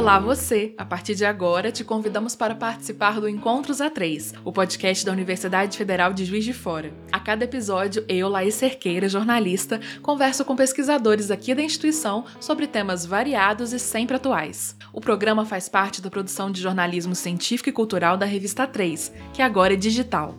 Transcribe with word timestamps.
Olá 0.00 0.18
você! 0.18 0.72
A 0.78 0.84
partir 0.86 1.14
de 1.14 1.26
agora, 1.26 1.70
te 1.70 1.84
convidamos 1.84 2.34
para 2.34 2.54
participar 2.54 3.20
do 3.20 3.28
Encontros 3.28 3.80
A3, 3.80 4.32
o 4.42 4.50
podcast 4.50 5.04
da 5.04 5.12
Universidade 5.12 5.76
Federal 5.76 6.14
de 6.14 6.24
Juiz 6.24 6.42
de 6.42 6.54
Fora. 6.54 6.90
A 7.12 7.20
cada 7.20 7.44
episódio, 7.44 8.02
eu, 8.08 8.26
Laís 8.26 8.54
Cerqueira, 8.54 9.10
jornalista, 9.10 9.78
converso 10.00 10.42
com 10.42 10.56
pesquisadores 10.56 11.30
aqui 11.30 11.54
da 11.54 11.60
instituição 11.60 12.24
sobre 12.40 12.66
temas 12.66 13.04
variados 13.04 13.74
e 13.74 13.78
sempre 13.78 14.16
atuais. 14.16 14.74
O 14.90 15.02
programa 15.02 15.44
faz 15.44 15.68
parte 15.68 16.00
da 16.00 16.08
produção 16.08 16.50
de 16.50 16.62
jornalismo 16.62 17.14
científico 17.14 17.68
e 17.68 17.72
cultural 17.72 18.16
da 18.16 18.24
revista 18.24 18.66
3, 18.66 19.12
que 19.34 19.42
agora 19.42 19.74
é 19.74 19.76
digital. 19.76 20.34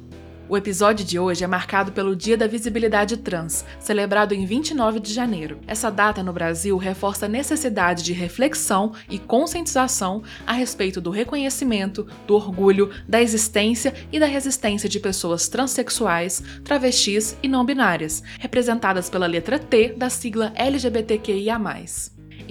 O 0.51 0.57
episódio 0.57 1.05
de 1.05 1.17
hoje 1.17 1.45
é 1.45 1.47
marcado 1.47 1.93
pelo 1.93 2.13
Dia 2.13 2.35
da 2.35 2.45
Visibilidade 2.45 3.15
Trans, 3.15 3.63
celebrado 3.79 4.33
em 4.33 4.45
29 4.45 4.99
de 4.99 5.13
janeiro. 5.13 5.61
Essa 5.65 5.89
data 5.89 6.21
no 6.21 6.33
Brasil 6.33 6.75
reforça 6.75 7.25
a 7.25 7.29
necessidade 7.29 8.03
de 8.03 8.11
reflexão 8.11 8.91
e 9.09 9.17
conscientização 9.17 10.21
a 10.45 10.51
respeito 10.51 10.99
do 10.99 11.09
reconhecimento, 11.09 12.05
do 12.27 12.35
orgulho, 12.35 12.91
da 13.07 13.21
existência 13.21 13.93
e 14.11 14.19
da 14.19 14.25
resistência 14.25 14.89
de 14.89 14.99
pessoas 14.99 15.47
transexuais, 15.47 16.43
travestis 16.65 17.37
e 17.41 17.47
não 17.47 17.63
binárias, 17.63 18.21
representadas 18.37 19.09
pela 19.09 19.27
letra 19.27 19.57
T 19.57 19.93
da 19.95 20.09
sigla 20.09 20.51
LGBTQIA. 20.53 21.57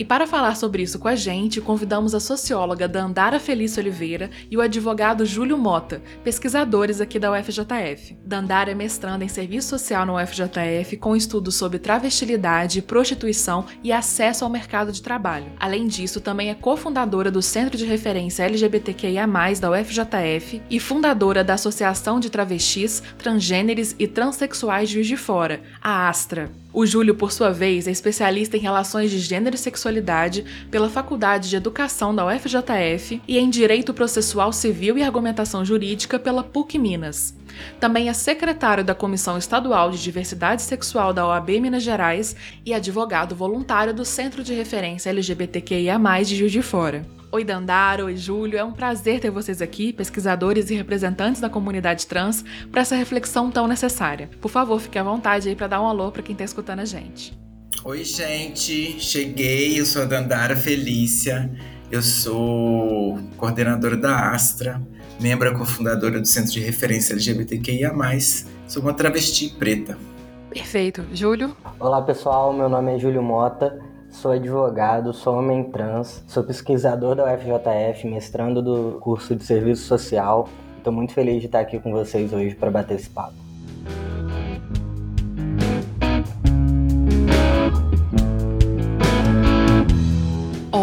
E 0.01 0.05
para 0.05 0.27
falar 0.27 0.57
sobre 0.57 0.83
isso 0.83 0.99
com 0.99 1.09
a 1.09 1.15
gente, 1.15 1.61
convidamos 1.61 2.15
a 2.15 2.21
socióloga 2.21 2.89
Dandara 2.89 3.39
Felício 3.39 3.83
Oliveira 3.83 4.31
e 4.51 4.57
o 4.57 4.63
advogado 4.63 5.27
Júlio 5.27 5.59
Mota, 5.59 6.01
pesquisadores 6.25 7.03
aqui 7.03 7.19
da 7.19 7.31
UFJF. 7.31 8.17
Dandara 8.25 8.71
é 8.71 8.75
mestranda 8.75 9.27
em 9.27 9.29
Serviço 9.29 9.69
Social 9.69 10.07
na 10.07 10.15
UFJF 10.15 10.97
com 10.97 11.15
estudos 11.15 11.55
sobre 11.55 11.79
travestilidade, 11.79 12.81
prostituição 12.81 13.67
e 13.85 13.93
acesso 13.93 14.43
ao 14.43 14.51
mercado 14.51 14.91
de 14.91 15.03
trabalho. 15.03 15.53
Além 15.61 15.87
disso, 15.87 16.19
também 16.19 16.49
é 16.49 16.55
cofundadora 16.55 17.31
do 17.31 17.43
Centro 17.43 17.77
de 17.77 17.85
Referência 17.85 18.45
LGBTQIA+, 18.45 19.27
da 19.61 19.71
UFJF 19.71 20.63
e 20.71 20.81
fundadora 20.81 21.45
da 21.45 21.53
Associação 21.53 22.19
de 22.19 22.31
Travestis, 22.31 23.03
Transgêneres 23.19 23.95
e 23.99 24.09
Transsexuais 24.09 24.89
Juiz 24.89 25.07
de 25.07 25.19
Fora, 25.19 25.61
a 25.79 26.09
ASTRA. 26.09 26.51
O 26.73 26.87
Júlio, 26.87 27.17
por 27.17 27.33
sua 27.33 27.51
vez, 27.51 27.89
é 27.89 27.91
especialista 27.91 28.57
em 28.57 28.61
relações 28.61 29.11
de 29.11 29.19
gênero 29.19 29.57
e 29.57 29.59
sexualidade 29.59 30.45
pela 30.71 30.89
Faculdade 30.89 31.51
de 31.51 31.57
Educação 31.57 32.15
da 32.15 32.25
UFJF 32.25 33.21
e 33.27 33.39
em 33.39 33.51
Direito 33.51 33.93
Processual 33.93 34.53
Civil 34.53 34.97
e 34.97 35.03
Argumentação 35.03 35.65
Jurídica 35.65 36.17
pela 36.17 36.45
PUC 36.45 36.79
Minas. 36.79 37.35
Também 37.79 38.09
é 38.09 38.13
secretário 38.13 38.85
da 38.85 38.95
Comissão 38.95 39.39
Estadual 39.39 39.91
de 39.91 40.03
Diversidade 40.03 40.63
Sexual 40.63 41.13
da 41.13 41.27
OAB 41.27 41.49
Minas 41.61 41.83
Gerais 41.83 42.37
e 42.65 42.75
advogado 42.75 43.35
voluntário 43.35 43.95
do 43.95 44.05
Centro 44.05 44.43
de 44.43 44.55
Referência 44.55 45.11
LGBTQIA+, 45.11 45.99
de 46.25 46.37
Juiz 46.37 46.53
de 46.53 46.63
Fora. 46.63 47.07
Oi 47.33 47.45
Dandara, 47.45 48.05
oi 48.05 48.17
Júlio, 48.17 48.59
é 48.59 48.65
um 48.65 48.73
prazer 48.73 49.21
ter 49.21 49.31
vocês 49.31 49.63
aqui, 49.63 49.93
pesquisadores 49.93 50.69
e 50.69 50.75
representantes 50.75 51.41
da 51.41 51.49
comunidade 51.49 52.09
trans, 52.09 52.45
para 52.73 52.81
essa 52.81 52.97
reflexão 52.97 53.53
tão 53.53 53.69
necessária. 53.69 54.29
Por 54.41 54.51
favor, 54.51 54.81
fique 54.81 54.99
à 54.99 55.03
vontade 55.05 55.49
aí 55.49 55.55
para 55.55 55.69
dar 55.69 55.81
um 55.81 55.87
alô 55.87 56.11
para 56.11 56.25
quem 56.25 56.33
está 56.33 56.45
escutando 56.45 56.81
a 56.81 56.85
gente. 56.85 57.33
Oi 57.85 58.03
gente, 58.03 59.01
cheguei, 59.01 59.79
eu 59.79 59.87
sou 59.87 60.03
a 60.03 60.07
Dandara 60.07 60.57
Felícia, 60.57 61.49
eu 61.89 62.03
sou 62.03 63.21
coordenadora 63.37 63.97
da 63.97 64.33
Astra, 64.33 64.83
membro 65.21 65.57
cofundadora 65.57 66.19
do 66.19 66.27
Centro 66.27 66.53
de 66.53 66.61
Referência 66.61 67.13
LGBTQIA+, 67.13 67.93
sou 68.67 68.83
uma 68.83 68.95
travesti 68.95 69.51
preta. 69.51 69.97
Perfeito. 70.49 71.05
Júlio? 71.13 71.57
Olá 71.79 72.03
pessoal, 72.03 72.53
meu 72.53 72.69
nome 72.69 72.97
é 72.97 72.99
Júlio 72.99 73.23
Mota, 73.23 73.79
Sou 74.11 74.33
advogado, 74.33 75.13
sou 75.13 75.39
homem 75.39 75.71
trans, 75.71 76.25
sou 76.27 76.43
pesquisador 76.43 77.15
da 77.15 77.33
UFJF, 77.33 78.09
mestrando 78.09 78.61
do 78.61 78.99
curso 79.01 79.37
de 79.37 79.45
Serviço 79.45 79.87
Social. 79.87 80.49
Estou 80.77 80.93
muito 80.93 81.13
feliz 81.13 81.41
de 81.41 81.47
estar 81.47 81.61
aqui 81.61 81.79
com 81.79 81.93
vocês 81.93 82.33
hoje 82.33 82.57
para 82.57 82.73
bater 82.73 82.97
esse 82.97 83.09
papo. 83.09 83.40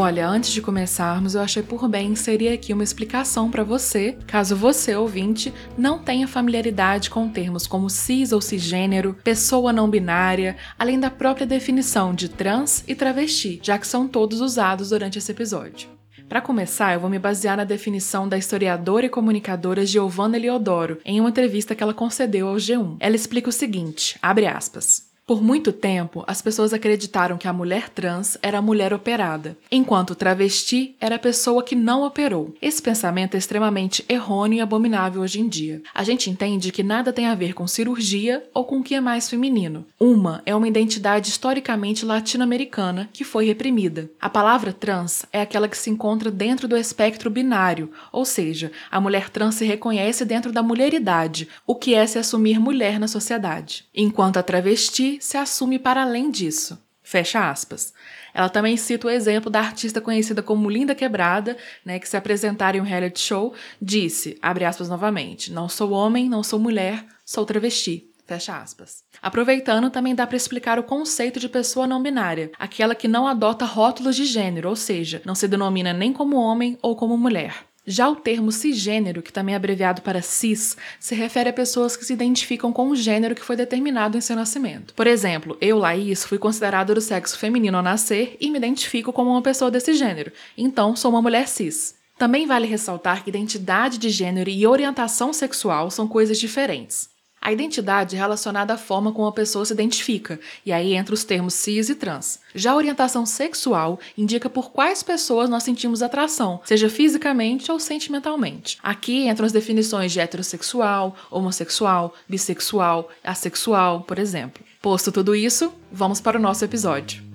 Olha, 0.07 0.25
antes 0.25 0.51
de 0.51 0.62
começarmos, 0.62 1.35
eu 1.35 1.41
achei 1.41 1.62
por 1.62 1.85
bem 1.90 2.12
inserir 2.12 2.47
aqui 2.47 2.72
uma 2.72 2.81
explicação 2.81 3.51
para 3.51 3.62
você, 3.62 4.18
caso 4.25 4.56
você, 4.56 4.95
ouvinte, 4.95 5.53
não 5.78 6.00
tenha 6.00 6.25
familiaridade 6.29 7.09
com 7.09 7.28
termos 7.28 7.68
como 7.68 7.90
cis 7.90 8.31
ou 8.31 8.40
cisgênero, 8.40 9.18
pessoa 9.22 9.73
não 9.73 9.90
binária, 9.90 10.56
além 10.79 10.97
da 10.97 11.12
própria 11.12 11.45
definição 11.45 12.16
de 12.16 12.29
trans 12.29 12.85
e 12.88 12.95
travesti, 12.95 13.59
já 13.62 13.78
que 13.78 13.85
são 13.85 14.07
todos 14.07 14.40
usados 14.40 14.91
durante 14.91 15.18
esse 15.18 15.29
episódio. 15.29 15.90
Para 16.29 16.39
começar, 16.39 16.94
eu 16.94 17.01
vou 17.01 17.09
me 17.09 17.19
basear 17.19 17.57
na 17.57 17.66
definição 17.66 18.29
da 18.29 18.38
historiadora 18.38 19.07
e 19.07 19.09
comunicadora 19.09 19.85
Giovanna 19.85 20.38
Eliodoro 20.38 21.00
em 21.03 21.19
uma 21.19 21.29
entrevista 21.29 21.75
que 21.75 21.84
ela 21.84 21.94
concedeu 21.94 22.47
ao 22.47 22.56
G1. 22.56 22.95
Ela 23.01 23.16
explica 23.18 23.50
o 23.50 23.53
seguinte, 23.53 24.18
abre 24.22 24.47
aspas: 24.47 25.06
por 25.27 25.43
muito 25.43 25.73
tempo, 25.73 26.23
as 26.25 26.41
pessoas 26.41 26.71
acreditaram 26.71 27.38
que 27.38 27.49
a 27.49 27.53
mulher 27.53 27.89
trans 27.89 28.38
era 28.41 28.59
a 28.59 28.61
mulher 28.61 28.93
operada, 28.93 29.57
enquanto 29.69 30.15
travesti 30.15 30.95
era 31.01 31.15
a 31.15 31.19
pessoa 31.19 31.61
que 31.61 31.75
não 31.75 32.03
operou. 32.03 32.55
Esse 32.61 32.81
pensamento 32.81 33.35
é 33.35 33.38
extremamente 33.38 34.05
errôneo 34.07 34.59
e 34.59 34.61
abominável 34.61 35.21
hoje 35.21 35.41
em 35.41 35.49
dia. 35.49 35.81
A 35.93 36.01
gente 36.01 36.29
entende 36.29 36.71
que 36.71 36.81
nada 36.81 37.11
tem 37.11 37.25
a 37.25 37.35
ver 37.35 37.53
com 37.53 37.67
cirurgia 37.67 38.41
ou 38.53 38.63
com 38.63 38.79
o 38.79 38.83
que 38.83 38.95
é 38.95 39.01
mais 39.01 39.29
feminino. 39.29 39.85
Uma 39.99 40.41
é 40.45 40.55
uma 40.55 40.67
identidade 40.67 41.27
historicamente 41.27 42.05
latino-americana 42.05 43.09
que 43.11 43.25
foi 43.25 43.45
reprimida. 43.45 44.09
A 44.21 44.29
palavra 44.29 44.71
trans 44.71 45.25
é 45.33 45.41
aquela 45.41 45.67
que 45.67 45.77
se 45.77 45.89
encontra 45.89 46.31
dentro 46.31 46.69
do 46.69 46.77
espectro 46.77 47.29
binário, 47.29 47.91
ou 48.13 48.23
seja, 48.23 48.71
a 48.89 49.01
mulher 49.01 49.29
trans 49.29 49.55
se 49.55 49.65
reconhece 49.65 50.23
dentro 50.23 50.53
da 50.53 50.63
mulheridade, 50.63 51.49
o 51.65 51.75
que 51.75 51.94
é 51.94 52.07
se 52.07 52.17
assumir 52.17 52.61
mulher 52.61 52.97
na 52.97 53.09
sociedade. 53.09 53.83
Enquanto 53.94 54.38
a 54.38 54.44
travesti 54.44 55.16
se 55.19 55.38
assume 55.38 55.79
para 55.79 56.01
além 56.01 56.29
disso. 56.29 56.78
Fecha 57.01 57.50
aspas. 57.50 57.94
Ela 58.33 58.50
também 58.50 58.75
cita 58.75 59.07
o 59.07 59.09
exemplo 59.09 59.50
da 59.50 59.61
artista 59.61 60.01
conhecida 60.01 60.44
como 60.44 60.69
Linda 60.69 60.94
Quebrada, 60.94 61.55
né, 61.85 62.00
que 62.00 62.07
se 62.07 62.17
apresentara 62.17 62.78
em 62.78 62.81
um 62.81 62.83
reality 62.83 63.19
show, 63.19 63.53
disse, 63.81 64.38
abre 64.41 64.66
aspas 64.66 64.89
novamente, 64.89 65.51
não 65.51 65.69
sou 65.69 65.91
homem, 65.91 66.27
não 66.27 66.44
sou 66.44 66.59
mulher, 66.59 67.06
sou 67.25 67.45
travesti. 67.45 68.11
Fecha 68.25 68.57
aspas. 68.57 69.06
Aproveitando, 69.22 69.89
também 69.89 70.13
dá 70.13 70.27
para 70.27 70.35
explicar 70.35 70.77
o 70.77 70.83
conceito 70.83 71.39
de 71.39 71.47
pessoa 71.47 71.88
não 71.88 72.03
binária, 72.03 72.51
aquela 72.59 72.94
que 72.94 73.07
não 73.07 73.25
adota 73.25 73.63
rótulos 73.63 74.17
de 74.17 74.25
gênero, 74.25 74.67
ou 74.67 74.75
seja, 74.75 75.22
não 75.23 75.33
se 75.33 75.47
denomina 75.47 75.94
nem 75.94 76.11
como 76.11 76.35
homem 76.35 76.77
ou 76.81 76.94
como 76.94 77.17
mulher. 77.17 77.66
Já 77.89 78.09
o 78.09 78.17
termo 78.17 78.51
cisgênero, 78.51 79.21
que 79.21 79.31
também 79.31 79.53
é 79.53 79.55
abreviado 79.55 80.01
para 80.01 80.21
cis, 80.21 80.75
se 80.99 81.15
refere 81.15 81.51
a 81.51 81.53
pessoas 81.53 81.95
que 81.95 82.03
se 82.03 82.11
identificam 82.11 82.73
com 82.73 82.89
o 82.89 82.95
gênero 82.97 83.33
que 83.33 83.41
foi 83.41 83.55
determinado 83.55 84.17
em 84.17 84.21
seu 84.21 84.35
nascimento. 84.35 84.93
Por 84.93 85.07
exemplo, 85.07 85.57
eu, 85.61 85.77
Laís, 85.77 86.25
fui 86.25 86.37
considerada 86.37 86.93
do 86.93 86.99
sexo 86.99 87.39
feminino 87.39 87.77
ao 87.77 87.83
nascer 87.83 88.35
e 88.41 88.51
me 88.51 88.57
identifico 88.57 89.13
como 89.13 89.31
uma 89.31 89.41
pessoa 89.41 89.71
desse 89.71 89.93
gênero, 89.93 90.33
então 90.57 90.97
sou 90.97 91.11
uma 91.11 91.21
mulher 91.21 91.47
cis. 91.47 91.95
Também 92.17 92.45
vale 92.45 92.67
ressaltar 92.67 93.23
que 93.23 93.29
identidade 93.29 93.97
de 93.97 94.09
gênero 94.09 94.49
e 94.49 94.67
orientação 94.67 95.31
sexual 95.31 95.89
são 95.89 96.09
coisas 96.09 96.37
diferentes. 96.37 97.15
A 97.47 97.53
identidade 97.53 98.13
é 98.13 98.19
relacionada 98.19 98.73
à 98.73 98.77
forma 98.77 99.13
como 99.13 99.25
a 99.25 99.31
pessoa 99.31 99.63
se 99.63 99.71
identifica, 99.71 100.37
e 100.65 100.73
aí 100.73 100.93
entra 100.93 101.13
os 101.13 101.23
termos 101.23 101.53
cis 101.53 101.87
e 101.87 101.95
trans. 101.95 102.41
Já 102.53 102.73
a 102.73 102.75
orientação 102.75 103.25
sexual 103.25 104.01
indica 104.17 104.49
por 104.49 104.69
quais 104.69 105.01
pessoas 105.01 105.49
nós 105.49 105.63
sentimos 105.63 106.03
atração, 106.03 106.59
seja 106.65 106.89
fisicamente 106.89 107.71
ou 107.71 107.79
sentimentalmente. 107.79 108.77
Aqui 108.83 109.29
entram 109.29 109.45
as 109.45 109.53
definições 109.53 110.11
de 110.11 110.19
heterossexual, 110.19 111.15
homossexual, 111.31 112.13
bissexual, 112.27 113.07
assexual, 113.23 114.01
por 114.01 114.19
exemplo. 114.19 114.61
Posto 114.81 115.09
tudo 115.09 115.33
isso, 115.33 115.71
vamos 115.89 116.19
para 116.19 116.38
o 116.38 116.41
nosso 116.41 116.65
episódio. 116.65 117.26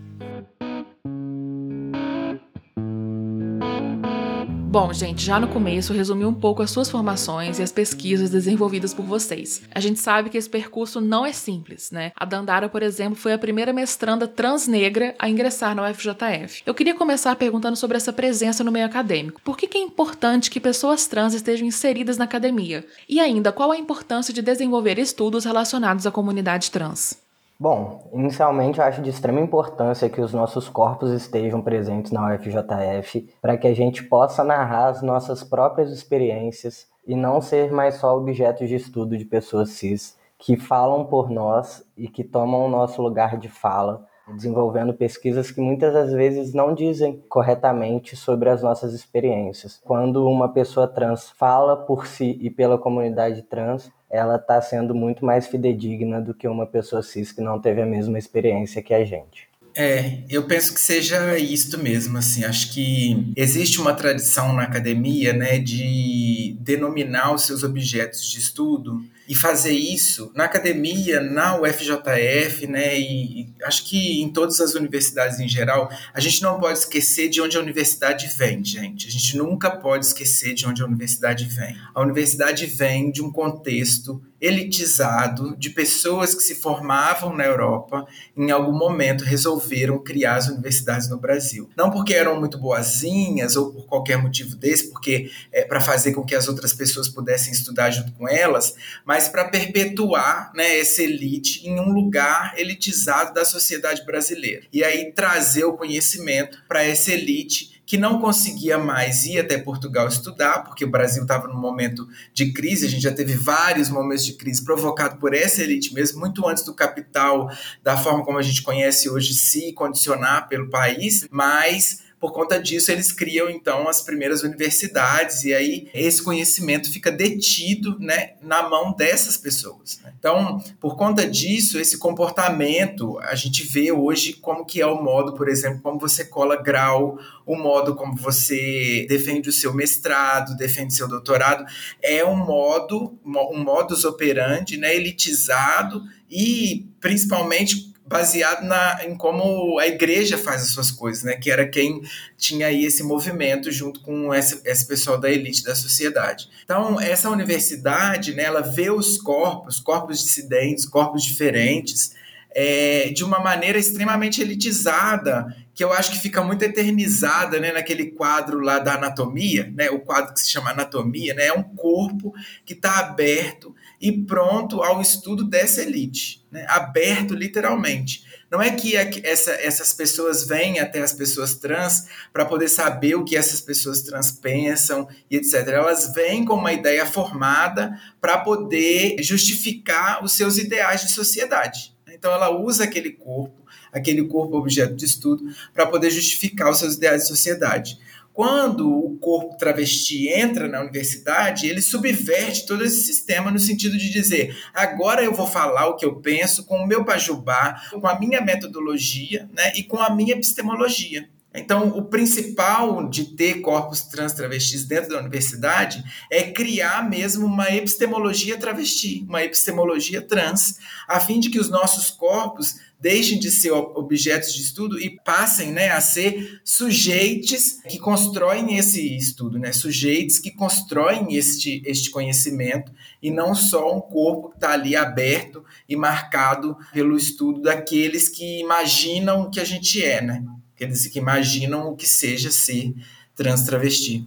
Bom, 4.72 4.90
gente, 4.90 5.22
já 5.22 5.38
no 5.38 5.48
começo 5.48 5.92
resumi 5.92 6.24
um 6.24 6.32
pouco 6.32 6.62
as 6.62 6.70
suas 6.70 6.88
formações 6.88 7.58
e 7.58 7.62
as 7.62 7.70
pesquisas 7.70 8.30
desenvolvidas 8.30 8.94
por 8.94 9.04
vocês. 9.04 9.60
A 9.70 9.78
gente 9.80 10.00
sabe 10.00 10.30
que 10.30 10.38
esse 10.38 10.48
percurso 10.48 10.98
não 10.98 11.26
é 11.26 11.32
simples, 11.34 11.90
né? 11.90 12.10
A 12.16 12.24
Dandara, 12.24 12.70
por 12.70 12.82
exemplo, 12.82 13.14
foi 13.14 13.34
a 13.34 13.38
primeira 13.38 13.70
mestranda 13.70 14.26
transnegra 14.26 15.14
a 15.18 15.28
ingressar 15.28 15.74
na 15.74 15.90
UFJF. 15.90 16.62
Eu 16.64 16.72
queria 16.72 16.94
começar 16.94 17.36
perguntando 17.36 17.76
sobre 17.76 17.98
essa 17.98 18.14
presença 18.14 18.64
no 18.64 18.72
meio 18.72 18.86
acadêmico. 18.86 19.42
Por 19.44 19.58
que, 19.58 19.68
que 19.68 19.76
é 19.76 19.82
importante 19.82 20.50
que 20.50 20.58
pessoas 20.58 21.06
trans 21.06 21.34
estejam 21.34 21.66
inseridas 21.66 22.16
na 22.16 22.24
academia? 22.24 22.86
E 23.06 23.20
ainda, 23.20 23.52
qual 23.52 23.72
a 23.72 23.76
importância 23.76 24.32
de 24.32 24.40
desenvolver 24.40 24.98
estudos 24.98 25.44
relacionados 25.44 26.06
à 26.06 26.10
comunidade 26.10 26.70
trans? 26.70 27.21
Bom, 27.62 28.10
inicialmente 28.12 28.80
eu 28.80 28.84
acho 28.84 29.00
de 29.00 29.10
extrema 29.10 29.40
importância 29.40 30.10
que 30.10 30.20
os 30.20 30.34
nossos 30.34 30.68
corpos 30.68 31.12
estejam 31.12 31.62
presentes 31.62 32.10
na 32.10 32.34
UFJF 32.34 33.32
para 33.40 33.56
que 33.56 33.68
a 33.68 33.72
gente 33.72 34.02
possa 34.02 34.42
narrar 34.42 34.88
as 34.88 35.00
nossas 35.00 35.44
próprias 35.44 35.92
experiências 35.92 36.88
e 37.06 37.14
não 37.14 37.40
ser 37.40 37.70
mais 37.70 37.94
só 37.94 38.18
objeto 38.18 38.66
de 38.66 38.74
estudo 38.74 39.16
de 39.16 39.24
pessoas 39.24 39.70
cis 39.70 40.18
que 40.36 40.56
falam 40.56 41.04
por 41.04 41.30
nós 41.30 41.88
e 41.96 42.08
que 42.08 42.24
tomam 42.24 42.66
o 42.66 42.68
nosso 42.68 43.00
lugar 43.00 43.38
de 43.38 43.48
fala 43.48 44.04
desenvolvendo 44.34 44.94
pesquisas 44.94 45.50
que 45.50 45.60
muitas 45.60 45.92
das 45.92 46.12
vezes 46.12 46.54
não 46.54 46.74
dizem 46.74 47.22
corretamente 47.28 48.16
sobre 48.16 48.48
as 48.48 48.62
nossas 48.62 48.92
experiências. 48.92 49.80
Quando 49.84 50.26
uma 50.28 50.48
pessoa 50.48 50.86
trans 50.86 51.30
fala 51.30 51.76
por 51.76 52.06
si 52.06 52.38
e 52.40 52.50
pela 52.50 52.78
comunidade 52.78 53.42
trans, 53.42 53.90
ela 54.12 54.36
está 54.36 54.60
sendo 54.60 54.94
muito 54.94 55.24
mais 55.24 55.46
fidedigna 55.46 56.20
do 56.20 56.34
que 56.34 56.46
uma 56.46 56.66
pessoa 56.66 57.02
cis 57.02 57.32
que 57.32 57.40
não 57.40 57.58
teve 57.58 57.80
a 57.80 57.86
mesma 57.86 58.18
experiência 58.18 58.82
que 58.82 58.92
a 58.92 59.02
gente. 59.04 59.50
É, 59.74 60.18
eu 60.28 60.46
penso 60.46 60.74
que 60.74 60.80
seja 60.80 61.38
isto 61.38 61.78
mesmo, 61.78 62.18
assim, 62.18 62.44
acho 62.44 62.74
que 62.74 63.32
existe 63.34 63.80
uma 63.80 63.94
tradição 63.94 64.52
na 64.52 64.64
academia, 64.64 65.32
né, 65.32 65.58
de 65.58 66.54
denominar 66.60 67.32
os 67.32 67.46
seus 67.46 67.62
objetos 67.62 68.30
de 68.30 68.38
estudo 68.38 69.02
e 69.32 69.34
fazer 69.34 69.72
isso 69.72 70.30
na 70.34 70.44
academia, 70.44 71.18
na 71.18 71.58
UFJF, 71.58 72.66
né, 72.66 73.00
e, 73.00 73.40
e, 73.40 73.54
acho 73.64 73.88
que 73.88 74.20
em 74.20 74.30
todas 74.30 74.60
as 74.60 74.74
universidades 74.74 75.40
em 75.40 75.48
geral, 75.48 75.90
a 76.12 76.20
gente 76.20 76.42
não 76.42 76.60
pode 76.60 76.80
esquecer 76.80 77.30
de 77.30 77.40
onde 77.40 77.56
a 77.56 77.60
universidade 77.60 78.26
vem, 78.36 78.62
gente. 78.62 79.08
A 79.08 79.10
gente 79.10 79.38
nunca 79.38 79.70
pode 79.70 80.04
esquecer 80.04 80.52
de 80.52 80.66
onde 80.66 80.82
a 80.82 80.84
universidade 80.84 81.46
vem. 81.46 81.74
A 81.94 82.02
universidade 82.02 82.66
vem 82.66 83.10
de 83.10 83.22
um 83.22 83.32
contexto 83.32 84.20
elitizado 84.42 85.56
de 85.56 85.70
pessoas 85.70 86.34
que 86.34 86.42
se 86.42 86.56
formavam 86.56 87.32
na 87.32 87.44
Europa, 87.44 88.04
em 88.36 88.50
algum 88.50 88.76
momento 88.76 89.22
resolveram 89.22 90.02
criar 90.02 90.34
as 90.34 90.48
universidades 90.48 91.08
no 91.08 91.16
Brasil. 91.16 91.70
Não 91.76 91.92
porque 91.92 92.12
eram 92.12 92.40
muito 92.40 92.58
boazinhas 92.58 93.54
ou 93.54 93.72
por 93.72 93.86
qualquer 93.86 94.20
motivo 94.20 94.56
desse, 94.56 94.90
porque 94.90 95.30
é 95.52 95.62
para 95.62 95.80
fazer 95.80 96.12
com 96.12 96.24
que 96.24 96.34
as 96.34 96.48
outras 96.48 96.72
pessoas 96.72 97.08
pudessem 97.08 97.52
estudar 97.52 97.92
junto 97.92 98.10
com 98.14 98.28
elas, 98.28 98.74
mas 99.04 99.21
para 99.28 99.48
perpetuar 99.48 100.52
né, 100.54 100.78
essa 100.78 101.02
elite 101.02 101.66
em 101.66 101.78
um 101.78 101.92
lugar 101.92 102.54
elitizado 102.58 103.34
da 103.34 103.44
sociedade 103.44 104.04
brasileira. 104.04 104.62
E 104.72 104.82
aí 104.82 105.12
trazer 105.12 105.64
o 105.64 105.76
conhecimento 105.76 106.58
para 106.68 106.82
essa 106.84 107.12
elite 107.12 107.72
que 107.84 107.98
não 107.98 108.20
conseguia 108.20 108.78
mais 108.78 109.26
ir 109.26 109.38
até 109.38 109.58
Portugal 109.58 110.08
estudar, 110.08 110.64
porque 110.64 110.84
o 110.84 110.90
Brasil 110.90 111.22
estava 111.22 111.46
num 111.48 111.60
momento 111.60 112.08
de 112.32 112.50
crise, 112.52 112.86
a 112.86 112.88
gente 112.88 113.02
já 113.02 113.12
teve 113.12 113.34
vários 113.34 113.90
momentos 113.90 114.24
de 114.24 114.32
crise 114.32 114.64
provocado 114.64 115.18
por 115.18 115.34
essa 115.34 115.62
elite 115.62 115.92
mesmo, 115.92 116.20
muito 116.20 116.46
antes 116.48 116.64
do 116.64 116.72
capital, 116.72 117.50
da 117.82 117.96
forma 117.96 118.24
como 118.24 118.38
a 118.38 118.42
gente 118.42 118.62
conhece 118.62 119.10
hoje, 119.10 119.34
se 119.34 119.74
condicionar 119.74 120.48
pelo 120.48 120.70
país, 120.70 121.26
mas 121.30 122.02
por 122.22 122.32
conta 122.32 122.62
disso, 122.62 122.92
eles 122.92 123.10
criam 123.10 123.50
então 123.50 123.88
as 123.88 124.00
primeiras 124.00 124.44
universidades 124.44 125.42
e 125.42 125.52
aí 125.52 125.90
esse 125.92 126.22
conhecimento 126.22 126.88
fica 126.88 127.10
detido 127.10 127.98
né, 127.98 128.34
na 128.40 128.62
mão 128.68 128.94
dessas 128.94 129.36
pessoas. 129.36 129.98
Né? 130.04 130.14
Então, 130.20 130.62
por 130.78 130.96
conta 130.96 131.28
disso, 131.28 131.80
esse 131.80 131.98
comportamento 131.98 133.18
a 133.22 133.34
gente 133.34 133.64
vê 133.64 133.90
hoje 133.90 134.34
como 134.34 134.64
que 134.64 134.80
é 134.80 134.86
o 134.86 135.02
modo, 135.02 135.34
por 135.34 135.48
exemplo, 135.48 135.80
como 135.82 135.98
você 135.98 136.24
cola 136.24 136.54
grau, 136.62 137.18
o 137.44 137.56
modo 137.56 137.96
como 137.96 138.14
você 138.14 139.04
defende 139.08 139.48
o 139.48 139.52
seu 139.52 139.74
mestrado, 139.74 140.56
defende 140.56 140.94
seu 140.94 141.08
doutorado, 141.08 141.64
é 142.00 142.24
um 142.24 142.36
modo, 142.36 143.18
um 143.24 143.64
modus 143.64 144.04
operandi, 144.04 144.76
né, 144.76 144.94
elitizado 144.94 146.04
e 146.30 146.86
principalmente 147.00 147.91
baseado 148.12 148.62
na, 148.64 149.04
em 149.04 149.16
como 149.16 149.78
a 149.78 149.88
igreja 149.88 150.38
faz 150.38 150.62
as 150.62 150.68
suas 150.68 150.90
coisas, 150.90 151.24
né? 151.24 151.34
Que 151.34 151.50
era 151.50 151.66
quem 151.66 152.02
tinha 152.36 152.68
aí 152.68 152.84
esse 152.84 153.02
movimento 153.02 153.72
junto 153.72 154.00
com 154.00 154.32
esse, 154.32 154.60
esse 154.64 154.86
pessoal 154.86 155.18
da 155.18 155.30
elite 155.30 155.64
da 155.64 155.74
sociedade. 155.74 156.48
Então, 156.62 157.00
essa 157.00 157.30
universidade, 157.30 158.34
né, 158.34 158.44
ela 158.44 158.60
vê 158.60 158.90
os 158.90 159.16
corpos, 159.16 159.80
corpos 159.80 160.22
dissidentes, 160.22 160.86
corpos 160.86 161.24
diferentes, 161.24 162.14
é, 162.54 163.10
de 163.10 163.24
uma 163.24 163.40
maneira 163.40 163.78
extremamente 163.78 164.40
elitizada, 164.40 165.56
que 165.74 165.82
eu 165.82 165.92
acho 165.92 166.10
que 166.12 166.18
fica 166.18 166.44
muito 166.44 166.62
eternizada 166.62 167.58
né, 167.58 167.72
naquele 167.72 168.10
quadro 168.10 168.60
lá 168.60 168.78
da 168.78 168.94
anatomia, 168.94 169.72
né, 169.74 169.90
o 169.90 170.00
quadro 170.00 170.34
que 170.34 170.40
se 170.40 170.50
chama 170.50 170.70
anatomia, 170.70 171.34
né, 171.34 171.46
é 171.46 171.52
um 171.52 171.62
corpo 171.62 172.34
que 172.64 172.74
está 172.74 172.98
aberto 172.98 173.74
e 174.02 174.10
pronto 174.10 174.82
ao 174.82 175.00
estudo 175.00 175.44
dessa 175.44 175.80
elite, 175.80 176.44
né? 176.50 176.66
aberto 176.68 177.34
literalmente. 177.34 178.24
Não 178.50 178.60
é 178.60 178.70
que 178.72 178.96
essa, 178.96 179.52
essas 179.52 179.94
pessoas 179.94 180.44
vêm 180.44 180.80
até 180.80 181.00
as 181.00 181.12
pessoas 181.12 181.54
trans 181.54 182.06
para 182.32 182.44
poder 182.44 182.68
saber 182.68 183.14
o 183.14 183.24
que 183.24 183.36
essas 183.36 183.60
pessoas 183.60 184.02
trans 184.02 184.32
pensam 184.32 185.08
e 185.30 185.36
etc. 185.36 185.68
Elas 185.68 186.12
vêm 186.12 186.44
com 186.44 186.54
uma 186.54 186.72
ideia 186.72 187.06
formada 187.06 187.96
para 188.20 188.38
poder 188.38 189.22
justificar 189.22 190.22
os 190.22 190.32
seus 190.32 190.58
ideais 190.58 191.02
de 191.02 191.12
sociedade. 191.12 191.94
Então 192.12 192.32
ela 192.32 192.50
usa 192.50 192.84
aquele 192.84 193.12
corpo, 193.12 193.64
aquele 193.92 194.24
corpo 194.24 194.56
objeto 194.56 194.94
de 194.94 195.04
estudo, 195.04 195.44
para 195.72 195.86
poder 195.86 196.10
justificar 196.10 196.70
os 196.70 196.78
seus 196.78 196.96
ideais 196.96 197.22
de 197.22 197.28
sociedade. 197.28 197.98
Quando 198.32 198.90
o 198.90 199.18
corpo 199.18 199.58
travesti 199.58 200.28
entra 200.28 200.66
na 200.66 200.80
universidade, 200.80 201.68
ele 201.68 201.82
subverte 201.82 202.66
todo 202.66 202.84
esse 202.84 203.02
sistema 203.02 203.50
no 203.50 203.58
sentido 203.58 203.98
de 203.98 204.10
dizer: 204.10 204.56
agora 204.72 205.22
eu 205.22 205.34
vou 205.34 205.46
falar 205.46 205.86
o 205.88 205.96
que 205.96 206.06
eu 206.06 206.16
penso 206.16 206.64
com 206.64 206.78
o 206.78 206.86
meu 206.86 207.04
pajubá, 207.04 207.82
com 207.90 208.06
a 208.06 208.18
minha 208.18 208.40
metodologia 208.40 209.48
né, 209.52 209.72
e 209.76 209.82
com 209.82 209.98
a 209.98 210.10
minha 210.10 210.34
epistemologia. 210.34 211.28
Então, 211.54 211.88
o 211.88 212.04
principal 212.04 213.06
de 213.08 213.36
ter 213.36 213.60
corpos 213.60 214.02
trans 214.02 214.32
travestis 214.32 214.86
dentro 214.86 215.10
da 215.10 215.20
universidade 215.20 216.02
é 216.30 216.44
criar 216.44 217.08
mesmo 217.08 217.44
uma 217.44 217.70
epistemologia 217.70 218.56
travesti, 218.56 219.24
uma 219.28 219.42
epistemologia 219.42 220.22
trans, 220.22 220.78
a 221.06 221.20
fim 221.20 221.38
de 221.38 221.50
que 221.50 221.60
os 221.60 221.68
nossos 221.68 222.10
corpos 222.10 222.76
deixem 223.02 223.36
de 223.36 223.50
ser 223.50 223.72
objetos 223.72 224.54
de 224.54 224.62
estudo 224.62 224.98
e 224.98 225.10
passem 225.10 225.72
né, 225.72 225.90
a 225.90 226.00
ser 226.00 226.60
sujeitos 226.64 227.80
que 227.88 227.98
constroem 227.98 228.76
esse 228.78 229.16
estudo, 229.16 229.58
né? 229.58 229.72
sujeitos 229.72 230.38
que 230.38 230.52
constroem 230.52 231.34
este, 231.34 231.82
este 231.84 232.10
conhecimento 232.10 232.92
e 233.20 233.28
não 233.28 233.56
só 233.56 233.92
um 233.92 234.00
corpo 234.00 234.50
que 234.50 234.54
está 234.54 234.70
ali 234.70 234.94
aberto 234.94 235.64
e 235.88 235.96
marcado 235.96 236.76
pelo 236.92 237.16
estudo 237.16 237.60
daqueles 237.60 238.28
que 238.28 238.60
imaginam 238.60 239.42
o 239.42 239.50
que 239.50 239.58
a 239.58 239.64
gente 239.64 240.00
é, 240.00 240.22
né? 240.22 240.44
aqueles 240.72 241.04
que 241.08 241.18
imaginam 241.18 241.88
o 241.88 241.96
que 241.96 242.08
seja 242.08 242.52
ser 242.52 242.94
trans 243.34 243.64
travesti. 243.64 244.24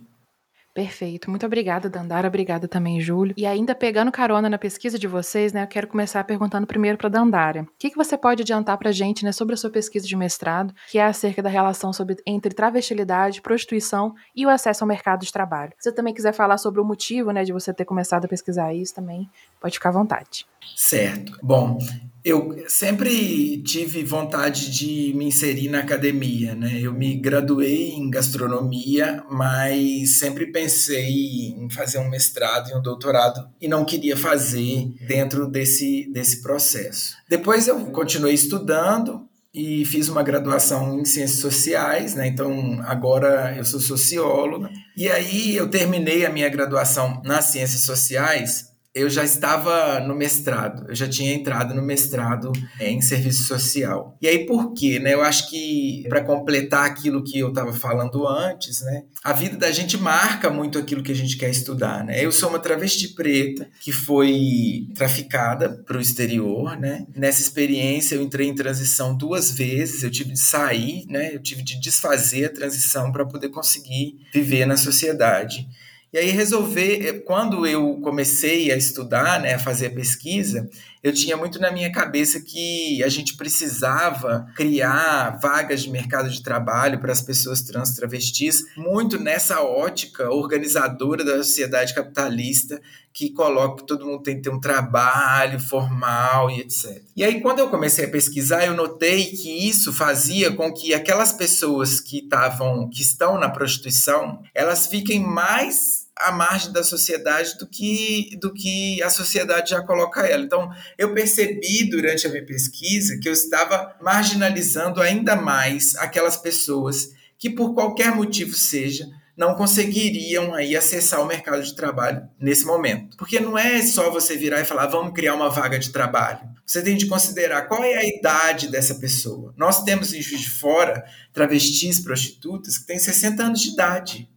Perfeito. 0.75 1.29
Muito 1.29 1.45
obrigada, 1.45 1.89
Dandara. 1.89 2.27
Obrigada 2.27 2.67
também, 2.67 2.99
Júlio. 2.99 3.33
E 3.37 3.45
ainda 3.45 3.73
pegando 3.73 4.11
carona 4.11 4.49
na 4.49 4.57
pesquisa 4.57 4.99
de 4.99 5.07
vocês, 5.07 5.53
né, 5.53 5.63
eu 5.63 5.67
quero 5.67 5.87
começar 5.87 6.21
perguntando 6.25 6.67
primeiro 6.67 6.97
para 6.97 7.07
Dandara. 7.07 7.61
O 7.61 7.67
que, 7.79 7.89
que 7.89 7.95
você 7.95 8.17
pode 8.17 8.41
adiantar 8.41 8.77
para 8.77 8.89
a 8.89 8.91
gente 8.91 9.23
né, 9.23 9.31
sobre 9.31 9.53
a 9.53 9.57
sua 9.57 9.69
pesquisa 9.69 10.05
de 10.05 10.17
mestrado, 10.17 10.75
que 10.91 10.97
é 10.97 11.05
acerca 11.05 11.41
da 11.41 11.47
relação 11.47 11.93
sobre, 11.93 12.17
entre 12.27 12.53
travestilidade, 12.53 13.41
prostituição 13.41 14.13
e 14.35 14.45
o 14.45 14.49
acesso 14.49 14.83
ao 14.83 14.87
mercado 14.89 15.23
de 15.23 15.31
trabalho? 15.31 15.71
Se 15.79 15.89
você 15.89 15.95
também 15.95 16.13
quiser 16.13 16.33
falar 16.33 16.57
sobre 16.57 16.81
o 16.81 16.85
motivo 16.85 17.31
né, 17.31 17.45
de 17.45 17.53
você 17.53 17.73
ter 17.73 17.85
começado 17.85 18.25
a 18.25 18.27
pesquisar 18.27 18.73
isso 18.73 18.93
também, 18.93 19.29
pode 19.61 19.75
ficar 19.75 19.89
à 19.89 19.93
vontade. 19.93 20.45
Certo. 20.75 21.39
Bom, 21.41 21.77
eu 22.25 22.65
sempre 22.67 23.61
tive 23.61 24.03
vontade 24.03 24.71
de 24.71 25.13
me 25.15 25.25
inserir 25.25 25.69
na 25.69 25.81
academia, 25.81 26.55
né? 26.55 26.79
Eu 26.81 26.91
me 26.91 27.15
graduei 27.15 27.91
em 27.91 28.09
gastronomia, 28.09 29.23
mas 29.29 30.17
sempre 30.17 30.47
pensei 30.47 31.53
em 31.55 31.69
fazer 31.69 31.99
um 31.99 32.09
mestrado 32.09 32.71
e 32.71 32.73
um 32.73 32.81
doutorado 32.81 33.47
e 33.61 33.67
não 33.67 33.85
queria 33.85 34.17
fazer 34.17 34.91
dentro 35.07 35.47
desse, 35.47 36.11
desse 36.11 36.41
processo. 36.41 37.15
Depois 37.29 37.67
eu 37.67 37.79
continuei 37.91 38.33
estudando 38.33 39.29
e 39.53 39.85
fiz 39.85 40.09
uma 40.09 40.23
graduação 40.23 40.99
em 40.99 41.05
ciências 41.05 41.39
sociais, 41.39 42.15
né? 42.15 42.25
Então 42.25 42.81
agora 42.85 43.55
eu 43.55 43.63
sou 43.63 43.79
sociólogo. 43.79 44.67
E 44.97 45.07
aí 45.09 45.55
eu 45.55 45.69
terminei 45.69 46.25
a 46.25 46.31
minha 46.31 46.49
graduação 46.49 47.21
nas 47.23 47.45
ciências 47.45 47.81
sociais 47.81 48.74
eu 48.95 49.09
já 49.09 49.25
estava 49.25 49.99
no 49.99 50.15
mestrado, 50.15 50.85
eu 50.87 50.95
já 50.95 51.05
tinha 51.05 51.33
entrado 51.33 51.75
no 51.75 51.81
mestrado 51.81 52.53
em 52.79 53.01
serviço 53.01 53.43
social. 53.43 54.17
E 54.21 54.27
aí 54.27 54.45
por 54.45 54.73
quê? 54.73 54.99
Né? 54.99 55.13
Eu 55.13 55.21
acho 55.21 55.49
que 55.49 56.05
para 56.07 56.23
completar 56.23 56.85
aquilo 56.85 57.21
que 57.21 57.37
eu 57.37 57.49
estava 57.49 57.73
falando 57.73 58.25
antes, 58.25 58.81
né? 58.81 59.03
A 59.21 59.33
vida 59.33 59.57
da 59.57 59.69
gente 59.69 59.97
marca 59.97 60.49
muito 60.49 60.79
aquilo 60.79 61.03
que 61.03 61.11
a 61.11 61.15
gente 61.15 61.35
quer 61.35 61.49
estudar, 61.49 62.05
né? 62.05 62.23
Eu 62.23 62.31
sou 62.31 62.47
uma 62.47 62.59
travesti 62.59 63.09
preta 63.09 63.67
que 63.81 63.91
foi 63.91 64.87
traficada 64.95 65.83
para 65.85 65.97
o 65.97 66.01
exterior, 66.01 66.79
né? 66.79 67.05
Nessa 67.13 67.41
experiência 67.41 68.15
eu 68.15 68.21
entrei 68.21 68.47
em 68.47 68.55
transição 68.55 69.15
duas 69.15 69.51
vezes, 69.51 70.03
eu 70.03 70.09
tive 70.09 70.31
de 70.31 70.39
sair, 70.39 71.05
né? 71.09 71.35
Eu 71.35 71.41
tive 71.41 71.61
de 71.63 71.77
desfazer 71.81 72.45
a 72.45 72.53
transição 72.53 73.11
para 73.11 73.25
poder 73.25 73.49
conseguir 73.49 74.19
viver 74.33 74.65
na 74.65 74.77
sociedade. 74.77 75.67
E 76.15 76.17
aí 76.17 76.29
resolver, 76.29 77.05
eh, 77.05 77.19
quando 77.19 77.67
eu 77.67 77.99
comecei 78.01 78.71
a 78.71 78.77
estudar, 78.77 79.37
né, 79.41 79.55
a 79.55 79.59
fazer 79.59 79.87
a 79.87 79.91
pesquisa, 79.91 80.69
eu 81.03 81.11
tinha 81.13 81.35
muito 81.35 81.59
na 81.59 81.69
minha 81.69 81.91
cabeça 81.91 82.39
que 82.39 83.03
a 83.03 83.09
gente 83.09 83.35
precisava 83.35 84.47
criar 84.55 85.37
vagas 85.41 85.83
de 85.83 85.89
mercado 85.89 86.29
de 86.29 86.41
trabalho 86.41 87.01
para 87.01 87.11
as 87.11 87.21
pessoas 87.21 87.63
trans 87.63 87.93
travestis, 87.95 88.63
muito 88.77 89.19
nessa 89.19 89.59
ótica 89.61 90.31
organizadora 90.31 91.25
da 91.25 91.35
sociedade 91.35 91.93
capitalista 91.93 92.81
que 93.11 93.31
coloca 93.31 93.81
que 93.81 93.87
todo 93.87 94.05
mundo 94.05 94.23
tem 94.23 94.37
que 94.37 94.43
ter 94.43 94.49
um 94.49 94.59
trabalho 94.61 95.59
formal 95.59 96.49
e 96.49 96.61
etc. 96.61 97.01
E 97.13 97.25
aí, 97.25 97.41
quando 97.41 97.59
eu 97.59 97.69
comecei 97.69 98.05
a 98.05 98.09
pesquisar, 98.09 98.65
eu 98.65 98.73
notei 98.73 99.25
que 99.25 99.67
isso 99.67 99.91
fazia 99.91 100.49
com 100.49 100.71
que 100.71 100.93
aquelas 100.93 101.33
pessoas 101.33 101.99
que 101.99 102.19
estavam, 102.19 102.89
que 102.89 103.01
estão 103.01 103.37
na 103.37 103.49
prostituição, 103.49 104.41
elas 104.53 104.87
fiquem 104.87 105.19
mais 105.19 106.04
à 106.17 106.31
margem 106.31 106.71
da 106.71 106.83
sociedade 106.83 107.57
do 107.57 107.67
que, 107.67 108.37
do 108.39 108.53
que 108.53 109.01
a 109.03 109.09
sociedade 109.09 109.71
já 109.71 109.81
coloca 109.81 110.21
ela. 110.21 110.43
Então, 110.43 110.69
eu 110.97 111.13
percebi 111.13 111.89
durante 111.89 112.25
a 112.25 112.29
minha 112.29 112.45
pesquisa 112.45 113.19
que 113.21 113.27
eu 113.27 113.33
estava 113.33 113.95
marginalizando 114.01 115.01
ainda 115.01 115.35
mais 115.35 115.95
aquelas 115.97 116.37
pessoas 116.37 117.09
que, 117.37 117.49
por 117.49 117.73
qualquer 117.73 118.15
motivo 118.15 118.53
seja, 118.53 119.05
não 119.35 119.55
conseguiriam 119.55 120.53
aí 120.53 120.75
acessar 120.75 121.21
o 121.21 121.25
mercado 121.25 121.61
de 121.61 121.75
trabalho 121.75 122.27
nesse 122.39 122.65
momento. 122.65 123.17
Porque 123.17 123.39
não 123.39 123.57
é 123.57 123.81
só 123.81 124.09
você 124.09 124.37
virar 124.37 124.61
e 124.61 124.65
falar, 124.65 124.87
vamos 124.87 125.13
criar 125.13 125.35
uma 125.35 125.49
vaga 125.49 125.77
de 125.77 125.91
trabalho. 125.91 126.39
Você 126.65 126.81
tem 126.81 126.95
de 126.95 127.05
considerar 127.05 127.67
qual 127.67 127.83
é 127.83 127.95
a 127.95 128.05
idade 128.05 128.69
dessa 128.69 128.95
pessoa. 128.95 129.53
Nós 129.57 129.83
temos 129.83 130.13
em 130.13 130.21
Juiz 130.21 130.41
de 130.41 130.49
Fora 130.49 131.05
travestis, 131.33 131.99
prostitutas 131.99 132.77
que 132.77 132.87
têm 132.87 132.97
60 132.97 133.43
anos 133.43 133.61
de 133.61 133.69
idade. 133.71 134.29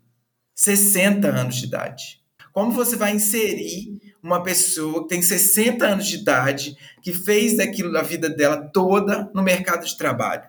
60 0.59 1.29
anos 1.29 1.55
de 1.55 1.67
idade. 1.67 2.21
Como 2.53 2.73
você 2.73 2.97
vai 2.97 3.15
inserir 3.15 3.97
uma 4.21 4.43
pessoa 4.43 5.05
que 5.05 5.11
tem 5.11 5.23
60 5.23 5.87
anos 5.87 6.09
de 6.09 6.17
idade, 6.17 6.77
que 7.01 7.13
fez 7.13 7.57
daquilo 7.57 7.93
da 7.93 8.03
vida 8.03 8.29
dela 8.29 8.69
toda 8.73 9.31
no 9.33 9.41
mercado 9.41 9.87
de 9.87 9.97
trabalho? 9.97 10.43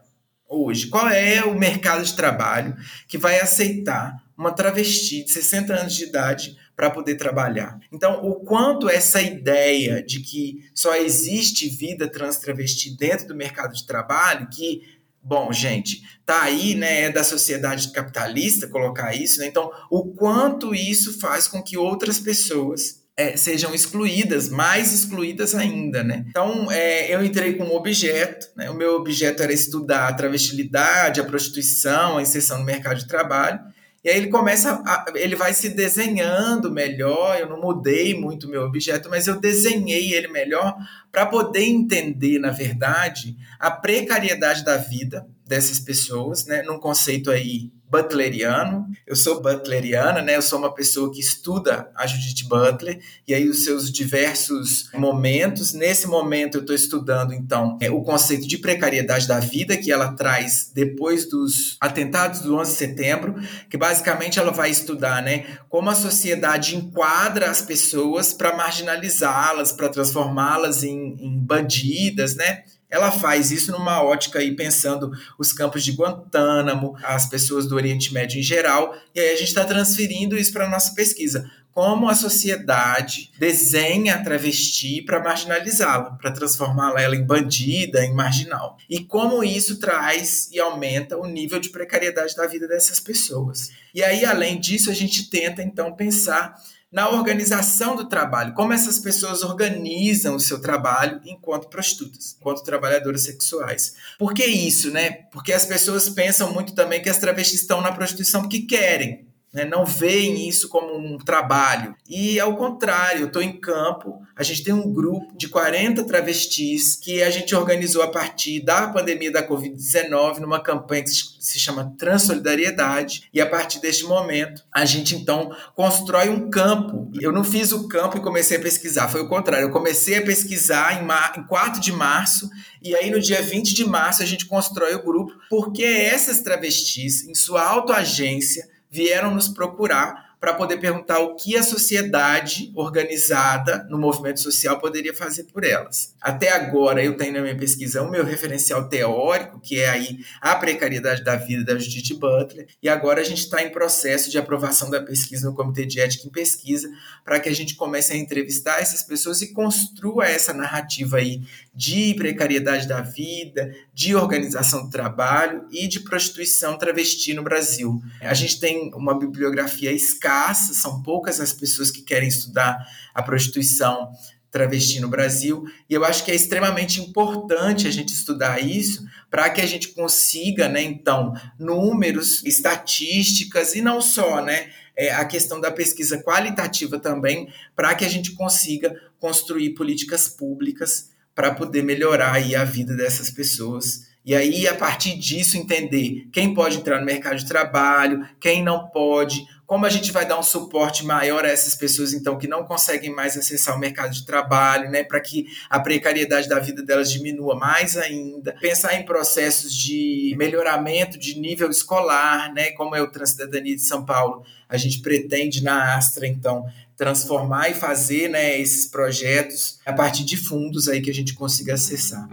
Hoje, 0.48 0.88
qual 0.88 1.08
é 1.10 1.44
o 1.44 1.54
mercado 1.54 2.04
de 2.04 2.16
trabalho 2.16 2.76
que 3.08 3.20
vai 3.20 3.40
aceitar 3.40 4.16
uma 4.36 4.52
travesti 4.52 5.24
de 5.26 5.32
60 5.32 5.74
anos 5.74 5.94
de 5.94 6.06
idade 6.06 6.58
para 6.74 6.90
poder 6.90 7.16
trabalhar. 7.16 7.78
Então, 7.92 8.26
o 8.26 8.36
quanto 8.36 8.88
essa 8.88 9.22
ideia 9.22 10.02
de 10.02 10.22
que 10.22 10.64
só 10.74 10.96
existe 10.96 11.68
vida 11.68 12.10
trans 12.10 12.38
travesti 12.38 12.96
dentro 12.96 13.28
do 13.28 13.36
mercado 13.36 13.74
de 13.74 13.86
trabalho, 13.86 14.48
que, 14.48 14.82
bom, 15.30 15.54
gente, 15.54 16.02
tá 16.26 16.42
aí, 16.42 16.74
né, 16.74 17.04
é 17.04 17.12
da 17.12 17.24
sociedade 17.24 17.92
capitalista 17.92 18.68
colocar 18.68 19.14
isso, 19.14 19.40
né? 19.40 19.46
Então, 19.46 19.72
o 19.92 20.12
quanto 20.14 20.74
isso 20.74 21.20
faz 21.20 21.48
com 21.48 21.62
que 21.62 21.78
outras 21.78 22.20
pessoas 22.20 23.04
é, 23.16 23.38
sejam 23.38 23.76
excluídas, 23.76 24.50
mais 24.50 24.92
excluídas 24.92 25.54
ainda, 25.54 26.04
né? 26.04 26.26
Então, 26.30 26.72
é, 26.72 27.14
eu 27.14 27.24
entrei 27.24 27.54
com 27.54 27.66
um 27.66 27.76
objeto, 27.76 28.48
né? 28.56 28.72
O 28.72 28.74
meu 28.74 28.96
objeto 28.96 29.44
era 29.44 29.54
estudar 29.54 30.08
a 30.08 30.14
travestilidade, 30.14 31.22
a 31.22 31.26
prostituição, 31.26 32.18
a 32.18 32.22
inserção 32.24 32.60
no 32.60 32.66
mercado 32.66 32.98
de 32.98 33.08
trabalho, 33.08 33.60
e 34.04 34.10
aí 34.10 34.18
ele 34.18 34.28
começa, 34.28 34.82
a, 34.86 35.06
ele 35.16 35.36
vai 35.36 35.54
se 35.54 35.70
desenhando 35.70 36.72
melhor. 36.72 37.38
Eu 37.38 37.50
não 37.50 37.60
mudei 37.60 38.14
muito 38.18 38.48
meu 38.48 38.64
objeto, 38.64 39.10
mas 39.10 39.28
eu 39.28 39.40
desenhei 39.40 40.14
ele 40.14 40.30
melhor 40.30 40.78
para 41.12 41.26
poder 41.26 41.64
entender, 41.64 42.40
na 42.40 42.52
verdade, 42.52 43.36
a 43.60 43.70
precariedade 43.70 44.64
da 44.64 44.78
vida 44.78 45.28
dessas 45.46 45.80
pessoas, 45.80 46.46
né, 46.46 46.62
num 46.62 46.80
conceito 46.80 47.30
aí 47.30 47.72
butleriano. 47.90 48.88
Eu 49.06 49.16
sou 49.16 49.42
butleriana, 49.42 50.22
né? 50.22 50.36
Eu 50.36 50.42
sou 50.42 50.60
uma 50.60 50.74
pessoa 50.74 51.12
que 51.12 51.20
estuda 51.20 51.90
a 51.96 52.06
Judith 52.06 52.48
Butler 52.48 53.00
e 53.28 53.34
aí 53.34 53.50
os 53.50 53.64
seus 53.64 53.92
diversos 53.92 54.90
momentos. 54.94 55.74
Nesse 55.74 56.08
momento 56.08 56.56
eu 56.56 56.62
estou 56.62 56.76
estudando 56.76 57.34
então 57.34 57.78
é, 57.82 57.90
o 57.90 58.02
conceito 58.02 58.48
de 58.48 58.58
precariedade 58.58 59.28
da 59.28 59.40
vida 59.40 59.76
que 59.76 59.92
ela 59.92 60.14
traz 60.14 60.72
depois 60.74 61.28
dos 61.28 61.78
atentados 61.82 62.42
do 62.42 62.56
11 62.56 62.72
de 62.72 62.78
setembro, 62.78 63.36
que 63.70 63.78
basicamente 63.78 64.38
ela 64.38 64.52
vai 64.52 64.70
estudar, 64.70 65.24
né, 65.24 65.58
como 65.68 65.90
a 65.90 65.96
sociedade 65.96 66.76
enquadra 66.76 67.50
as 67.50 67.62
pessoas 67.62 68.34
para 68.34 68.56
marginalizá-las, 68.56 69.72
para 69.72 69.90
transformá-las 69.90 70.84
em, 70.84 71.16
em 71.20 71.40
bandidas, 71.40 72.36
né? 72.36 72.64
Ela 72.90 73.12
faz 73.12 73.52
isso 73.52 73.72
numa 73.72 74.02
ótica 74.02 74.40
aí 74.40 74.56
pensando 74.56 75.12
os 75.38 75.54
campos 75.54 75.84
de 75.84 75.92
Guantánamo, 75.92 76.96
as 77.04 77.28
pessoas 77.28 77.68
do 77.68 77.76
Oriente 77.76 78.14
Médio 78.14 78.40
em 78.40 78.44
geral, 78.44 78.96
e 79.14 79.20
aí 79.20 79.30
a 79.30 79.36
gente 79.36 79.50
está 79.50 79.64
transferindo 79.64 80.38
isso 80.38 80.52
para 80.52 80.66
a 80.66 80.70
nossa 80.70 80.94
pesquisa. 80.94 81.50
Como 81.72 82.10
a 82.10 82.16
sociedade 82.16 83.32
desenha 83.38 84.16
a 84.16 84.24
travesti 84.24 85.02
para 85.04 85.24
marginalizá-la, 85.24 86.12
para 86.12 86.32
transformá-la 86.32 87.16
em 87.16 87.24
bandida, 87.24 88.04
em 88.04 88.14
marginal. 88.14 88.76
E 88.90 89.06
como 89.06 89.44
isso 89.44 89.80
traz 89.80 90.50
e 90.52 90.60
aumenta 90.60 91.16
o 91.16 91.26
nível 91.26 91.60
de 91.60 91.70
precariedade 91.70 92.36
da 92.36 92.48
vida 92.48 92.68
dessas 92.68 93.00
pessoas. 93.00 93.70
E 93.94 94.04
aí, 94.04 94.26
além 94.26 94.60
disso, 94.60 94.90
a 94.90 94.94
gente 94.94 95.30
tenta 95.30 95.62
então 95.62 95.96
pensar 95.96 96.56
na 96.92 97.10
organização 97.10 97.96
do 97.96 98.10
trabalho, 98.10 98.54
como 98.54 98.74
essas 98.74 98.98
pessoas 98.98 99.44
organizam 99.44 100.36
o 100.36 100.40
seu 100.40 100.60
trabalho 100.60 101.22
enquanto 101.24 101.70
prostitutas, 101.70 102.36
enquanto 102.40 102.64
trabalhadoras 102.64 103.22
sexuais. 103.22 103.94
Por 104.18 104.34
que 104.34 104.44
isso, 104.46 104.90
né? 104.90 105.12
Porque 105.32 105.54
as 105.54 105.66
pessoas 105.66 106.10
pensam 106.10 106.52
muito 106.52 106.74
também 106.74 107.02
que 107.02 107.10
as 107.10 107.20
travestis 107.20 107.62
estão 107.62 107.80
na 107.82 107.92
prostituição 107.92 108.42
porque 108.42 108.62
querem, 108.62 109.29
né, 109.54 109.66
não 109.66 109.86
veem 109.86 110.48
isso 110.48 110.70
como 110.70 110.96
um 110.96 111.18
trabalho. 111.18 111.96
E 112.08 112.40
ao 112.40 112.56
contrário, 112.56 113.22
eu 113.22 113.28
estou 113.28 113.42
em 113.42 113.60
campo, 113.60 114.22
a 114.36 114.44
gente 114.44 114.64
tem 114.64 114.74
um 114.74 114.92
grupo 114.92 115.36
de 115.36 115.48
40 115.48 116.04
travestis 116.04 116.96
que 116.96 117.22
a 117.24 117.30
gente 117.30 117.56
organizou 117.56 118.04
a 118.04 118.12
partir 118.12 118.64
da 118.64 118.88
pandemia 118.88 119.32
da 119.32 119.48
Covid-19 119.48 120.38
numa 120.38 120.62
campanha 120.62 121.04
que 121.04 121.10
se 121.10 121.60
chama 121.60 121.94
Transsolidariedade. 121.98 123.28
E 123.34 123.42
a 123.42 123.46
partir 123.46 123.80
deste 123.80 124.06
momento, 124.06 124.64
a 124.74 124.86
gente 124.86 125.16
então 125.16 125.52
constrói 125.76 126.30
um 126.30 126.50
campo. 126.50 127.12
Eu 127.20 127.32
não 127.32 127.44
fiz 127.44 127.72
o 127.72 127.88
campo 127.88 128.18
e 128.18 128.22
comecei 128.22 128.58
a 128.58 128.62
pesquisar, 128.62 129.10
foi 129.10 129.22
o 129.22 129.30
contrário. 129.30 129.66
Eu 129.66 129.72
comecei 129.72 130.18
a 130.18 130.22
pesquisar 130.22 131.02
em, 131.02 131.06
mar... 131.06 131.34
em 131.38 131.44
4 131.44 131.82
de 131.82 131.92
março, 131.92 132.50
e 132.82 132.96
aí 132.96 133.10
no 133.10 133.20
dia 133.20 133.42
20 133.42 133.74
de 133.74 133.86
março 133.86 134.22
a 134.22 134.26
gente 134.26 134.46
constrói 134.46 134.94
o 134.96 135.04
grupo, 135.04 135.34
porque 135.50 135.84
essas 135.84 136.42
travestis, 136.42 137.28
em 137.28 137.34
sua 137.34 137.64
autoagência, 137.64 138.68
vieram 138.90 139.34
nos 139.34 139.48
procurar 139.48 140.29
para 140.40 140.54
poder 140.54 140.78
perguntar 140.78 141.20
o 141.20 141.36
que 141.36 141.58
a 141.58 141.64
sociedade 141.64 142.72
organizada 142.74 143.86
no 143.90 143.98
movimento 143.98 144.40
social 144.40 144.80
poderia 144.80 145.14
fazer 145.14 145.44
por 145.46 145.64
elas. 145.64 146.16
Até 146.22 146.50
agora 146.52 147.04
eu 147.04 147.18
tenho 147.18 147.34
na 147.34 147.42
minha 147.42 147.58
pesquisa 147.58 148.02
o 148.02 148.10
meu 148.10 148.24
referencial 148.24 148.88
teórico, 148.88 149.60
que 149.60 149.80
é 149.80 149.90
aí 149.90 150.20
a 150.42 150.56
precariedade 150.56 151.24
da 151.24 151.36
vida 151.36 151.64
da 151.64 151.80
Judith 151.80 152.14
Butler, 152.14 152.68
e 152.82 152.88
agora 152.88 153.22
a 153.22 153.24
gente 153.24 153.40
está 153.40 153.62
em 153.62 153.70
processo 153.70 154.32
de 154.32 154.38
aprovação 154.38 154.90
da 154.90 155.02
pesquisa 155.02 155.50
no 155.50 155.56
Comitê 155.56 155.86
de 155.86 156.00
Ética 156.00 156.28
em 156.28 156.32
Pesquisa, 156.32 156.90
para 157.26 157.40
que 157.40 157.50
a 157.50 157.56
gente 157.56 157.76
comece 157.76 158.14
a 158.14 158.18
entrevistar 158.18 158.80
essas 158.80 159.04
pessoas 159.04 159.42
e 159.42 159.54
construa 159.54 160.26
essa 160.26 160.54
narrativa 160.54 161.18
aí 161.18 161.42
de 161.76 162.14
precariedade 162.16 162.88
da 162.88 163.02
vida, 163.02 163.74
de 163.94 164.16
organização 164.16 164.84
do 164.84 164.90
trabalho 164.90 165.66
e 165.72 165.88
de 165.88 166.02
prostituição 166.02 166.78
travesti 166.78 167.34
no 167.34 167.44
Brasil. 167.44 168.02
A 168.22 168.34
gente 168.34 168.60
tem 168.60 168.92
uma 168.94 169.18
bibliografia 169.18 169.92
escassa, 169.92 170.29
são 170.78 171.02
poucas 171.02 171.40
as 171.40 171.54
pessoas 171.54 171.92
que 171.92 172.02
querem 172.02 172.30
estudar 172.30 172.78
a 173.14 173.22
prostituição 173.22 174.12
travesti 174.52 175.00
no 175.00 175.08
Brasil, 175.08 175.64
e 175.88 175.94
eu 175.94 176.04
acho 176.04 176.26
que 176.26 176.32
é 176.32 176.36
extremamente 176.36 177.00
importante 177.00 177.88
a 177.88 177.92
gente 177.92 178.14
estudar 178.14 178.60
isso 178.60 179.06
para 179.30 179.50
que 179.50 179.62
a 179.62 179.66
gente 179.66 179.90
consiga, 179.90 180.68
né, 180.68 180.82
então, 180.82 181.34
números, 181.58 182.44
estatísticas 182.44 183.76
e 183.76 183.82
não 183.82 184.02
só, 184.02 184.44
né, 184.44 184.72
é, 184.98 185.12
a 185.12 185.24
questão 185.24 185.62
da 185.62 185.72
pesquisa 185.72 186.22
qualitativa 186.24 187.00
também, 187.00 187.54
para 187.76 187.94
que 187.94 188.04
a 188.04 188.10
gente 188.10 188.32
consiga 188.32 189.00
construir 189.20 189.76
políticas 189.76 190.28
públicas 190.28 191.12
para 191.36 191.54
poder 191.54 191.84
melhorar 191.84 192.34
aí 192.34 192.56
a 192.56 192.66
vida 192.66 192.96
dessas 192.96 193.30
pessoas. 193.30 194.09
E 194.26 194.36
aí, 194.36 194.68
a 194.68 194.76
partir 194.76 195.18
disso, 195.18 195.58
entender 195.58 196.28
quem 196.32 196.54
pode 196.54 196.78
entrar 196.78 197.00
no 197.00 197.06
mercado 197.06 197.38
de 197.38 197.48
trabalho, 197.48 198.28
quem 198.40 198.64
não 198.64 198.88
pode, 198.90 199.46
como 199.70 199.86
a 199.86 199.90
gente 199.90 200.12
vai 200.12 200.26
dar 200.26 200.40
um 200.40 200.42
suporte 200.44 201.06
maior 201.06 201.46
a 201.46 201.48
essas 201.48 201.76
pessoas, 201.76 202.12
então, 202.12 202.40
que 202.40 202.48
não 202.48 202.64
conseguem 202.64 203.14
mais 203.14 203.38
acessar 203.38 203.76
o 203.76 203.80
mercado 203.80 204.12
de 204.12 204.26
trabalho, 204.26 204.90
né, 204.90 205.04
para 205.04 205.20
que 205.20 205.46
a 205.70 205.80
precariedade 205.80 206.50
da 206.50 206.58
vida 206.58 206.82
delas 206.82 207.12
diminua 207.12 207.56
mais 207.56 207.96
ainda. 207.96 208.56
Pensar 208.60 208.96
em 208.96 209.06
processos 209.06 209.72
de 209.72 210.34
melhoramento 210.40 211.20
de 211.20 211.40
nível 211.40 211.70
escolar, 211.70 212.52
né, 212.52 212.72
como 212.72 212.96
é 212.96 213.02
o 213.04 213.12
Transcidadania 213.12 213.76
de 213.76 213.84
São 213.84 214.04
Paulo. 214.04 214.44
A 214.68 214.76
gente 214.76 215.02
pretende 215.02 215.64
na 215.64 215.96
Astra, 215.96 216.26
então, 216.26 216.66
transformar 216.98 217.70
e 217.70 217.76
fazer 217.76 218.28
né, 218.28 218.60
esses 218.60 218.88
projetos 218.88 219.80
a 219.86 219.94
partir 219.94 220.24
de 220.26 220.36
fundos 220.36 220.90
aí 220.90 221.00
que 221.00 221.12
a 221.12 221.14
gente 221.14 221.36
consiga 221.36 221.76
acessar. 221.76 222.28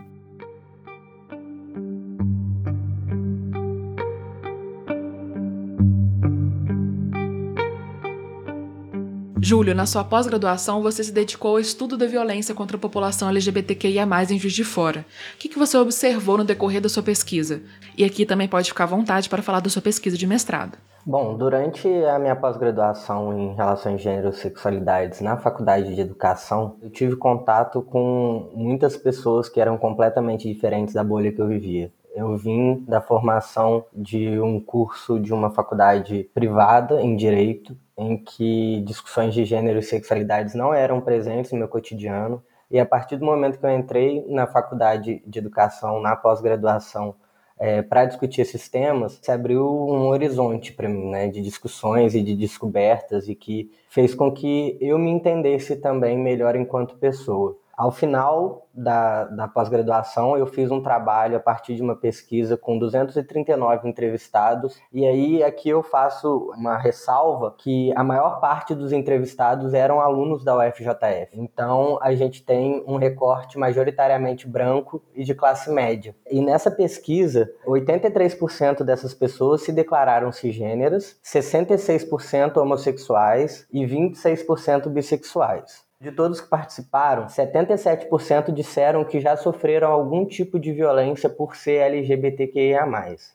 Júlio, 9.48 9.76
na 9.76 9.86
sua 9.86 10.02
pós-graduação, 10.02 10.82
você 10.82 11.04
se 11.04 11.12
dedicou 11.12 11.52
ao 11.52 11.60
estudo 11.60 11.96
da 11.96 12.04
violência 12.04 12.52
contra 12.52 12.76
a 12.76 12.80
população 12.80 13.28
LGBTQIA+, 13.28 14.04
em 14.28 14.40
Juiz 14.40 14.52
de 14.52 14.64
Fora. 14.64 15.06
O 15.36 15.38
que 15.38 15.56
você 15.56 15.78
observou 15.78 16.36
no 16.36 16.42
decorrer 16.42 16.80
da 16.80 16.88
sua 16.88 17.04
pesquisa? 17.04 17.62
E 17.96 18.04
aqui 18.04 18.26
também 18.26 18.48
pode 18.48 18.68
ficar 18.68 18.82
à 18.82 18.88
vontade 18.88 19.28
para 19.28 19.44
falar 19.44 19.60
da 19.60 19.70
sua 19.70 19.80
pesquisa 19.80 20.18
de 20.18 20.26
mestrado. 20.26 20.76
Bom, 21.06 21.36
durante 21.36 21.86
a 21.86 22.18
minha 22.18 22.34
pós-graduação 22.34 23.38
em 23.38 23.54
Relações 23.54 23.98
de 23.98 24.02
Gênero 24.02 24.30
e 24.30 24.32
Sexualidades 24.32 25.20
na 25.20 25.36
Faculdade 25.36 25.94
de 25.94 26.00
Educação, 26.00 26.74
eu 26.82 26.90
tive 26.90 27.14
contato 27.14 27.80
com 27.82 28.50
muitas 28.52 28.96
pessoas 28.96 29.48
que 29.48 29.60
eram 29.60 29.78
completamente 29.78 30.52
diferentes 30.52 30.92
da 30.92 31.04
bolha 31.04 31.30
que 31.30 31.40
eu 31.40 31.46
vivia. 31.46 31.92
Eu 32.16 32.36
vim 32.36 32.84
da 32.88 33.00
formação 33.00 33.84
de 33.94 34.40
um 34.40 34.58
curso 34.58 35.20
de 35.20 35.32
uma 35.32 35.50
faculdade 35.50 36.28
privada 36.34 37.00
em 37.00 37.14
Direito, 37.14 37.76
em 37.96 38.16
que 38.16 38.80
discussões 38.82 39.32
de 39.34 39.44
gênero 39.44 39.78
e 39.78 39.82
sexualidades 39.82 40.54
não 40.54 40.74
eram 40.74 41.00
presentes 41.00 41.52
no 41.52 41.58
meu 41.58 41.68
cotidiano. 41.68 42.42
E 42.70 42.78
a 42.78 42.86
partir 42.86 43.16
do 43.16 43.24
momento 43.24 43.58
que 43.58 43.64
eu 43.64 43.70
entrei 43.70 44.24
na 44.28 44.46
faculdade 44.46 45.22
de 45.26 45.38
educação, 45.38 46.00
na 46.00 46.16
pós-graduação, 46.16 47.14
é, 47.58 47.80
para 47.80 48.04
discutir 48.04 48.42
esses 48.42 48.68
temas, 48.68 49.18
se 49.22 49.30
abriu 49.30 49.64
um 49.66 50.08
horizonte 50.08 50.72
para 50.72 50.88
mim, 50.88 51.08
né, 51.08 51.28
de 51.28 51.40
discussões 51.40 52.14
e 52.14 52.22
de 52.22 52.34
descobertas, 52.34 53.28
e 53.28 53.34
que 53.34 53.70
fez 53.88 54.14
com 54.14 54.30
que 54.30 54.76
eu 54.80 54.98
me 54.98 55.10
entendesse 55.10 55.76
também 55.76 56.18
melhor 56.18 56.54
enquanto 56.54 56.96
pessoa. 56.96 57.56
Ao 57.76 57.90
final 57.90 58.68
da, 58.72 59.24
da 59.24 59.48
pós-graduação, 59.48 60.34
eu 60.34 60.46
fiz 60.46 60.70
um 60.70 60.82
trabalho 60.82 61.36
a 61.36 61.40
partir 61.40 61.74
de 61.74 61.82
uma 61.82 61.94
pesquisa 61.94 62.56
com 62.56 62.78
239 62.78 63.86
entrevistados, 63.86 64.80
e 64.90 65.06
aí 65.06 65.42
aqui 65.42 65.68
eu 65.68 65.82
faço 65.82 66.52
uma 66.56 66.78
ressalva 66.78 67.54
que 67.58 67.92
a 67.94 68.02
maior 68.02 68.40
parte 68.40 68.74
dos 68.74 68.92
entrevistados 68.92 69.74
eram 69.74 70.00
alunos 70.00 70.42
da 70.42 70.56
UFJF. 70.56 71.28
Então 71.34 71.98
a 72.00 72.14
gente 72.14 72.42
tem 72.42 72.82
um 72.86 72.96
recorte 72.96 73.58
majoritariamente 73.58 74.48
branco 74.48 75.02
e 75.14 75.22
de 75.22 75.34
classe 75.34 75.70
média. 75.70 76.16
E 76.30 76.40
nessa 76.40 76.70
pesquisa, 76.70 77.50
83% 77.66 78.84
dessas 78.84 79.12
pessoas 79.12 79.62
se 79.62 79.72
declararam 79.72 80.32
cisgêneras, 80.32 81.18
66% 81.22 82.56
homossexuais 82.56 83.66
e 83.70 83.84
26% 83.84 84.88
bissexuais. 84.88 85.85
De 85.98 86.12
todos 86.12 86.42
que 86.42 86.48
participaram, 86.48 87.26
77% 87.26 88.52
disseram 88.52 89.02
que 89.02 89.18
já 89.18 89.34
sofreram 89.34 89.90
algum 89.90 90.26
tipo 90.26 90.60
de 90.60 90.70
violência 90.70 91.28
por 91.30 91.56
ser 91.56 91.76
LGBTQIA. 91.76 92.84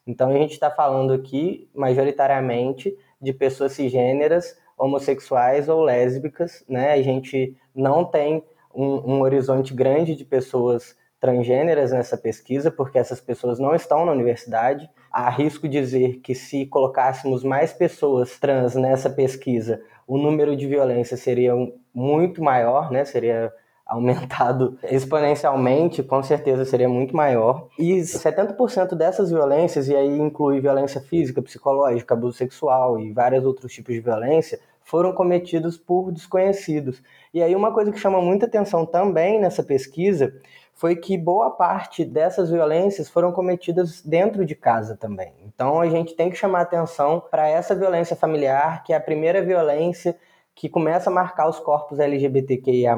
Então 0.06 0.30
a 0.30 0.34
gente 0.34 0.52
está 0.52 0.70
falando 0.70 1.12
aqui, 1.12 1.68
majoritariamente, 1.74 2.96
de 3.20 3.34
pessoas 3.34 3.72
cisgêneras, 3.72 4.56
homossexuais 4.78 5.70
ou 5.70 5.82
lésbicas, 5.82 6.64
né? 6.70 6.94
A 6.94 7.02
gente 7.02 7.58
não 7.74 8.06
tem 8.06 8.44
um, 8.74 9.16
um 9.16 9.22
horizonte 9.22 9.74
grande 9.74 10.16
de 10.16 10.24
pessoas 10.24 10.96
transgêneras 11.20 11.92
nessa 11.92 12.18
pesquisa, 12.18 12.72
porque 12.72 12.98
essas 12.98 13.20
pessoas 13.20 13.60
não 13.60 13.76
estão 13.76 14.06
na 14.06 14.12
universidade. 14.12 14.90
Arrisco 15.12 15.68
dizer 15.68 16.20
que 16.20 16.36
se 16.36 16.68
colocássemos 16.68 17.44
mais 17.44 17.74
pessoas 17.74 18.40
trans 18.40 18.76
nessa 18.76 19.10
pesquisa, 19.10 19.82
o 20.08 20.18
número 20.18 20.56
de 20.56 20.68
violência 20.68 21.16
seria 21.16 21.54
muito 21.94 22.44
maior, 22.44 22.92
né? 22.92 23.06
Seria 23.06 23.52
aumentado 23.86 24.78
exponencialmente, 24.90 26.02
com 26.02 26.24
certeza 26.24 26.66
seria 26.66 26.88
muito 26.88 27.16
maior. 27.16 27.68
E 27.78 27.98
70% 27.98 28.96
dessas 28.96 29.30
violências, 29.30 29.88
e 29.88 29.96
aí 29.96 30.20
inclui 30.20 30.62
violência 30.62 31.02
física, 31.02 31.42
psicológica, 31.42 32.14
abuso 32.14 32.38
sexual 32.38 33.00
e 33.00 33.12
vários 33.12 33.46
outros 33.46 33.74
tipos 33.74 33.94
de 33.94 34.02
violência, 34.02 34.60
foram 34.84 35.14
cometidos 35.14 35.78
por 35.78 36.12
desconhecidos. 36.12 37.02
E 37.34 37.42
aí 37.42 37.56
uma 37.56 37.74
coisa 37.74 37.92
que 37.92 38.00
chama 38.00 38.22
muita 38.22 38.46
atenção 38.46 38.86
também 38.86 39.40
nessa 39.40 39.64
pesquisa 39.64 40.34
foi 40.74 40.96
que 40.96 41.18
boa 41.18 41.52
parte 41.52 42.04
dessas 42.04 42.50
violências 42.50 43.08
foram 43.08 43.32
cometidas 43.32 44.02
dentro 44.02 44.44
de 44.46 44.56
casa 44.56 44.98
também. 44.98 45.34
Então 45.46 45.80
a 45.80 45.88
gente 45.88 46.16
tem 46.16 46.30
que 46.30 46.36
chamar 46.36 46.62
atenção 46.62 47.22
para 47.30 47.48
essa 47.48 47.76
violência 47.76 48.16
familiar, 48.16 48.84
que 48.84 48.92
é 48.92 48.96
a 48.96 49.02
primeira 49.02 49.44
violência 49.44 50.18
que 50.56 50.70
começa 50.70 51.10
a 51.10 51.14
marcar 51.14 51.50
os 51.50 51.60
corpos 51.60 52.00
LGBTQIA+. 52.00 52.98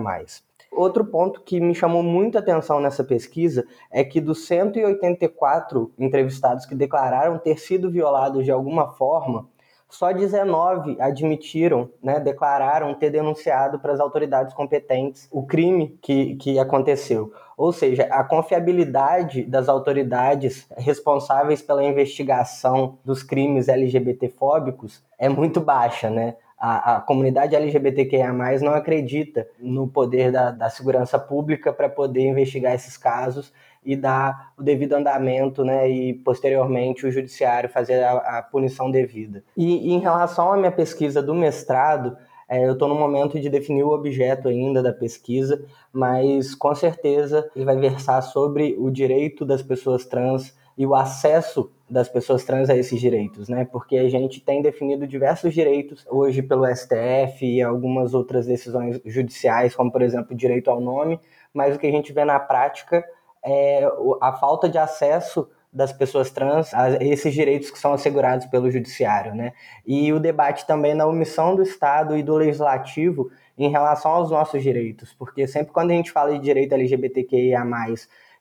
Outro 0.72 1.06
ponto 1.06 1.42
que 1.42 1.60
me 1.62 1.76
chamou 1.76 2.02
muito 2.02 2.38
atenção 2.38 2.80
nessa 2.80 3.04
pesquisa 3.04 3.66
é 3.92 4.04
que 4.04 4.20
dos 4.20 4.48
184 4.48 5.92
entrevistados 6.00 6.66
que 6.66 6.74
declararam 6.74 7.38
ter 7.38 7.60
sido 7.60 7.92
violados 7.92 8.44
de 8.44 8.52
alguma 8.52 8.92
forma, 8.94 9.48
só 9.94 10.12
19 10.12 10.98
admitiram, 11.00 11.92
né, 12.02 12.20
declararam 12.20 12.96
ter 12.96 13.12
denunciado 13.12 13.78
para 13.78 13.94
as 13.94 14.00
autoridades 14.00 14.52
competentes 14.56 15.28
o 15.32 15.46
crime 15.46 16.00
que, 16.02 16.36
que 16.38 16.58
aconteceu. 16.58 17.32
Ou 17.56 17.72
seja, 17.72 18.06
a 18.10 18.24
confiabilidade 18.24 19.44
das 19.44 19.70
autoridades 19.70 20.68
responsáveis 20.76 21.62
pela 21.62 21.84
investigação 21.84 22.98
dos 23.06 23.22
crimes 23.22 23.68
LGBTfóbicos 23.68 25.04
é 25.20 25.30
muito 25.30 25.62
baixa, 25.62 26.10
né? 26.10 26.36
A, 26.66 26.96
a 26.96 27.02
comunidade 27.02 27.58
LGBTQIA+, 27.58 28.32
não 28.62 28.74
acredita 28.74 29.46
no 29.60 29.86
poder 29.86 30.32
da, 30.32 30.50
da 30.50 30.70
segurança 30.70 31.20
pública 31.20 31.74
para 31.74 31.90
poder 31.90 32.22
investigar 32.22 32.74
esses 32.74 32.96
casos 32.96 33.52
e 33.84 33.98
dar 33.98 34.54
o 34.58 34.64
devido 34.64 34.94
andamento, 34.94 35.66
né, 35.66 35.90
e 35.90 36.14
posteriormente 36.14 37.06
o 37.06 37.12
judiciário 37.12 37.70
fazer 37.70 38.02
a, 38.02 38.38
a 38.38 38.42
punição 38.42 38.90
devida. 38.90 39.44
E, 39.58 39.90
e, 39.90 39.92
em 39.92 40.00
relação 40.00 40.54
à 40.54 40.56
minha 40.56 40.72
pesquisa 40.72 41.22
do 41.22 41.36
mestrado, 41.36 42.16
é, 42.48 42.66
eu 42.66 42.72
estou 42.72 42.88
no 42.88 42.96
momento 42.96 43.38
de 43.42 43.50
definir 43.50 43.84
o 43.84 43.92
objeto 43.92 44.48
ainda 44.48 44.82
da 44.82 44.94
pesquisa, 44.94 45.66
mas 45.92 46.56
com 46.56 46.74
certeza 46.74 47.46
ele 47.54 47.66
vai 47.66 47.76
versar 47.76 48.22
sobre 48.22 48.74
o 48.80 48.90
direito 48.90 49.44
das 49.44 49.62
pessoas 49.62 50.06
trans 50.06 50.56
e 50.78 50.86
o 50.86 50.96
acesso 50.96 51.72
das 51.90 52.10
pessoas 52.10 52.44
trans 52.44 52.70
a 52.70 52.76
esses 52.76 53.00
direitos, 53.00 53.48
né? 53.48 53.66
Porque 53.66 53.98
a 53.98 54.10
gente 54.10 54.42
tem 54.42 54.62
definido 54.62 55.06
diversos 55.06 55.54
direitos 55.54 56.06
hoje 56.10 56.42
pelo 56.42 56.66
STF 56.66 57.46
e 57.46 57.62
algumas 57.62 58.14
outras 58.14 58.48
decisões 58.48 59.00
judiciais, 59.06 59.76
como 59.76 59.92
por 59.92 60.02
exemplo 60.02 60.34
o 60.34 60.38
direito 60.38 60.72
ao 60.72 60.82
nome, 60.82 61.20
mas 61.54 61.76
o 61.76 61.80
que 61.80 61.88
a 61.88 61.92
gente 61.92 62.12
vê 62.12 62.26
na 62.26 62.40
prática 62.40 63.06
é 63.46 63.88
a 64.22 64.34
falta 64.34 64.68
de 64.68 64.78
acesso 64.78 65.48
das 65.72 65.92
pessoas 65.92 66.30
trans 66.30 66.72
a 66.74 67.04
esses 67.04 67.34
direitos 67.34 67.72
que 67.72 67.80
são 67.80 67.94
assegurados 67.94 68.46
pelo 68.46 68.70
judiciário, 68.70 69.34
né? 69.34 69.54
E 69.86 70.14
o 70.14 70.20
debate 70.20 70.68
também 70.68 70.94
na 70.94 71.06
omissão 71.08 71.56
do 71.56 71.64
Estado 71.64 72.16
e 72.16 72.22
do 72.22 72.36
legislativo 72.36 73.32
em 73.58 73.70
relação 73.70 74.12
aos 74.12 74.30
nossos 74.30 74.62
direitos, 74.62 75.14
porque 75.14 75.48
sempre 75.48 75.74
quando 75.74 75.92
a 75.92 75.94
gente 75.96 76.12
fala 76.12 76.32
de 76.32 76.40
direito 76.40 76.74
LGBTQIA+, 76.74 77.64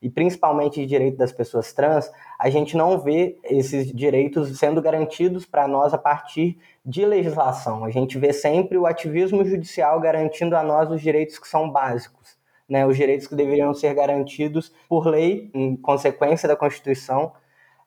e 0.02 0.10
principalmente 0.10 0.80
de 0.80 0.86
direito 0.86 1.16
das 1.16 1.30
pessoas 1.30 1.72
trans, 1.72 2.10
a 2.36 2.50
gente 2.50 2.76
não 2.76 2.98
vê 2.98 3.38
esses 3.44 3.92
direitos 3.92 4.58
sendo 4.58 4.82
garantidos 4.82 5.46
para 5.46 5.68
nós 5.68 5.94
a 5.94 5.98
partir 5.98 6.58
de 6.84 7.06
legislação. 7.06 7.84
A 7.84 7.90
gente 7.90 8.18
vê 8.18 8.32
sempre 8.32 8.76
o 8.76 8.84
ativismo 8.84 9.44
judicial 9.44 10.00
garantindo 10.00 10.56
a 10.56 10.62
nós 10.64 10.90
os 10.90 11.00
direitos 11.00 11.38
que 11.38 11.46
são 11.46 11.70
básicos, 11.70 12.36
né? 12.68 12.84
os 12.84 12.96
direitos 12.96 13.28
que 13.28 13.36
deveriam 13.36 13.72
ser 13.72 13.94
garantidos 13.94 14.72
por 14.88 15.06
lei, 15.06 15.48
em 15.54 15.76
consequência 15.76 16.48
da 16.48 16.56
Constituição, 16.56 17.32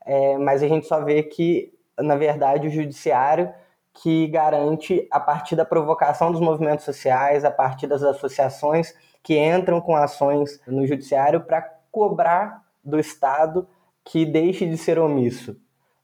é, 0.05 0.37
mas 0.37 0.63
a 0.63 0.67
gente 0.69 0.87
só 0.87 1.03
vê 1.03 1.21
que, 1.21 1.73
na 1.99 2.15
verdade, 2.15 2.67
o 2.67 2.71
judiciário 2.71 3.53
que 3.93 4.27
garante 4.27 5.05
a 5.11 5.19
partir 5.19 5.55
da 5.55 5.65
provocação 5.65 6.31
dos 6.31 6.39
movimentos 6.39 6.85
sociais, 6.85 7.43
a 7.43 7.51
partir 7.51 7.87
das 7.87 8.03
associações 8.03 8.93
que 9.23 9.37
entram 9.37 9.81
com 9.81 9.95
ações 9.95 10.61
no 10.67 10.85
judiciário 10.85 11.41
para 11.41 11.74
cobrar 11.95 12.61
do 12.83 12.99
Estado 12.99 13.65
que 14.03 14.25
deixe 14.25 14.65
de 14.65 14.77
ser 14.77 14.99
omisso. 14.99 15.55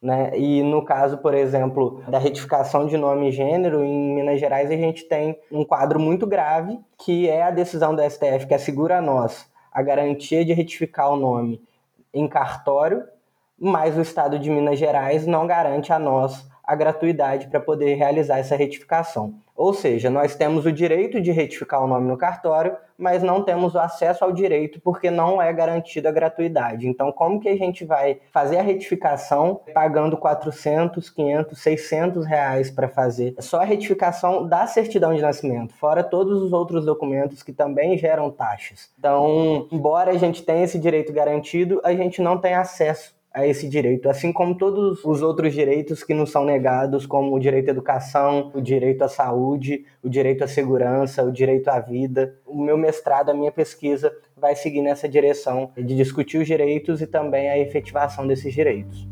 Né? 0.01 0.31
E 0.39 0.63
no 0.63 0.85
caso, 0.85 1.17
por 1.17 1.33
exemplo, 1.33 2.01
da 2.07 2.17
retificação 2.17 2.87
de 2.87 2.95
nome 2.97 3.27
e 3.27 3.31
gênero, 3.33 3.83
em 3.83 4.15
Minas 4.15 4.39
Gerais 4.39 4.71
a 4.71 4.75
gente 4.77 5.03
tem 5.03 5.37
um 5.51 5.65
quadro 5.65 5.99
muito 5.99 6.25
grave, 6.25 6.79
que 6.97 7.27
é 7.27 7.43
a 7.43 7.51
decisão 7.51 7.93
do 7.93 8.01
STF 8.01 8.47
que 8.47 8.53
assegura 8.53 8.99
a 8.99 9.01
nós 9.01 9.45
a 9.69 9.81
garantia 9.81 10.45
de 10.45 10.53
retificar 10.53 11.11
o 11.11 11.17
nome 11.17 11.61
em 12.13 12.25
cartório, 12.25 13.03
mas 13.59 13.97
o 13.97 14.01
Estado 14.01 14.39
de 14.39 14.49
Minas 14.49 14.79
Gerais 14.79 15.27
não 15.27 15.45
garante 15.45 15.91
a 15.91 15.99
nós 15.99 16.49
a 16.63 16.73
gratuidade 16.73 17.47
para 17.47 17.59
poder 17.59 17.95
realizar 17.95 18.37
essa 18.37 18.55
retificação. 18.55 19.35
Ou 19.61 19.75
seja, 19.75 20.09
nós 20.09 20.33
temos 20.33 20.65
o 20.65 20.71
direito 20.71 21.21
de 21.21 21.31
retificar 21.31 21.83
o 21.83 21.87
nome 21.87 22.07
no 22.07 22.17
cartório, 22.17 22.75
mas 22.97 23.21
não 23.21 23.43
temos 23.43 23.75
o 23.75 23.79
acesso 23.79 24.23
ao 24.23 24.31
direito 24.31 24.81
porque 24.81 25.11
não 25.11 25.39
é 25.39 25.53
garantida 25.53 26.09
a 26.09 26.11
gratuidade. 26.11 26.87
Então, 26.87 27.11
como 27.11 27.39
que 27.39 27.47
a 27.47 27.55
gente 27.55 27.85
vai 27.85 28.19
fazer 28.31 28.57
a 28.57 28.63
retificação 28.63 29.61
pagando 29.71 30.17
400, 30.17 31.11
500, 31.11 31.59
600 31.59 32.25
reais 32.25 32.71
para 32.71 32.87
fazer 32.87 33.35
só 33.37 33.61
a 33.61 33.63
retificação 33.63 34.47
da 34.47 34.65
certidão 34.65 35.13
de 35.13 35.21
nascimento, 35.21 35.75
fora 35.75 36.03
todos 36.03 36.41
os 36.41 36.51
outros 36.51 36.83
documentos 36.83 37.43
que 37.43 37.53
também 37.53 37.95
geram 37.99 38.31
taxas. 38.31 38.89
Então, 38.97 39.67
embora 39.71 40.09
a 40.09 40.17
gente 40.17 40.41
tenha 40.41 40.63
esse 40.63 40.79
direito 40.79 41.13
garantido, 41.13 41.79
a 41.83 41.93
gente 41.93 42.19
não 42.19 42.35
tem 42.35 42.55
acesso 42.55 43.13
a 43.33 43.47
esse 43.47 43.67
direito, 43.69 44.09
assim 44.09 44.33
como 44.33 44.55
todos 44.55 45.03
os 45.05 45.21
outros 45.21 45.53
direitos 45.53 46.03
que 46.03 46.13
nos 46.13 46.31
são 46.31 46.43
negados, 46.43 47.05
como 47.05 47.33
o 47.33 47.39
direito 47.39 47.69
à 47.69 47.71
educação, 47.71 48.51
o 48.53 48.61
direito 48.61 49.03
à 49.03 49.07
saúde, 49.07 49.85
o 50.03 50.09
direito 50.09 50.43
à 50.43 50.47
segurança, 50.47 51.23
o 51.23 51.31
direito 51.31 51.69
à 51.69 51.79
vida. 51.79 52.35
O 52.45 52.61
meu 52.61 52.77
mestrado, 52.77 53.29
a 53.29 53.33
minha 53.33 53.51
pesquisa 53.51 54.11
vai 54.35 54.55
seguir 54.55 54.81
nessa 54.81 55.07
direção 55.07 55.71
de 55.77 55.95
discutir 55.95 56.39
os 56.39 56.47
direitos 56.47 57.01
e 57.01 57.07
também 57.07 57.49
a 57.49 57.57
efetivação 57.57 58.27
desses 58.27 58.53
direitos. 58.53 59.07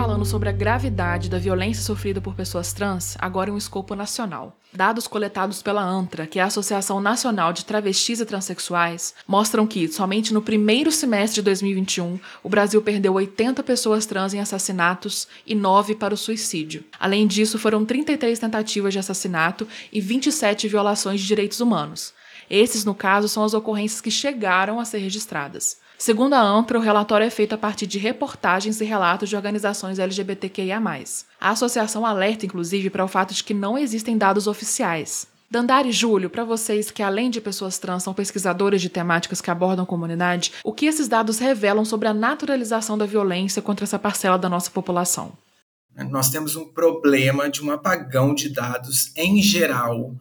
Falando 0.00 0.24
sobre 0.24 0.48
a 0.48 0.52
gravidade 0.52 1.28
da 1.28 1.38
violência 1.38 1.82
sofrida 1.82 2.22
por 2.22 2.34
pessoas 2.34 2.72
trans, 2.72 3.18
agora 3.18 3.50
em 3.50 3.52
um 3.52 3.58
escopo 3.58 3.94
nacional. 3.94 4.56
Dados 4.72 5.06
coletados 5.06 5.62
pela 5.62 5.84
ANTRA, 5.84 6.26
que 6.26 6.38
é 6.38 6.42
a 6.42 6.46
Associação 6.46 7.02
Nacional 7.02 7.52
de 7.52 7.66
Travestis 7.66 8.18
e 8.18 8.24
Transsexuais, 8.24 9.14
mostram 9.28 9.66
que, 9.66 9.86
somente 9.88 10.32
no 10.32 10.40
primeiro 10.40 10.90
semestre 10.90 11.34
de 11.34 11.42
2021, 11.42 12.18
o 12.42 12.48
Brasil 12.48 12.80
perdeu 12.80 13.12
80 13.12 13.62
pessoas 13.62 14.06
trans 14.06 14.32
em 14.32 14.40
assassinatos 14.40 15.28
e 15.46 15.54
9 15.54 15.94
para 15.96 16.14
o 16.14 16.16
suicídio. 16.16 16.82
Além 16.98 17.26
disso, 17.26 17.58
foram 17.58 17.84
33 17.84 18.38
tentativas 18.38 18.94
de 18.94 18.98
assassinato 18.98 19.68
e 19.92 20.00
27 20.00 20.66
violações 20.66 21.20
de 21.20 21.26
direitos 21.26 21.60
humanos. 21.60 22.14
Esses, 22.48 22.86
no 22.86 22.94
caso, 22.94 23.28
são 23.28 23.44
as 23.44 23.52
ocorrências 23.52 24.00
que 24.00 24.10
chegaram 24.10 24.80
a 24.80 24.84
ser 24.86 24.98
registradas. 24.98 25.76
Segundo 26.00 26.32
a 26.32 26.40
ANTRA, 26.40 26.78
o 26.78 26.82
relatório 26.82 27.26
é 27.26 27.28
feito 27.28 27.54
a 27.54 27.58
partir 27.58 27.86
de 27.86 27.98
reportagens 27.98 28.80
e 28.80 28.86
relatos 28.86 29.28
de 29.28 29.36
organizações 29.36 29.98
LGBTQIA. 29.98 30.80
A 31.38 31.50
associação 31.50 32.06
alerta, 32.06 32.46
inclusive, 32.46 32.88
para 32.88 33.04
o 33.04 33.08
fato 33.08 33.34
de 33.34 33.44
que 33.44 33.52
não 33.52 33.76
existem 33.76 34.16
dados 34.16 34.46
oficiais. 34.46 35.26
Dandara 35.50 35.86
e 35.86 35.92
Júlio, 35.92 36.30
para 36.30 36.42
vocês 36.42 36.90
que, 36.90 37.02
além 37.02 37.28
de 37.28 37.38
pessoas 37.38 37.76
trans, 37.76 38.02
são 38.02 38.14
pesquisadores 38.14 38.80
de 38.80 38.88
temáticas 38.88 39.42
que 39.42 39.50
abordam 39.50 39.82
a 39.82 39.86
comunidade, 39.86 40.54
o 40.64 40.72
que 40.72 40.86
esses 40.86 41.06
dados 41.06 41.38
revelam 41.38 41.84
sobre 41.84 42.08
a 42.08 42.14
naturalização 42.14 42.96
da 42.96 43.04
violência 43.04 43.60
contra 43.60 43.84
essa 43.84 43.98
parcela 43.98 44.38
da 44.38 44.48
nossa 44.48 44.70
população? 44.70 45.34
Nós 46.08 46.30
temos 46.30 46.56
um 46.56 46.64
problema 46.64 47.50
de 47.50 47.62
um 47.62 47.70
apagão 47.70 48.34
de 48.34 48.48
dados 48.48 49.14
em 49.18 49.42
geral 49.42 50.14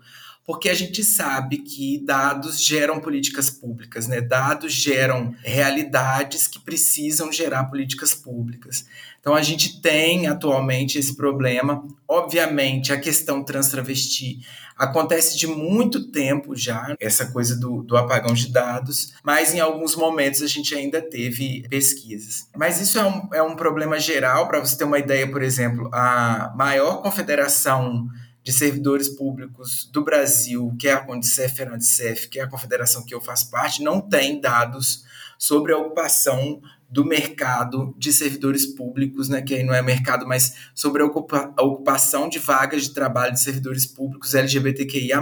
porque 0.50 0.68
a 0.68 0.74
gente 0.74 1.04
sabe 1.04 1.60
que 1.60 2.04
dados 2.04 2.60
geram 2.60 3.00
políticas 3.00 3.52
públicas, 3.52 4.08
né? 4.08 4.20
Dados 4.20 4.74
geram 4.74 5.36
realidades 5.44 6.48
que 6.48 6.60
precisam 6.60 7.32
gerar 7.32 7.66
políticas 7.66 8.16
públicas. 8.16 8.84
Então 9.20 9.36
a 9.36 9.44
gente 9.44 9.80
tem 9.80 10.26
atualmente 10.26 10.98
esse 10.98 11.16
problema. 11.16 11.86
Obviamente, 12.08 12.92
a 12.92 13.00
questão 13.00 13.44
trans-travesti 13.44 14.40
acontece 14.76 15.38
de 15.38 15.46
muito 15.46 16.12
tempo 16.12 16.56
já, 16.56 16.96
essa 17.00 17.28
coisa 17.28 17.56
do, 17.56 17.84
do 17.84 17.96
apagão 17.96 18.34
de 18.34 18.52
dados, 18.52 19.14
mas 19.24 19.54
em 19.54 19.60
alguns 19.60 19.96
momentos 19.96 20.42
a 20.42 20.48
gente 20.48 20.74
ainda 20.74 21.00
teve 21.00 21.64
pesquisas. 21.70 22.48
Mas 22.58 22.82
isso 22.82 22.98
é 22.98 23.06
um, 23.06 23.30
é 23.36 23.44
um 23.44 23.56
problema 23.56 24.00
geral, 24.00 24.48
para 24.48 24.60
você 24.60 24.76
ter 24.76 24.86
uma 24.86 24.98
ideia, 24.98 25.30
por 25.30 25.44
exemplo, 25.44 25.92
a 25.94 26.52
maior 26.58 27.04
confederação 27.04 28.10
de 28.44 28.54
servidores 28.54 29.10
públicos 29.10 29.90
do 29.92 30.04
Brasil, 30.04 30.76
que 30.80 30.88
é 30.88 30.94
a 30.94 31.06
Condicef 31.06 31.62
e 31.62 32.28
que 32.30 32.40
é 32.40 32.44
a 32.44 32.48
confederação 32.48 33.06
que 33.06 33.14
eu 33.14 33.22
faço 33.22 33.50
parte, 33.50 33.84
não 33.84 34.02
tem 34.02 34.40
dados 34.40 35.04
sobre 35.38 35.72
a 35.72 35.78
ocupação 35.78 36.62
do 36.90 37.06
mercado 37.06 37.94
de 37.98 38.12
servidores 38.12 38.66
públicos, 38.66 39.30
né, 39.30 39.44
que 39.44 39.54
aí 39.54 39.64
não 39.64 39.76
é 39.76 39.82
mercado, 39.82 40.28
mas 40.28 40.56
sobre 40.74 41.04
a, 41.04 41.06
ocupa 41.06 41.54
a 41.56 41.64
ocupação 41.64 42.28
de 42.28 42.40
vagas 42.40 42.84
de 42.84 42.94
trabalho 42.94 43.34
de 43.34 43.40
servidores 43.40 43.86
públicos 43.86 44.34
LGBTQIA+. 44.34 45.22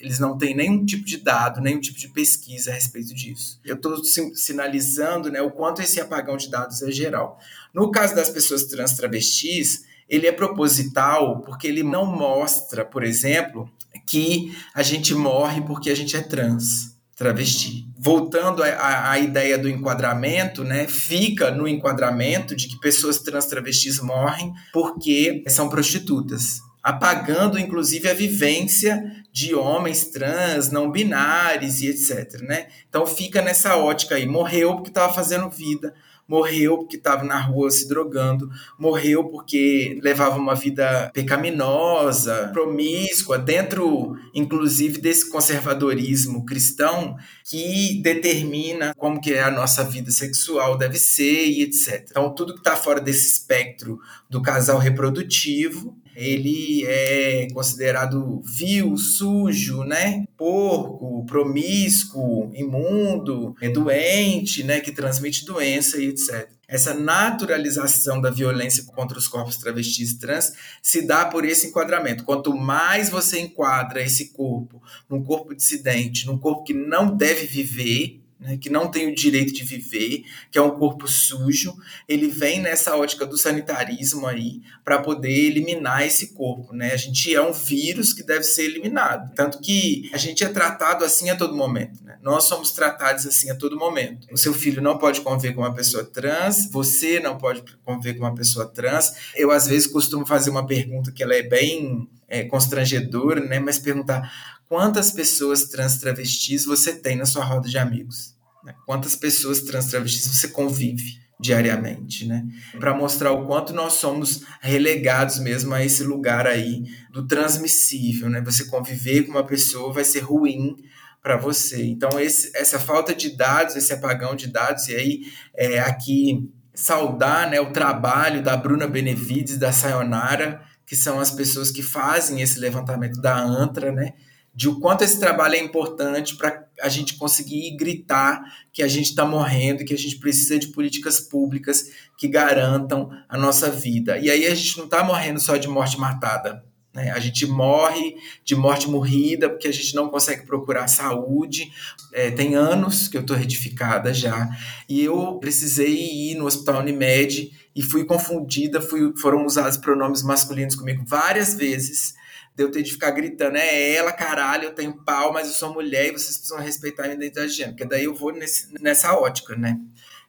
Eles 0.00 0.18
não 0.18 0.38
têm 0.38 0.56
nenhum 0.56 0.86
tipo 0.86 1.04
de 1.04 1.18
dado, 1.18 1.60
nenhum 1.60 1.80
tipo 1.80 1.98
de 1.98 2.08
pesquisa 2.08 2.70
a 2.70 2.74
respeito 2.74 3.14
disso. 3.14 3.60
Eu 3.62 3.76
estou 3.76 4.02
sinalizando 4.34 5.30
né, 5.30 5.42
o 5.42 5.50
quanto 5.50 5.82
esse 5.82 6.00
apagão 6.00 6.38
de 6.38 6.50
dados 6.50 6.80
é 6.80 6.90
geral. 6.90 7.38
No 7.74 7.90
caso 7.90 8.14
das 8.14 8.30
pessoas 8.30 8.64
trans 8.64 8.96
travestis, 8.96 9.84
ele 10.08 10.26
é 10.26 10.32
proposital 10.32 11.40
porque 11.40 11.66
ele 11.66 11.82
não 11.82 12.06
mostra, 12.06 12.84
por 12.84 13.02
exemplo, 13.02 13.70
que 14.06 14.56
a 14.74 14.82
gente 14.82 15.14
morre 15.14 15.60
porque 15.60 15.90
a 15.90 15.96
gente 15.96 16.16
é 16.16 16.22
trans, 16.22 16.96
travesti. 17.16 17.86
Voltando 17.98 18.62
à 18.62 19.18
ideia 19.18 19.58
do 19.58 19.68
enquadramento, 19.68 20.62
né, 20.62 20.86
fica 20.86 21.50
no 21.50 21.66
enquadramento 21.66 22.54
de 22.54 22.68
que 22.68 22.78
pessoas 22.78 23.18
trans 23.18 23.46
travestis 23.46 24.00
morrem 24.00 24.52
porque 24.72 25.42
são 25.48 25.68
prostitutas, 25.68 26.60
apagando 26.82 27.58
inclusive 27.58 28.08
a 28.08 28.14
vivência 28.14 29.02
de 29.32 29.54
homens 29.54 30.04
trans, 30.06 30.70
não 30.70 30.90
binários 30.90 31.80
e 31.80 31.88
etc. 31.88 32.40
Né? 32.42 32.68
Então 32.88 33.06
fica 33.06 33.42
nessa 33.42 33.76
ótica 33.76 34.14
aí, 34.14 34.26
morreu 34.26 34.76
porque 34.76 34.90
estava 34.90 35.12
fazendo 35.12 35.50
vida, 35.50 35.94
morreu 36.28 36.78
porque 36.78 36.96
estava 36.96 37.24
na 37.24 37.40
rua 37.40 37.70
se 37.70 37.88
drogando, 37.88 38.50
morreu 38.78 39.24
porque 39.24 39.98
levava 40.02 40.36
uma 40.36 40.54
vida 40.54 41.10
pecaminosa, 41.14 42.50
promíscua, 42.52 43.38
dentro, 43.38 44.16
inclusive, 44.34 44.98
desse 44.98 45.30
conservadorismo 45.30 46.44
cristão 46.44 47.16
que 47.44 48.00
determina 48.02 48.94
como 48.96 49.20
que 49.20 49.32
é 49.32 49.42
a 49.42 49.50
nossa 49.50 49.84
vida 49.84 50.10
sexual 50.10 50.76
deve 50.76 50.98
ser 50.98 51.46
e 51.46 51.62
etc. 51.62 52.06
Então, 52.10 52.34
tudo 52.34 52.54
que 52.54 52.60
está 52.60 52.76
fora 52.76 53.00
desse 53.00 53.26
espectro 53.32 53.98
do 54.28 54.42
casal 54.42 54.78
reprodutivo 54.78 55.96
ele 56.16 56.82
é 56.86 57.46
considerado 57.52 58.40
vil, 58.42 58.96
sujo, 58.96 59.84
né? 59.84 60.24
Porco, 60.36 61.24
promíscuo, 61.26 62.50
imundo, 62.54 63.54
é 63.60 63.68
doente, 63.68 64.64
né? 64.64 64.80
Que 64.80 64.90
transmite 64.90 65.44
doença 65.44 65.98
e 65.98 66.08
etc. 66.08 66.48
Essa 66.66 66.94
naturalização 66.94 68.20
da 68.20 68.30
violência 68.30 68.84
contra 68.84 69.18
os 69.18 69.28
corpos 69.28 69.56
travestis 69.56 70.12
e 70.12 70.18
trans 70.18 70.52
se 70.82 71.06
dá 71.06 71.26
por 71.26 71.44
esse 71.44 71.68
enquadramento. 71.68 72.24
Quanto 72.24 72.56
mais 72.56 73.08
você 73.08 73.38
enquadra 73.38 74.02
esse 74.02 74.32
corpo 74.32 74.82
num 75.08 75.22
corpo 75.22 75.54
dissidente, 75.54 76.26
num 76.26 76.38
corpo 76.38 76.64
que 76.64 76.74
não 76.74 77.14
deve 77.14 77.46
viver, 77.46 78.20
né, 78.38 78.56
que 78.56 78.68
não 78.68 78.90
tem 78.90 79.10
o 79.10 79.14
direito 79.14 79.52
de 79.52 79.64
viver, 79.64 80.24
que 80.50 80.58
é 80.58 80.62
um 80.62 80.72
corpo 80.78 81.08
sujo, 81.08 81.74
ele 82.08 82.28
vem 82.28 82.60
nessa 82.60 82.96
ótica 82.96 83.24
do 83.24 83.36
sanitarismo 83.36 84.26
aí 84.26 84.60
para 84.84 84.98
poder 84.98 85.46
eliminar 85.46 86.06
esse 86.06 86.34
corpo, 86.34 86.74
né? 86.74 86.92
A 86.92 86.96
gente 86.96 87.34
é 87.34 87.40
um 87.40 87.52
vírus 87.52 88.12
que 88.12 88.22
deve 88.22 88.44
ser 88.44 88.64
eliminado, 88.64 89.32
tanto 89.34 89.60
que 89.60 90.10
a 90.12 90.18
gente 90.18 90.44
é 90.44 90.48
tratado 90.48 91.04
assim 91.04 91.30
a 91.30 91.36
todo 91.36 91.56
momento, 91.56 92.04
né? 92.04 92.18
Nós 92.22 92.44
somos 92.44 92.72
tratados 92.72 93.26
assim 93.26 93.50
a 93.50 93.54
todo 93.54 93.78
momento. 93.78 94.26
O 94.32 94.36
seu 94.36 94.52
filho 94.52 94.82
não 94.82 94.98
pode 94.98 95.20
conviver 95.20 95.54
com 95.54 95.62
uma 95.62 95.74
pessoa 95.74 96.04
trans, 96.04 96.70
você 96.70 97.20
não 97.20 97.38
pode 97.38 97.62
conviver 97.84 98.14
com 98.14 98.24
uma 98.24 98.34
pessoa 98.34 98.66
trans. 98.66 99.14
Eu 99.34 99.50
às 99.50 99.66
vezes 99.66 99.86
costumo 99.86 100.26
fazer 100.26 100.50
uma 100.50 100.66
pergunta 100.66 101.12
que 101.12 101.22
ela 101.22 101.34
é 101.34 101.42
bem 101.42 102.08
é, 102.28 102.44
constrangedora, 102.44 103.40
né? 103.40 103.58
Mas 103.58 103.78
perguntar 103.78 104.30
quantas 104.68 105.10
pessoas 105.10 105.64
trans 105.64 105.98
travestis 105.98 106.64
você 106.64 106.94
tem 106.94 107.16
na 107.16 107.26
sua 107.26 107.44
roda 107.44 107.68
de 107.68 107.78
amigos? 107.78 108.34
Né? 108.64 108.74
Quantas 108.84 109.14
pessoas 109.14 109.60
trans 109.60 109.86
travestis 109.86 110.26
você 110.26 110.48
convive 110.48 111.20
diariamente, 111.38 112.26
né? 112.26 112.44
Para 112.80 112.94
mostrar 112.94 113.30
o 113.32 113.46
quanto 113.46 113.72
nós 113.74 113.94
somos 113.94 114.42
relegados 114.60 115.38
mesmo 115.38 115.74
a 115.74 115.84
esse 115.84 116.02
lugar 116.02 116.46
aí 116.46 116.84
do 117.12 117.26
transmissível, 117.26 118.28
né? 118.28 118.40
Você 118.40 118.64
conviver 118.66 119.24
com 119.24 119.32
uma 119.32 119.46
pessoa 119.46 119.92
vai 119.92 120.04
ser 120.04 120.20
ruim 120.20 120.76
para 121.22 121.36
você. 121.36 121.84
Então 121.84 122.18
esse, 122.18 122.56
essa 122.56 122.78
falta 122.78 123.14
de 123.14 123.36
dados, 123.36 123.76
esse 123.76 123.92
apagão 123.92 124.34
de 124.34 124.46
dados 124.46 124.88
e 124.88 124.94
aí 124.94 125.20
é, 125.54 125.78
aqui 125.80 126.48
saudar, 126.72 127.50
né, 127.50 127.58
o 127.58 127.72
trabalho 127.72 128.42
da 128.42 128.56
Bruna 128.56 128.86
Benevides, 128.86 129.56
da 129.56 129.72
Sayonara, 129.72 130.60
que 130.86 130.94
são 130.94 131.18
as 131.18 131.30
pessoas 131.30 131.70
que 131.70 131.82
fazem 131.82 132.40
esse 132.40 132.58
levantamento 132.58 133.20
da 133.20 133.36
ANTRA, 133.36 133.92
né? 133.92 134.14
de 134.56 134.70
o 134.70 134.80
quanto 134.80 135.04
esse 135.04 135.20
trabalho 135.20 135.54
é 135.54 135.58
importante 135.58 136.34
para 136.34 136.66
a 136.80 136.88
gente 136.88 137.16
conseguir 137.16 137.76
gritar 137.76 138.42
que 138.72 138.82
a 138.82 138.88
gente 138.88 139.10
está 139.10 139.22
morrendo 139.22 139.84
que 139.84 139.92
a 139.92 139.98
gente 139.98 140.18
precisa 140.18 140.58
de 140.58 140.68
políticas 140.68 141.20
públicas 141.20 141.90
que 142.16 142.26
garantam 142.26 143.10
a 143.28 143.36
nossa 143.36 143.70
vida. 143.70 144.16
E 144.16 144.30
aí 144.30 144.46
a 144.46 144.54
gente 144.54 144.78
não 144.78 144.86
está 144.86 145.04
morrendo 145.04 145.38
só 145.38 145.58
de 145.58 145.68
morte 145.68 146.00
matada. 146.00 146.64
Né? 146.96 147.10
A 147.10 147.18
gente 147.18 147.46
morre 147.46 148.16
de 148.42 148.56
morte 148.56 148.88
morrida 148.88 149.50
porque 149.50 149.68
a 149.68 149.72
gente 149.72 149.94
não 149.94 150.08
consegue 150.08 150.46
procurar 150.46 150.88
saúde. 150.88 151.70
É, 152.12 152.30
tem 152.30 152.54
anos 152.54 153.06
que 153.06 153.18
eu 153.18 153.20
estou 153.20 153.36
retificada 153.36 154.14
já. 154.14 154.48
E 154.88 155.04
eu 155.04 155.38
precisei 155.38 155.94
ir 155.94 156.34
no 156.36 156.46
Hospital 156.46 156.80
Unimed 156.80 157.52
e 157.74 157.82
fui 157.82 158.04
confundida, 158.04 158.80
fui, 158.80 159.12
foram 159.18 159.44
usados 159.44 159.76
pronomes 159.76 160.22
masculinos 160.22 160.74
comigo 160.74 161.04
várias 161.06 161.54
vezes 161.54 162.14
de 162.56 162.64
eu 162.64 162.70
ter 162.70 162.82
de 162.82 162.90
ficar 162.90 163.10
gritando, 163.10 163.58
é 163.58 163.92
ela, 163.92 164.10
caralho, 164.12 164.64
eu 164.64 164.74
tenho 164.74 165.04
pau, 165.04 165.30
mas 165.30 165.46
eu 165.46 165.52
sou 165.52 165.74
mulher 165.74 166.06
e 166.06 166.12
vocês 166.12 166.38
precisam 166.38 166.58
respeitar 166.58 167.02
a 167.02 167.06
minha 167.08 167.16
identidade 167.16 167.50
de 167.50 167.56
gênero. 167.58 167.76
Porque 167.76 167.86
daí 167.86 168.04
eu 168.04 168.14
vou 168.14 168.32
nesse, 168.32 168.72
nessa 168.80 169.14
ótica, 169.14 169.54
né? 169.54 169.78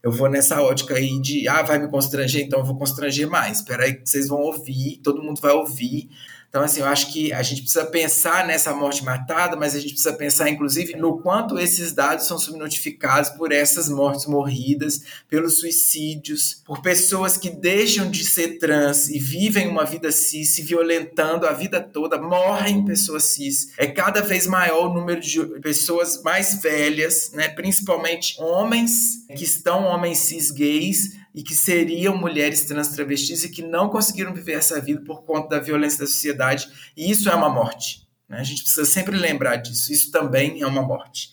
Eu 0.03 0.11
vou 0.11 0.29
nessa 0.29 0.61
ótica 0.61 0.95
aí 0.95 1.21
de, 1.21 1.47
ah, 1.47 1.63
vai 1.63 1.79
me 1.79 1.89
constranger, 1.89 2.43
então 2.43 2.59
eu 2.59 2.65
vou 2.65 2.77
constranger 2.77 3.29
mais. 3.29 3.59
Espera 3.59 3.85
aí, 3.85 4.01
vocês 4.03 4.27
vão 4.27 4.39
ouvir, 4.39 4.99
todo 5.01 5.23
mundo 5.23 5.39
vai 5.39 5.53
ouvir. 5.53 6.09
Então, 6.57 6.65
assim, 6.65 6.79
eu 6.79 6.87
acho 6.87 7.13
que 7.13 7.31
a 7.31 7.43
gente 7.43 7.61
precisa 7.61 7.85
pensar 7.85 8.47
nessa 8.47 8.73
morte 8.73 9.05
matada, 9.05 9.55
mas 9.55 9.75
a 9.75 9.79
gente 9.79 9.93
precisa 9.93 10.13
pensar, 10.13 10.49
inclusive, 10.49 10.95
no 10.95 11.19
quanto 11.19 11.59
esses 11.59 11.93
dados 11.93 12.25
são 12.25 12.39
subnotificados 12.39 13.29
por 13.29 13.51
essas 13.51 13.87
mortes 13.87 14.25
morridas, 14.25 15.03
pelos 15.29 15.59
suicídios, 15.59 16.63
por 16.65 16.81
pessoas 16.81 17.37
que 17.37 17.51
deixam 17.51 18.09
de 18.09 18.25
ser 18.25 18.57
trans 18.57 19.07
e 19.07 19.19
vivem 19.19 19.67
uma 19.67 19.85
vida 19.85 20.11
cis, 20.11 20.55
se 20.55 20.63
violentando 20.63 21.45
a 21.45 21.53
vida 21.53 21.79
toda, 21.79 22.19
morrem 22.19 22.83
pessoas 22.83 23.25
cis. 23.25 23.73
É 23.77 23.85
cada 23.85 24.21
vez 24.21 24.47
maior 24.47 24.89
o 24.89 24.93
número 24.95 25.21
de 25.21 25.39
pessoas 25.61 26.23
mais 26.23 26.55
velhas, 26.59 27.29
né, 27.33 27.49
principalmente 27.49 28.35
homens 28.41 29.27
que 29.27 29.43
estão 29.43 29.83
homens 29.83 30.17
cis 30.17 30.49
gays 30.49 31.26
e 31.37 31.43
que 31.43 31.53
seriam 31.53 32.17
mulheres 32.17 32.65
trans 32.65 32.87
travestis 32.87 33.43
e 33.43 33.51
que 33.51 33.61
não 33.61 33.89
conseguiram 33.89 34.33
viver 34.33 34.53
essa 34.53 34.81
vida 34.81 35.03
por 35.05 35.21
conta 35.21 35.49
da 35.49 35.59
violência 35.59 35.99
da 35.99 36.07
sociedade. 36.07 36.67
E 36.97 37.11
isso 37.11 37.29
é 37.29 37.35
uma 37.35 37.47
morte. 37.47 38.07
Né? 38.27 38.39
A 38.39 38.43
gente 38.43 38.63
precisa 38.63 38.87
sempre 38.87 39.15
lembrar 39.15 39.57
disso. 39.57 39.93
Isso 39.93 40.11
também 40.11 40.59
é 40.63 40.65
uma 40.65 40.81
morte. 40.81 41.29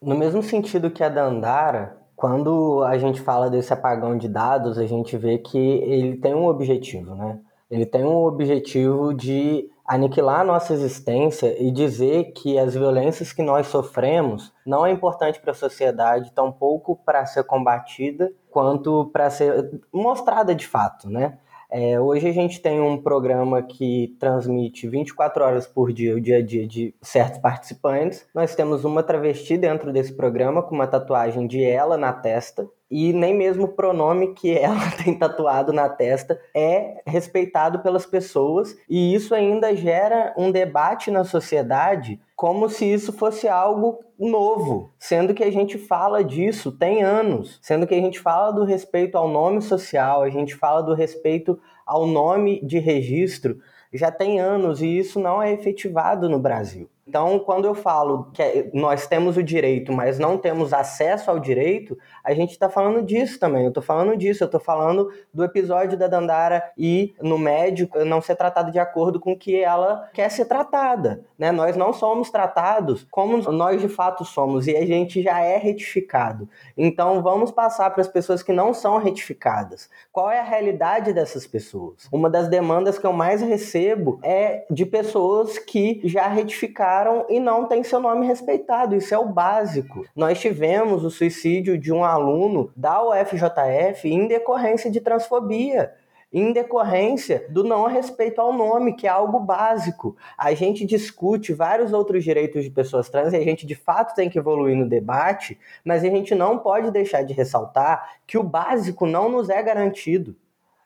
No 0.00 0.16
mesmo 0.16 0.42
sentido 0.42 0.90
que 0.90 1.04
a 1.04 1.10
Dandara, 1.10 1.98
quando 2.16 2.82
a 2.82 2.96
gente 2.96 3.20
fala 3.20 3.50
desse 3.50 3.70
apagão 3.70 4.16
de 4.16 4.26
dados, 4.26 4.78
a 4.78 4.86
gente 4.86 5.18
vê 5.18 5.36
que 5.36 5.58
ele 5.58 6.16
tem 6.16 6.34
um 6.34 6.46
objetivo, 6.46 7.14
né? 7.14 7.38
Ele 7.70 7.84
tem 7.84 8.04
um 8.04 8.24
objetivo 8.24 9.12
de 9.12 9.68
aniquilar 9.86 10.40
a 10.40 10.44
nossa 10.44 10.72
existência 10.72 11.54
e 11.62 11.70
dizer 11.70 12.32
que 12.32 12.58
as 12.58 12.72
violências 12.72 13.34
que 13.34 13.42
nós 13.42 13.66
sofremos 13.66 14.50
não 14.64 14.86
é 14.86 14.90
importante 14.90 15.38
para 15.38 15.50
a 15.50 15.54
sociedade, 15.54 16.32
tampouco 16.32 16.96
para 17.04 17.26
ser 17.26 17.44
combatida, 17.44 18.32
quanto 18.52 19.10
para 19.12 19.30
ser 19.30 19.80
mostrada 19.92 20.54
de 20.54 20.66
fato, 20.66 21.10
né? 21.10 21.38
É, 21.74 21.98
hoje 21.98 22.28
a 22.28 22.32
gente 22.32 22.60
tem 22.60 22.82
um 22.82 22.98
programa 22.98 23.62
que 23.62 24.14
transmite 24.20 24.86
24 24.86 25.42
horas 25.42 25.66
por 25.66 25.90
dia 25.90 26.14
o 26.14 26.20
dia 26.20 26.36
a 26.36 26.42
dia 26.42 26.68
de 26.68 26.94
certos 27.00 27.38
participantes. 27.38 28.26
Nós 28.34 28.54
temos 28.54 28.84
uma 28.84 29.02
travesti 29.02 29.56
dentro 29.56 29.90
desse 29.90 30.12
programa 30.14 30.62
com 30.62 30.74
uma 30.74 30.86
tatuagem 30.86 31.46
de 31.46 31.64
ela 31.64 31.96
na 31.96 32.12
testa 32.12 32.68
e 32.90 33.14
nem 33.14 33.34
mesmo 33.34 33.64
o 33.64 33.68
pronome 33.68 34.34
que 34.34 34.52
ela 34.54 34.90
tem 35.02 35.18
tatuado 35.18 35.72
na 35.72 35.88
testa 35.88 36.38
é 36.54 37.00
respeitado 37.06 37.78
pelas 37.78 38.04
pessoas, 38.04 38.76
e 38.86 39.14
isso 39.14 39.34
ainda 39.34 39.74
gera 39.74 40.34
um 40.36 40.52
debate 40.52 41.10
na 41.10 41.24
sociedade 41.24 42.20
como 42.42 42.68
se 42.68 42.84
isso 42.84 43.12
fosse 43.12 43.46
algo 43.46 44.00
novo, 44.18 44.92
sendo 44.98 45.32
que 45.32 45.44
a 45.44 45.50
gente 45.52 45.78
fala 45.78 46.24
disso 46.24 46.72
tem 46.72 47.00
anos, 47.00 47.60
sendo 47.62 47.86
que 47.86 47.94
a 47.94 48.00
gente 48.00 48.18
fala 48.18 48.50
do 48.50 48.64
respeito 48.64 49.16
ao 49.16 49.28
nome 49.28 49.62
social, 49.62 50.22
a 50.22 50.28
gente 50.28 50.52
fala 50.56 50.82
do 50.82 50.92
respeito 50.92 51.56
ao 51.86 52.04
nome 52.04 52.60
de 52.66 52.80
registro 52.80 53.60
já 53.94 54.10
tem 54.10 54.40
anos 54.40 54.82
e 54.82 54.88
isso 54.88 55.20
não 55.20 55.40
é 55.40 55.52
efetivado 55.52 56.28
no 56.28 56.40
Brasil. 56.40 56.90
Então, 57.06 57.40
quando 57.40 57.64
eu 57.64 57.74
falo 57.74 58.30
que 58.32 58.70
nós 58.72 59.08
temos 59.08 59.36
o 59.36 59.42
direito, 59.42 59.92
mas 59.92 60.20
não 60.20 60.38
temos 60.38 60.72
acesso 60.72 61.30
ao 61.30 61.38
direito, 61.40 61.98
a 62.22 62.32
gente 62.32 62.52
está 62.52 62.68
falando 62.68 63.02
disso 63.02 63.40
também. 63.40 63.64
Eu 63.64 63.68
estou 63.68 63.82
falando 63.82 64.16
disso, 64.16 64.44
eu 64.44 64.46
estou 64.46 64.60
falando 64.60 65.10
do 65.34 65.42
episódio 65.42 65.98
da 65.98 66.06
Dandara 66.06 66.62
e 66.78 67.12
no 67.20 67.36
médico 67.36 68.04
não 68.04 68.22
ser 68.22 68.36
tratado 68.36 68.70
de 68.70 68.78
acordo 68.78 69.18
com 69.18 69.32
o 69.32 69.36
que 69.36 69.60
ela 69.60 70.08
quer 70.14 70.30
ser 70.30 70.44
tratada. 70.44 71.24
Né? 71.36 71.50
Nós 71.50 71.76
não 71.76 71.92
somos 71.92 72.30
tratados 72.30 73.04
como 73.10 73.36
nós 73.50 73.80
de 73.80 73.88
fato 73.88 74.24
somos 74.24 74.68
e 74.68 74.76
a 74.76 74.86
gente 74.86 75.22
já 75.22 75.40
é 75.40 75.56
retificado. 75.56 76.48
Então, 76.76 77.20
vamos 77.20 77.50
passar 77.50 77.90
para 77.90 78.00
as 78.00 78.08
pessoas 78.08 78.44
que 78.44 78.52
não 78.52 78.72
são 78.72 78.98
retificadas. 78.98 79.90
Qual 80.12 80.30
é 80.30 80.38
a 80.38 80.44
realidade 80.44 81.12
dessas 81.12 81.48
pessoas? 81.48 82.06
Uma 82.12 82.30
das 82.30 82.46
demandas 82.46 82.96
que 82.96 83.06
eu 83.06 83.12
mais 83.12 83.42
recebo 83.42 84.20
é 84.22 84.64
de 84.70 84.86
pessoas 84.86 85.58
que 85.58 86.00
já 86.04 86.28
retificaram 86.28 86.91
e 87.28 87.40
não 87.40 87.66
tem 87.66 87.82
seu 87.82 88.00
nome 88.00 88.26
respeitado. 88.26 88.94
Isso 88.94 89.14
é 89.14 89.18
o 89.18 89.28
básico. 89.28 90.04
Nós 90.14 90.40
tivemos 90.40 91.04
o 91.04 91.10
suicídio 91.10 91.78
de 91.78 91.92
um 91.92 92.04
aluno 92.04 92.70
da 92.76 93.02
UFJF 93.02 94.08
em 94.08 94.26
decorrência 94.26 94.90
de 94.90 95.00
transfobia 95.00 95.92
em 96.32 96.52
decorrência 96.52 97.44
do 97.50 97.62
não 97.62 97.86
respeito 97.86 98.40
ao 98.40 98.52
nome, 98.52 98.94
que 98.94 99.06
é 99.06 99.10
algo 99.10 99.38
básico. 99.38 100.16
A 100.36 100.54
gente 100.54 100.86
discute 100.86 101.52
vários 101.52 101.92
outros 101.92 102.24
direitos 102.24 102.64
de 102.64 102.70
pessoas 102.70 103.10
trans 103.10 103.34
e 103.34 103.36
a 103.36 103.42
gente 103.42 103.66
de 103.66 103.74
fato 103.74 104.14
tem 104.14 104.30
que 104.30 104.38
evoluir 104.38 104.76
no 104.76 104.88
debate, 104.88 105.58
mas 105.84 106.02
a 106.02 106.08
gente 106.08 106.34
não 106.34 106.58
pode 106.58 106.90
deixar 106.90 107.22
de 107.22 107.34
ressaltar 107.34 108.16
que 108.26 108.38
o 108.38 108.42
básico 108.42 109.06
não 109.06 109.28
nos 109.28 109.50
é 109.50 109.62
garantido. 109.62 110.34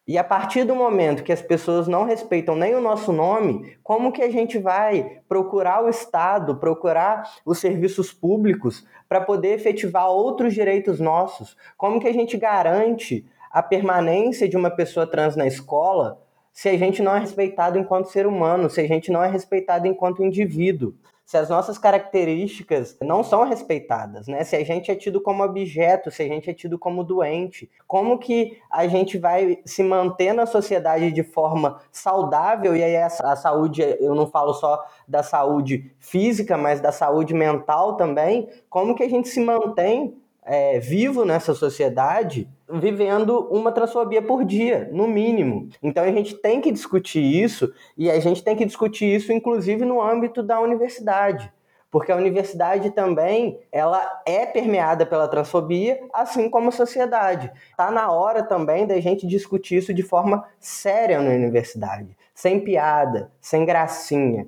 E 0.07 0.17
a 0.17 0.23
partir 0.23 0.63
do 0.63 0.77
momento 0.77 1.25
que 1.25 1.33
as 1.33 1.43
pessoas 1.43 1.89
não 1.89 2.05
respeitam 2.05 2.55
nem 2.55 2.77
o 2.77 2.81
nosso 2.81 3.13
nome, 3.13 3.77
como 3.83 4.13
que 4.13 4.23
a 4.23 4.31
gente 4.31 4.57
vai 4.57 5.21
procurar 5.29 5.83
o 5.83 5.89
Estado, 5.89 6.57
procurar 6.57 7.29
os 7.45 7.59
serviços 7.59 8.13
públicos 8.13 8.87
para 9.09 9.21
poder 9.21 9.55
efetivar 9.55 10.09
outros 10.09 10.55
direitos 10.55 11.01
nossos? 11.01 11.57
Como 11.77 11.99
que 11.99 12.07
a 12.07 12.13
gente 12.13 12.37
garante 12.37 13.27
a 13.51 13.61
permanência 13.61 14.49
de 14.49 14.57
uma 14.57 14.71
pessoa 14.71 15.09
trans 15.09 15.35
na 15.35 15.47
escola 15.47 16.23
se 16.53 16.69
a 16.69 16.79
gente 16.79 17.03
não 17.03 17.17
é 17.17 17.19
respeitado 17.19 17.77
enquanto 17.77 18.07
ser 18.07 18.29
humano, 18.29 18.71
se 18.71 18.81
a 18.81 18.87
gente 18.87 19.11
não 19.11 19.25
é 19.25 19.29
respeitado 19.29 19.89
enquanto 19.89 20.23
indivíduo? 20.23 20.95
Se 21.27 21.37
as 21.37 21.49
nossas 21.49 21.77
características 21.77 22.97
não 23.03 23.25
são 23.25 23.43
respeitadas, 23.43 24.29
né? 24.29 24.45
Se 24.45 24.55
a 24.55 24.65
gente 24.65 24.93
é 24.93 24.95
tido 24.95 25.21
como 25.21 25.43
objeto, 25.43 26.09
se 26.09 26.23
a 26.23 26.29
gente 26.29 26.49
é 26.49 26.55
tido 26.55 26.79
como 26.79 27.03
doente, 27.03 27.69
como 27.85 28.17
que 28.17 28.57
a 28.71 28.87
gente 28.87 29.19
vai 29.19 29.59
se 29.67 29.83
manter 29.83 30.33
na 30.33 30.47
sociedade 30.47 31.11
de 31.11 31.25
forma 31.25 31.81
saudável? 31.91 32.77
E 32.77 32.85
aí 32.85 32.97
a, 32.97 33.11
saúde, 33.11 33.83
eu 33.99 34.15
não 34.15 34.29
falo 34.29 34.55
só 34.55 34.81
da 35.09 35.25
saúde 35.25 35.93
física, 35.99 36.57
mas 36.57 36.81
da 36.81 36.93
saúde 36.93 37.35
mental 37.35 37.97
também. 37.97 38.49
Como 38.71 38.95
que 38.95 39.03
a 39.03 39.11
gente 39.11 39.29
se 39.29 39.41
mantém 39.41 40.17
é, 40.47 40.79
vivo 40.79 41.25
nessa 41.25 41.55
sociedade 41.55 42.49
vivendo 42.69 43.49
uma 43.51 43.71
transfobia 43.73 44.23
por 44.23 44.45
dia, 44.45 44.89
no 44.93 45.07
mínimo. 45.07 45.69
Então 45.83 46.05
a 46.05 46.11
gente 46.11 46.35
tem 46.35 46.61
que 46.61 46.73
discutir 46.73 47.23
isso 47.23 47.73
e 47.97 48.11
a 48.11 48.19
gente 48.21 48.43
tem 48.43 48.57
que 48.57 48.65
discutir 48.65 49.07
isso 49.07 49.33
inclusive 49.33 49.85
no 49.85 50.01
âmbito 50.01 50.43
da 50.43 50.61
universidade. 50.61 51.53
Porque 51.91 52.13
a 52.13 52.17
universidade 52.17 52.91
também, 52.91 53.59
ela 53.71 54.23
é 54.27 54.45
permeada 54.45 55.07
pela 55.07 55.29
transfobia, 55.29 55.99
assim 56.13 56.51
como 56.51 56.69
a 56.69 56.73
sociedade. 56.73 57.51
Está 57.71 57.91
na 57.91 58.11
hora 58.11 58.43
também 58.43 58.87
da 58.87 59.01
gente 59.01 59.27
discutir 59.27 59.77
isso 59.77 59.95
de 59.95 60.03
forma 60.03 60.45
séria 60.59 61.21
na 61.21 61.31
universidade, 61.31 62.17
sem 62.35 62.61
piada, 62.61 63.31
sem 63.41 63.65
gracinha, 63.65 64.47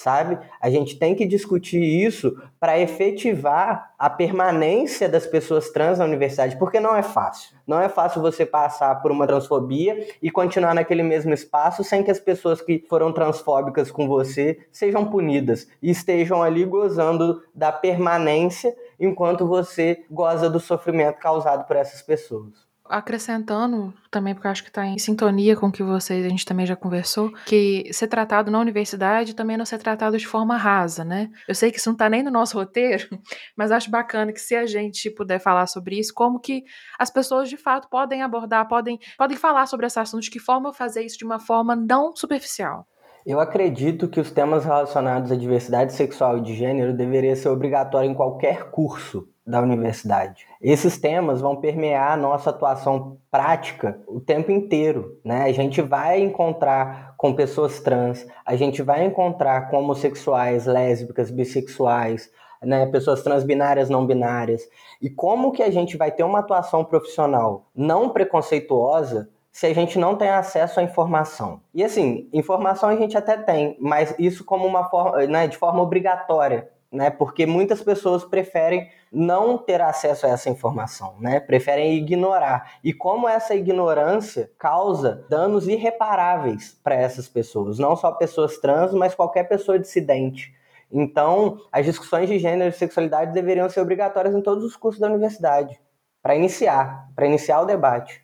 sabe? 0.00 0.38
A 0.58 0.70
gente 0.70 0.98
tem 0.98 1.14
que 1.14 1.26
discutir 1.26 1.82
isso 1.82 2.34
para 2.58 2.78
efetivar 2.78 3.92
a 3.98 4.08
permanência 4.08 5.06
das 5.10 5.26
pessoas 5.26 5.68
trans 5.68 5.98
na 5.98 6.06
universidade, 6.06 6.56
porque 6.58 6.80
não 6.80 6.96
é 6.96 7.02
fácil. 7.02 7.54
Não 7.66 7.78
é 7.78 7.86
fácil 7.86 8.22
você 8.22 8.46
passar 8.46 8.94
por 9.02 9.10
uma 9.10 9.26
transfobia 9.26 10.08
e 10.22 10.30
continuar 10.30 10.74
naquele 10.74 11.02
mesmo 11.02 11.34
espaço 11.34 11.84
sem 11.84 12.02
que 12.02 12.10
as 12.10 12.18
pessoas 12.18 12.62
que 12.62 12.82
foram 12.88 13.12
transfóbicas 13.12 13.90
com 13.90 14.08
você 14.08 14.66
sejam 14.72 15.04
punidas 15.04 15.68
e 15.82 15.90
estejam 15.90 16.42
ali 16.42 16.64
gozando 16.64 17.42
da 17.54 17.70
permanência 17.70 18.74
enquanto 18.98 19.46
você 19.46 20.02
goza 20.10 20.48
do 20.48 20.58
sofrimento 20.58 21.18
causado 21.18 21.66
por 21.66 21.76
essas 21.76 22.00
pessoas 22.00 22.69
acrescentando 22.90 23.94
também, 24.10 24.34
porque 24.34 24.46
eu 24.46 24.50
acho 24.50 24.62
que 24.62 24.68
está 24.68 24.84
em 24.84 24.98
sintonia 24.98 25.56
com 25.56 25.68
o 25.68 25.72
que 25.72 25.82
vocês, 25.82 26.26
a 26.26 26.28
gente 26.28 26.44
também 26.44 26.66
já 26.66 26.74
conversou, 26.74 27.32
que 27.46 27.88
ser 27.92 28.08
tratado 28.08 28.50
na 28.50 28.58
universidade 28.58 29.34
também 29.34 29.56
não 29.56 29.64
ser 29.64 29.78
tratado 29.78 30.18
de 30.18 30.26
forma 30.26 30.56
rasa, 30.56 31.04
né? 31.04 31.30
Eu 31.46 31.54
sei 31.54 31.70
que 31.70 31.78
isso 31.78 31.88
não 31.88 31.94
está 31.94 32.10
nem 32.10 32.22
no 32.22 32.30
nosso 32.30 32.58
roteiro, 32.58 33.08
mas 33.56 33.70
acho 33.70 33.90
bacana 33.90 34.32
que 34.32 34.40
se 34.40 34.54
a 34.54 34.66
gente 34.66 35.08
puder 35.10 35.38
falar 35.38 35.66
sobre 35.66 35.98
isso, 35.98 36.12
como 36.12 36.40
que 36.40 36.64
as 36.98 37.10
pessoas 37.10 37.48
de 37.48 37.56
fato 37.56 37.88
podem 37.88 38.22
abordar, 38.22 38.66
podem, 38.66 38.98
podem 39.16 39.36
falar 39.36 39.66
sobre 39.66 39.86
esse 39.86 39.98
assunto, 39.98 40.24
de 40.24 40.30
que 40.30 40.38
forma 40.38 40.72
fazer 40.72 41.02
isso 41.02 41.16
de 41.16 41.24
uma 41.24 41.38
forma 41.38 41.76
não 41.76 42.14
superficial. 42.14 42.86
Eu 43.24 43.38
acredito 43.38 44.08
que 44.08 44.18
os 44.18 44.30
temas 44.30 44.64
relacionados 44.64 45.30
à 45.30 45.36
diversidade 45.36 45.92
sexual 45.92 46.38
e 46.38 46.42
de 46.42 46.54
gênero 46.54 46.94
deveriam 46.94 47.36
ser 47.36 47.48
obrigatórios 47.48 48.10
em 48.10 48.14
qualquer 48.14 48.70
curso 48.70 49.28
da 49.46 49.60
universidade. 49.60 50.49
Esses 50.60 50.98
temas 50.98 51.40
vão 51.40 51.56
permear 51.56 52.12
a 52.12 52.16
nossa 52.18 52.50
atuação 52.50 53.16
prática 53.30 53.98
o 54.06 54.20
tempo 54.20 54.52
inteiro, 54.52 55.18
né? 55.24 55.44
A 55.44 55.52
gente 55.52 55.80
vai 55.80 56.20
encontrar 56.20 57.14
com 57.16 57.32
pessoas 57.32 57.80
trans, 57.80 58.26
a 58.44 58.54
gente 58.56 58.82
vai 58.82 59.06
encontrar 59.06 59.70
com 59.70 59.78
homossexuais, 59.78 60.66
lésbicas, 60.66 61.30
bissexuais, 61.30 62.30
né, 62.62 62.84
pessoas 62.84 63.22
transbinárias, 63.22 63.88
não 63.88 64.06
binárias. 64.06 64.68
E 65.00 65.08
como 65.08 65.50
que 65.50 65.62
a 65.62 65.70
gente 65.70 65.96
vai 65.96 66.10
ter 66.10 66.24
uma 66.24 66.40
atuação 66.40 66.84
profissional 66.84 67.66
não 67.74 68.10
preconceituosa 68.10 69.30
se 69.50 69.66
a 69.66 69.74
gente 69.74 69.98
não 69.98 70.14
tem 70.14 70.28
acesso 70.28 70.78
à 70.78 70.82
informação? 70.82 71.62
E 71.72 71.82
assim, 71.82 72.28
informação 72.34 72.90
a 72.90 72.96
gente 72.96 73.16
até 73.16 73.38
tem, 73.38 73.78
mas 73.80 74.14
isso 74.18 74.44
como 74.44 74.66
uma 74.66 74.90
forma, 74.90 75.26
né, 75.26 75.46
de 75.46 75.56
forma 75.56 75.80
obrigatória 75.80 76.68
né? 76.92 77.10
Porque 77.10 77.46
muitas 77.46 77.82
pessoas 77.82 78.24
preferem 78.24 78.90
não 79.12 79.58
ter 79.58 79.80
acesso 79.80 80.26
a 80.26 80.30
essa 80.30 80.50
informação, 80.50 81.14
né? 81.20 81.40
Preferem 81.40 81.94
ignorar. 81.96 82.78
E 82.82 82.92
como 82.92 83.28
essa 83.28 83.54
ignorância 83.54 84.50
causa 84.58 85.24
danos 85.28 85.68
irreparáveis 85.68 86.78
para 86.82 86.94
essas 86.94 87.28
pessoas, 87.28 87.78
não 87.78 87.94
só 87.96 88.12
pessoas 88.12 88.58
trans, 88.58 88.92
mas 88.92 89.14
qualquer 89.14 89.44
pessoa 89.44 89.78
dissidente. 89.78 90.54
Então, 90.92 91.58
as 91.70 91.86
discussões 91.86 92.28
de 92.28 92.38
gênero 92.38 92.70
e 92.70 92.72
sexualidade 92.72 93.32
deveriam 93.32 93.68
ser 93.68 93.80
obrigatórias 93.80 94.34
em 94.34 94.42
todos 94.42 94.64
os 94.64 94.76
cursos 94.76 95.00
da 95.00 95.06
universidade, 95.06 95.80
para 96.20 96.34
iniciar, 96.34 97.08
para 97.14 97.26
iniciar 97.26 97.60
o 97.60 97.66
debate. 97.66 98.20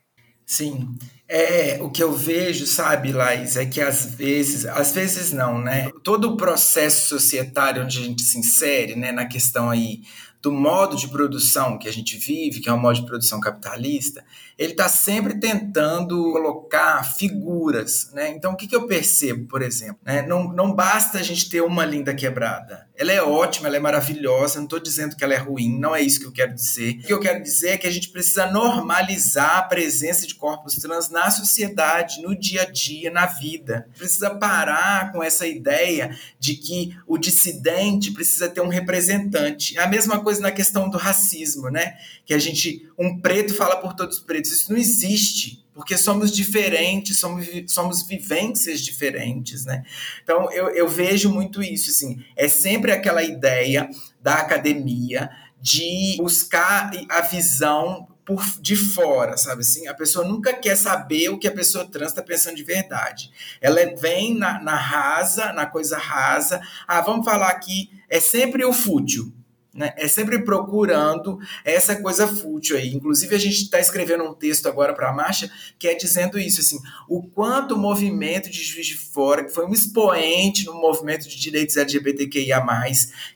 Sim. 0.46 0.96
É, 1.28 1.78
o 1.82 1.90
que 1.90 2.00
eu 2.00 2.12
vejo, 2.12 2.66
sabe, 2.66 3.10
Laís, 3.10 3.56
é 3.56 3.66
que 3.66 3.80
às 3.80 4.06
vezes, 4.06 4.64
às 4.64 4.92
vezes 4.92 5.32
não, 5.32 5.60
né? 5.60 5.90
Todo 6.04 6.30
o 6.30 6.36
processo 6.36 7.08
societário 7.08 7.82
onde 7.82 7.98
a 7.98 8.02
gente 8.02 8.22
se 8.22 8.38
insere, 8.38 8.94
né, 8.94 9.10
na 9.10 9.26
questão 9.26 9.68
aí 9.68 10.02
do 10.40 10.52
modo 10.52 10.96
de 10.96 11.08
produção 11.08 11.76
que 11.76 11.88
a 11.88 11.92
gente 11.92 12.16
vive, 12.16 12.60
que 12.60 12.68
é 12.68 12.72
um 12.72 12.78
modo 12.78 13.00
de 13.00 13.06
produção 13.06 13.40
capitalista, 13.40 14.24
ele 14.56 14.70
está 14.70 14.88
sempre 14.88 15.40
tentando 15.40 16.30
colocar 16.30 17.02
figuras. 17.02 18.12
Né? 18.12 18.30
Então, 18.30 18.52
o 18.52 18.56
que, 18.56 18.68
que 18.68 18.76
eu 18.76 18.86
percebo, 18.86 19.48
por 19.48 19.60
exemplo? 19.60 19.98
Né? 20.04 20.22
Não, 20.22 20.52
não 20.52 20.72
basta 20.72 21.18
a 21.18 21.22
gente 21.22 21.50
ter 21.50 21.62
uma 21.62 21.84
linda 21.84 22.14
quebrada. 22.14 22.85
Ela 22.98 23.12
é 23.12 23.22
ótima, 23.22 23.68
ela 23.68 23.76
é 23.76 23.80
maravilhosa, 23.80 24.56
não 24.56 24.64
estou 24.64 24.80
dizendo 24.80 25.16
que 25.16 25.22
ela 25.22 25.34
é 25.34 25.38
ruim, 25.38 25.78
não 25.78 25.94
é 25.94 26.00
isso 26.00 26.18
que 26.18 26.26
eu 26.26 26.32
quero 26.32 26.54
dizer. 26.54 26.96
O 26.96 27.02
que 27.02 27.12
eu 27.12 27.20
quero 27.20 27.42
dizer 27.42 27.70
é 27.70 27.78
que 27.78 27.86
a 27.86 27.90
gente 27.90 28.08
precisa 28.08 28.50
normalizar 28.50 29.58
a 29.58 29.62
presença 29.62 30.26
de 30.26 30.34
corpos 30.34 30.76
trans 30.76 31.10
na 31.10 31.30
sociedade, 31.30 32.22
no 32.22 32.34
dia 32.34 32.62
a 32.62 32.64
dia, 32.64 33.10
na 33.10 33.26
vida. 33.26 33.88
Precisa 33.96 34.30
parar 34.30 35.12
com 35.12 35.22
essa 35.22 35.46
ideia 35.46 36.16
de 36.38 36.54
que 36.54 36.96
o 37.06 37.18
dissidente 37.18 38.12
precisa 38.12 38.48
ter 38.48 38.60
um 38.60 38.68
representante. 38.68 39.76
É 39.76 39.82
a 39.82 39.88
mesma 39.88 40.20
coisa 40.22 40.40
na 40.40 40.50
questão 40.50 40.88
do 40.88 40.96
racismo, 40.96 41.68
né? 41.68 41.96
Que 42.24 42.32
a 42.32 42.38
gente, 42.38 42.88
um 42.98 43.20
preto 43.20 43.54
fala 43.54 43.76
por 43.76 43.94
todos 43.94 44.18
os 44.18 44.22
pretos. 44.22 44.50
Isso 44.50 44.72
não 44.72 44.78
existe 44.78 45.65
porque 45.76 45.98
somos 45.98 46.32
diferentes, 46.32 47.18
somos, 47.18 47.46
somos 47.68 48.02
vivências 48.02 48.80
diferentes, 48.80 49.66
né? 49.66 49.84
Então, 50.22 50.50
eu, 50.50 50.70
eu 50.70 50.88
vejo 50.88 51.30
muito 51.30 51.62
isso, 51.62 51.90
assim, 51.90 52.24
é 52.34 52.48
sempre 52.48 52.92
aquela 52.92 53.22
ideia 53.22 53.86
da 54.18 54.36
academia 54.36 55.28
de 55.60 56.16
buscar 56.16 56.90
a 57.10 57.20
visão 57.20 58.08
por 58.24 58.42
de 58.58 58.74
fora, 58.74 59.36
sabe 59.36 59.60
assim? 59.60 59.86
A 59.86 59.92
pessoa 59.92 60.26
nunca 60.26 60.54
quer 60.54 60.76
saber 60.76 61.28
o 61.28 61.38
que 61.38 61.46
a 61.46 61.52
pessoa 61.52 61.86
trans 61.86 62.08
está 62.08 62.22
pensando 62.22 62.56
de 62.56 62.64
verdade. 62.64 63.30
Ela 63.60 63.80
vem 64.00 64.34
na, 64.34 64.60
na 64.62 64.76
rasa, 64.76 65.52
na 65.52 65.66
coisa 65.66 65.98
rasa. 65.98 66.58
Ah, 66.88 67.02
vamos 67.02 67.24
falar 67.24 67.50
aqui, 67.50 67.90
é 68.08 68.18
sempre 68.18 68.64
o 68.64 68.72
fútil. 68.72 69.30
Né? 69.76 69.92
É 69.98 70.08
sempre 70.08 70.42
procurando 70.42 71.38
essa 71.62 71.94
coisa 71.96 72.26
fútil 72.26 72.78
aí. 72.78 72.94
Inclusive, 72.94 73.34
a 73.34 73.38
gente 73.38 73.64
está 73.64 73.78
escrevendo 73.78 74.24
um 74.24 74.32
texto 74.32 74.66
agora 74.66 74.94
para 74.94 75.10
a 75.10 75.12
marcha 75.12 75.50
que 75.78 75.86
é 75.86 75.94
dizendo 75.94 76.38
isso, 76.38 76.60
assim, 76.60 76.78
o 77.08 77.22
quanto 77.22 77.74
o 77.74 77.78
movimento 77.78 78.48
de 78.48 78.62
Juiz 78.62 78.86
de 78.86 78.96
Fora, 78.96 79.44
que 79.44 79.52
foi 79.52 79.66
um 79.66 79.72
expoente 79.72 80.64
no 80.64 80.74
movimento 80.74 81.28
de 81.28 81.38
direitos 81.38 81.76
LGBTQIA+, 81.76 82.64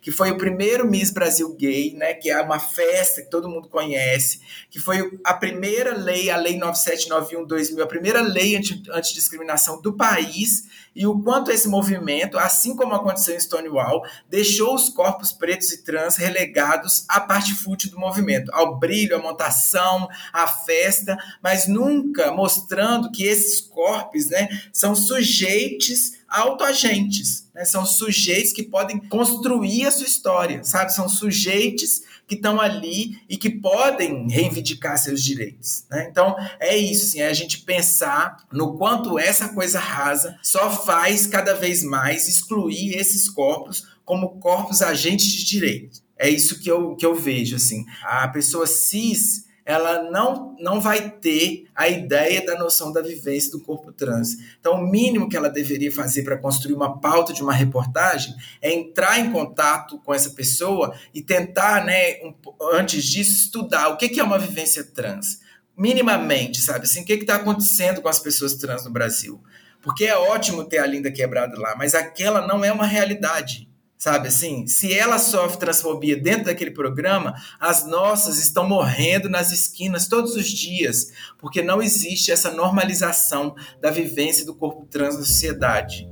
que 0.01 0.11
foi 0.11 0.31
o 0.31 0.39
primeiro 0.39 0.89
Miss 0.89 1.11
Brasil 1.11 1.55
Gay, 1.55 1.95
né, 1.95 2.15
que 2.15 2.31
é 2.31 2.41
uma 2.41 2.59
festa 2.59 3.21
que 3.21 3.31
todo 3.31 3.49
mundo 3.49 3.69
conhece, 3.69 4.41
que 4.71 4.81
foi 4.81 5.19
a 5.23 5.35
primeira 5.35 5.95
lei, 5.95 6.31
a 6.31 6.37
Lei 6.37 6.59
9791-2000, 6.59 7.83
a 7.83 7.87
primeira 7.87 8.23
lei 8.23 8.57
anti-discriminação 8.57 9.83
do 9.83 9.93
país, 9.93 10.65
e 10.95 11.07
o 11.07 11.21
quanto 11.23 11.51
esse 11.51 11.69
movimento, 11.69 12.39
assim 12.39 12.75
como 12.75 12.95
aconteceu 12.95 13.37
em 13.37 13.41
Stonewall, 13.41 14.03
deixou 14.29 14.75
os 14.75 14.89
corpos 14.89 15.31
pretos 15.31 15.71
e 15.73 15.85
trans 15.85 16.17
relegados 16.31 17.05
à 17.09 17.21
parte 17.21 17.55
fútil 17.55 17.91
do 17.91 17.99
movimento, 17.99 18.51
ao 18.55 18.79
brilho, 18.79 19.17
à 19.17 19.19
montação, 19.19 20.09
à 20.33 20.47
festa, 20.47 21.19
mas 21.43 21.67
nunca 21.67 22.33
mostrando 22.33 23.11
que 23.11 23.25
esses 23.25 23.61
corpos 23.61 24.29
né, 24.29 24.49
são 24.73 24.95
sujeitos 24.95 26.21
autoagentes, 26.29 27.49
né? 27.53 27.65
são 27.65 27.85
sujeitos 27.85 28.53
que 28.53 28.63
podem 28.63 28.99
construir 28.99 29.87
a 29.87 29.91
sua 29.91 30.07
história, 30.07 30.63
sabe? 30.63 30.95
São 30.95 31.09
sujeitos 31.09 32.03
que 32.29 32.37
estão 32.37 32.61
ali 32.61 33.21
e 33.29 33.37
que 33.37 33.51
podem 33.51 34.29
reivindicar 34.31 34.97
seus 34.97 35.25
direitos. 35.25 35.85
Né? 35.91 36.07
Então, 36.09 36.37
é 36.61 36.77
isso, 36.77 37.07
assim, 37.07 37.21
é 37.21 37.27
a 37.27 37.33
gente 37.33 37.63
pensar 37.63 38.47
no 38.53 38.79
quanto 38.79 39.19
essa 39.19 39.49
coisa 39.49 39.81
rasa 39.81 40.39
só 40.41 40.71
faz 40.71 41.27
cada 41.27 41.55
vez 41.55 41.83
mais 41.83 42.29
excluir 42.29 42.95
esses 42.95 43.29
corpos 43.29 43.89
como 44.05 44.41
corpos 44.41 44.81
agentes 44.81 45.27
de 45.27 45.45
direito. 45.45 46.01
É 46.21 46.29
isso 46.29 46.61
que 46.61 46.71
eu, 46.71 46.95
que 46.95 47.07
eu 47.07 47.15
vejo, 47.15 47.57
assim. 47.57 47.87
A 48.03 48.29
pessoa 48.29 48.67
cis 48.67 49.49
ela 49.65 50.11
não, 50.11 50.57
não 50.59 50.81
vai 50.81 51.11
ter 51.11 51.69
a 51.75 51.89
ideia 51.89 52.45
da 52.45 52.59
noção 52.59 52.93
da 52.93 53.01
vivência 53.01 53.53
do 53.53 53.61
corpo 53.61 53.93
trans. 53.93 54.37
Então, 54.59 54.75
o 54.75 54.91
mínimo 54.91 55.29
que 55.29 55.37
ela 55.37 55.49
deveria 55.49 55.93
fazer 55.93 56.25
para 56.25 56.37
construir 56.37 56.75
uma 56.75 57.01
pauta 57.01 57.33
de 57.33 57.41
uma 57.41 57.53
reportagem 57.53 58.35
é 58.61 58.73
entrar 58.73 59.21
em 59.21 59.31
contato 59.31 59.99
com 60.01 60.13
essa 60.13 60.31
pessoa 60.31 60.95
e 61.15 61.23
tentar, 61.23 61.85
né, 61.85 62.17
um, 62.25 62.35
antes 62.73 63.05
disso, 63.05 63.33
estudar 63.33 63.89
o 63.89 63.97
que, 63.97 64.09
que 64.09 64.19
é 64.19 64.25
uma 64.25 64.39
vivência 64.39 64.83
trans. 64.83 65.41
Minimamente, 65.77 66.61
sabe? 66.61 66.85
Assim, 66.85 67.03
o 67.03 67.05
que 67.05 67.13
está 67.13 67.37
acontecendo 67.37 68.03
com 68.03 68.09
as 68.09 68.19
pessoas 68.19 68.55
trans 68.55 68.85
no 68.85 68.91
Brasil? 68.91 69.41
Porque 69.81 70.05
é 70.05 70.17
ótimo 70.17 70.65
ter 70.65 70.79
a 70.79 70.87
Linda 70.87 71.13
quebrada 71.13 71.59
lá, 71.59 71.77
mas 71.77 71.95
aquela 71.95 72.47
não 72.47 72.65
é 72.65 72.73
uma 72.73 72.87
realidade 72.87 73.70
sabe 74.01 74.29
assim? 74.29 74.67
Se 74.67 74.93
ela 74.95 75.19
sofre 75.19 75.59
transfobia 75.59 76.17
dentro 76.17 76.47
daquele 76.47 76.71
programa, 76.71 77.35
as 77.61 77.87
nossas 77.87 78.39
estão 78.39 78.67
morrendo 78.67 79.29
nas 79.29 79.53
esquinas 79.53 80.09
todos 80.09 80.35
os 80.35 80.49
dias, 80.49 81.13
porque 81.39 81.63
não 81.63 81.83
existe 81.83 82.33
essa 82.33 82.51
normalização 82.51 83.55
da 83.79 83.91
vivência 83.91 84.47
do 84.47 84.55
corpo 84.55 84.87
trans 84.91 85.17
na 85.17 85.23
sociedade. 85.23 86.09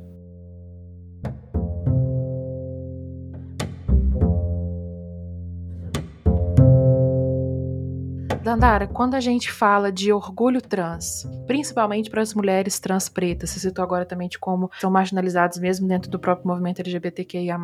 Dandara, 8.48 8.86
quando 8.86 9.14
a 9.14 9.20
gente 9.20 9.52
fala 9.52 9.92
de 9.92 10.10
orgulho 10.10 10.62
trans, 10.62 11.28
principalmente 11.46 12.08
para 12.08 12.22
as 12.22 12.32
mulheres 12.32 12.78
trans 12.78 13.06
pretas, 13.06 13.50
se 13.50 13.60
citou 13.60 13.84
agora 13.84 14.06
também 14.06 14.26
de 14.26 14.38
como 14.38 14.70
são 14.80 14.90
marginalizadas 14.90 15.58
mesmo 15.58 15.86
dentro 15.86 16.10
do 16.10 16.18
próprio 16.18 16.48
movimento 16.48 16.80
LGBTQIA+, 16.80 17.58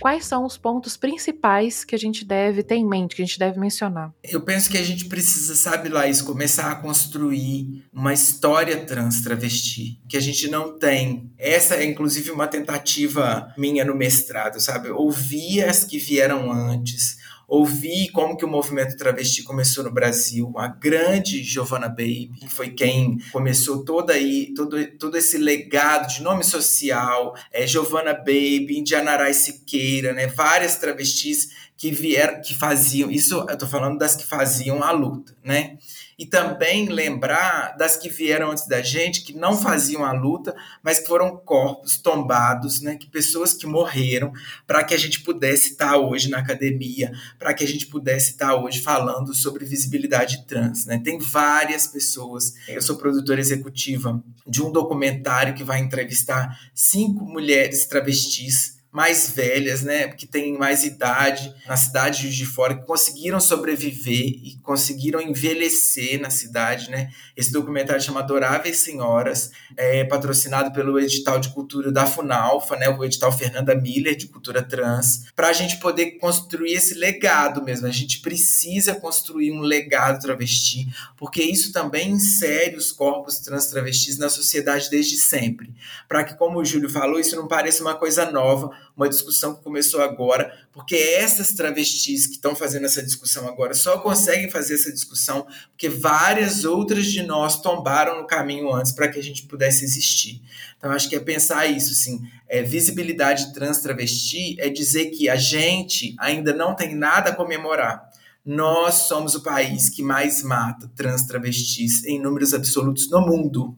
quais 0.00 0.24
são 0.24 0.46
os 0.46 0.56
pontos 0.56 0.96
principais 0.96 1.84
que 1.84 1.94
a 1.94 1.98
gente 1.98 2.24
deve 2.24 2.62
ter 2.62 2.76
em 2.76 2.88
mente, 2.88 3.14
que 3.14 3.20
a 3.20 3.26
gente 3.26 3.38
deve 3.38 3.60
mencionar? 3.60 4.14
Eu 4.24 4.40
penso 4.40 4.70
que 4.70 4.78
a 4.78 4.82
gente 4.82 5.04
precisa, 5.04 5.54
sabe, 5.54 5.90
Laís, 5.90 6.22
começar 6.22 6.72
a 6.72 6.76
construir 6.76 7.84
uma 7.92 8.14
história 8.14 8.78
trans 8.86 9.20
travesti, 9.20 10.00
que 10.08 10.16
a 10.16 10.20
gente 10.20 10.48
não 10.48 10.78
tem. 10.78 11.30
Essa 11.36 11.74
é, 11.74 11.84
inclusive, 11.84 12.30
uma 12.30 12.46
tentativa 12.46 13.52
minha 13.58 13.84
no 13.84 13.94
mestrado, 13.94 14.58
sabe? 14.58 14.88
Ouvir 14.88 15.64
as 15.64 15.84
que 15.84 15.98
vieram 15.98 16.50
antes, 16.50 17.18
ouvi 17.50 18.08
como 18.12 18.36
que 18.36 18.44
o 18.44 18.48
movimento 18.48 18.96
travesti 18.96 19.42
começou 19.42 19.82
no 19.82 19.90
Brasil, 19.90 20.54
a 20.56 20.68
grande 20.68 21.42
Giovanna 21.42 21.88
Baby, 21.88 22.30
que 22.38 22.48
foi 22.48 22.70
quem 22.70 23.18
começou 23.32 23.84
toda 23.84 24.12
aí, 24.12 24.54
todo, 24.54 24.86
todo 24.96 25.16
esse 25.18 25.36
legado 25.36 26.06
de 26.06 26.22
nome 26.22 26.44
social, 26.44 27.34
é, 27.52 27.66
Giovanna 27.66 28.14
Baby, 28.14 28.78
Indianarai 28.78 29.34
Siqueira, 29.34 30.12
né, 30.12 30.28
várias 30.28 30.76
travestis 30.76 31.50
que 31.76 31.90
vieram, 31.90 32.40
que 32.40 32.54
faziam, 32.54 33.10
isso 33.10 33.44
eu 33.48 33.58
tô 33.58 33.66
falando 33.66 33.98
das 33.98 34.14
que 34.14 34.24
faziam 34.24 34.82
a 34.84 34.92
luta, 34.92 35.34
né? 35.42 35.76
E 36.20 36.26
também 36.26 36.86
lembrar 36.86 37.74
das 37.78 37.96
que 37.96 38.10
vieram 38.10 38.50
antes 38.50 38.68
da 38.68 38.82
gente, 38.82 39.22
que 39.22 39.32
não 39.32 39.56
faziam 39.56 40.04
a 40.04 40.12
luta, 40.12 40.54
mas 40.82 40.98
que 40.98 41.06
foram 41.06 41.34
corpos 41.34 41.96
tombados, 41.96 42.82
né? 42.82 42.94
que 42.96 43.06
pessoas 43.06 43.54
que 43.54 43.66
morreram 43.66 44.30
para 44.66 44.84
que 44.84 44.92
a 44.92 44.98
gente 44.98 45.22
pudesse 45.22 45.70
estar 45.70 45.96
hoje 45.96 46.28
na 46.28 46.36
academia, 46.36 47.10
para 47.38 47.54
que 47.54 47.64
a 47.64 47.66
gente 47.66 47.86
pudesse 47.86 48.32
estar 48.32 48.54
hoje 48.54 48.82
falando 48.82 49.32
sobre 49.32 49.64
visibilidade 49.64 50.44
trans. 50.46 50.84
Né? 50.84 51.00
Tem 51.02 51.18
várias 51.18 51.86
pessoas. 51.86 52.52
Eu 52.68 52.82
sou 52.82 52.96
produtora 52.96 53.40
executiva 53.40 54.22
de 54.46 54.62
um 54.62 54.70
documentário 54.70 55.54
que 55.54 55.64
vai 55.64 55.80
entrevistar 55.80 56.54
cinco 56.74 57.24
mulheres 57.24 57.86
travestis 57.86 58.79
mais 58.92 59.30
velhas, 59.30 59.82
né, 59.82 60.08
que 60.08 60.26
têm 60.26 60.58
mais 60.58 60.84
idade 60.84 61.54
na 61.68 61.76
cidade 61.76 62.28
de 62.28 62.44
Fora, 62.44 62.74
que 62.74 62.84
conseguiram 62.84 63.40
sobreviver 63.40 64.24
e 64.42 64.58
conseguiram 64.62 65.20
envelhecer 65.20 66.20
na 66.20 66.28
cidade, 66.28 66.90
né. 66.90 67.10
Esse 67.36 67.52
documentário 67.52 68.02
chama 68.02 68.20
Adoráveis 68.20 68.78
Senhoras, 68.78 69.52
é 69.76 70.04
patrocinado 70.04 70.72
pelo 70.72 70.98
edital 70.98 71.38
de 71.38 71.50
cultura 71.50 71.92
da 71.92 72.04
Funalfa, 72.04 72.76
né, 72.76 72.88
o 72.88 73.04
edital 73.04 73.30
Fernanda 73.30 73.74
Miller 73.74 74.16
de 74.16 74.26
cultura 74.26 74.62
trans, 74.62 75.24
para 75.36 75.48
a 75.48 75.52
gente 75.52 75.78
poder 75.78 76.18
construir 76.18 76.72
esse 76.72 76.94
legado 76.94 77.62
mesmo. 77.62 77.86
A 77.86 77.92
gente 77.92 78.20
precisa 78.20 78.94
construir 78.94 79.52
um 79.52 79.60
legado 79.60 80.20
travesti, 80.20 80.88
porque 81.16 81.42
isso 81.42 81.72
também 81.72 82.10
insere 82.10 82.76
os 82.76 82.90
corpos 82.90 83.38
trans 83.38 83.66
travestis 83.66 84.18
na 84.18 84.28
sociedade 84.28 84.90
desde 84.90 85.16
sempre, 85.16 85.72
para 86.08 86.24
que, 86.24 86.34
como 86.34 86.58
o 86.58 86.64
Júlio 86.64 86.90
falou, 86.90 87.20
isso 87.20 87.36
não 87.36 87.46
pareça 87.46 87.82
uma 87.82 87.94
coisa 87.94 88.30
nova, 88.30 88.79
uma 88.96 89.08
discussão 89.08 89.54
que 89.54 89.62
começou 89.62 90.02
agora, 90.02 90.52
porque 90.72 90.94
essas 90.94 91.52
travestis 91.52 92.26
que 92.26 92.34
estão 92.34 92.54
fazendo 92.54 92.86
essa 92.86 93.02
discussão 93.02 93.48
agora 93.48 93.74
só 93.74 93.98
conseguem 93.98 94.50
fazer 94.50 94.74
essa 94.74 94.92
discussão 94.92 95.46
porque 95.70 95.88
várias 95.88 96.64
outras 96.64 97.06
de 97.06 97.22
nós 97.22 97.60
tombaram 97.60 98.20
no 98.20 98.26
caminho 98.26 98.72
antes 98.74 98.92
para 98.92 99.08
que 99.08 99.18
a 99.18 99.22
gente 99.22 99.44
pudesse 99.44 99.84
existir. 99.84 100.42
Então, 100.76 100.90
acho 100.90 101.08
que 101.08 101.16
é 101.16 101.20
pensar 101.20 101.66
isso, 101.66 101.92
assim, 101.92 102.20
é, 102.48 102.62
visibilidade 102.62 103.52
trans 103.52 103.80
travesti 103.80 104.56
é 104.58 104.68
dizer 104.68 105.06
que 105.06 105.28
a 105.28 105.36
gente 105.36 106.14
ainda 106.18 106.52
não 106.52 106.74
tem 106.74 106.94
nada 106.94 107.30
a 107.30 107.34
comemorar. 107.34 108.10
Nós 108.44 108.94
somos 109.06 109.34
o 109.34 109.42
país 109.42 109.88
que 109.90 110.02
mais 110.02 110.42
mata 110.42 110.90
trans 110.96 111.22
travestis 111.22 112.04
em 112.04 112.20
números 112.20 112.54
absolutos 112.54 113.10
no 113.10 113.20
mundo. 113.20 113.76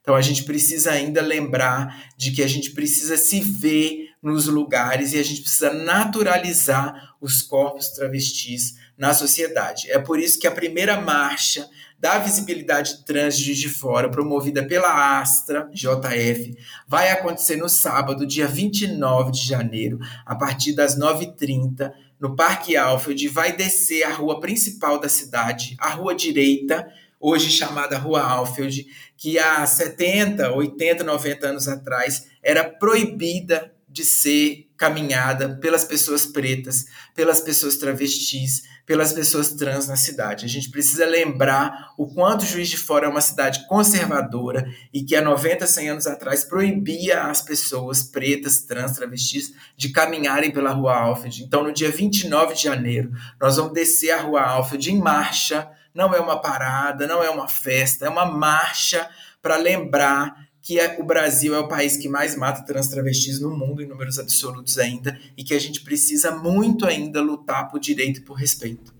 Então 0.00 0.14
a 0.14 0.20
gente 0.20 0.44
precisa 0.44 0.90
ainda 0.90 1.22
lembrar 1.22 2.10
de 2.16 2.30
que 2.30 2.42
a 2.42 2.46
gente 2.46 2.72
precisa 2.72 3.16
se 3.16 3.40
ver 3.40 4.03
nos 4.24 4.46
lugares 4.46 5.12
e 5.12 5.18
a 5.18 5.22
gente 5.22 5.42
precisa 5.42 5.72
naturalizar 5.72 7.14
os 7.20 7.42
corpos 7.42 7.88
travestis 7.90 8.76
na 8.96 9.12
sociedade. 9.12 9.90
É 9.90 9.98
por 9.98 10.18
isso 10.18 10.38
que 10.38 10.46
a 10.46 10.52
primeira 10.52 11.00
marcha 11.00 11.68
da 11.98 12.18
visibilidade 12.18 13.04
trans 13.04 13.38
de, 13.38 13.68
fora, 13.68 14.10
promovida 14.10 14.62
pela 14.62 15.20
Astra 15.20 15.70
JF, 15.72 16.56
vai 16.86 17.10
acontecer 17.10 17.56
no 17.56 17.68
sábado, 17.68 18.26
dia 18.26 18.46
29 18.46 19.32
de 19.32 19.46
janeiro, 19.46 19.98
a 20.26 20.34
partir 20.34 20.74
das 20.74 20.98
9h30, 20.98 21.92
no 22.20 22.36
Parque 22.36 22.76
Alfred, 22.76 23.28
vai 23.28 23.56
descer 23.56 24.04
a 24.04 24.12
rua 24.12 24.40
principal 24.40 24.98
da 24.98 25.08
cidade, 25.08 25.76
a 25.78 25.90
rua 25.90 26.14
direita, 26.14 26.86
hoje 27.18 27.50
chamada 27.50 27.96
Rua 27.96 28.22
Alfield, 28.22 28.86
que 29.16 29.38
há 29.38 29.64
70, 29.64 30.52
80, 30.52 31.04
90 31.04 31.46
anos 31.46 31.68
atrás 31.68 32.26
era 32.42 32.64
proibida 32.64 33.73
de 33.94 34.04
ser 34.04 34.68
caminhada 34.76 35.56
pelas 35.60 35.84
pessoas 35.84 36.26
pretas, 36.26 36.86
pelas 37.14 37.40
pessoas 37.40 37.76
travestis, 37.76 38.64
pelas 38.84 39.12
pessoas 39.12 39.52
trans 39.52 39.86
na 39.86 39.94
cidade. 39.94 40.44
A 40.44 40.48
gente 40.48 40.68
precisa 40.68 41.06
lembrar 41.06 41.92
o 41.96 42.12
quanto 42.12 42.44
Juiz 42.44 42.68
de 42.68 42.76
Fora 42.76 43.06
é 43.06 43.08
uma 43.08 43.20
cidade 43.20 43.66
conservadora 43.68 44.66
e 44.92 45.04
que 45.04 45.14
há 45.14 45.22
90, 45.22 45.64
100 45.64 45.90
anos 45.90 46.06
atrás 46.08 46.42
proibia 46.42 47.22
as 47.22 47.40
pessoas 47.40 48.02
pretas, 48.02 48.62
trans, 48.62 48.96
travestis 48.96 49.54
de 49.76 49.90
caminharem 49.90 50.50
pela 50.50 50.72
Rua 50.72 50.96
Alfred. 50.96 51.44
Então, 51.44 51.62
no 51.62 51.72
dia 51.72 51.90
29 51.90 52.54
de 52.54 52.64
janeiro, 52.64 53.12
nós 53.40 53.56
vamos 53.56 53.72
descer 53.72 54.10
a 54.10 54.22
Rua 54.22 54.42
Alfred 54.42 54.90
em 54.90 54.98
marcha 54.98 55.70
não 55.94 56.12
é 56.12 56.18
uma 56.18 56.40
parada, 56.40 57.06
não 57.06 57.22
é 57.22 57.30
uma 57.30 57.46
festa, 57.46 58.06
é 58.06 58.08
uma 58.08 58.26
marcha 58.26 59.08
para 59.40 59.56
lembrar 59.56 60.34
que 60.64 60.80
é, 60.80 60.96
o 60.98 61.04
Brasil 61.04 61.54
é 61.54 61.58
o 61.58 61.68
país 61.68 61.94
que 61.98 62.08
mais 62.08 62.34
mata 62.34 62.62
trans 62.62 62.88
travestis 62.88 63.38
no 63.38 63.54
mundo, 63.54 63.82
em 63.82 63.86
números 63.86 64.18
absolutos 64.18 64.78
ainda, 64.78 65.20
e 65.36 65.44
que 65.44 65.52
a 65.52 65.58
gente 65.58 65.82
precisa 65.82 66.34
muito 66.34 66.86
ainda 66.86 67.20
lutar 67.20 67.70
por 67.70 67.78
direito 67.78 68.20
e 68.20 68.22
por 68.22 68.32
respeito. 68.32 68.94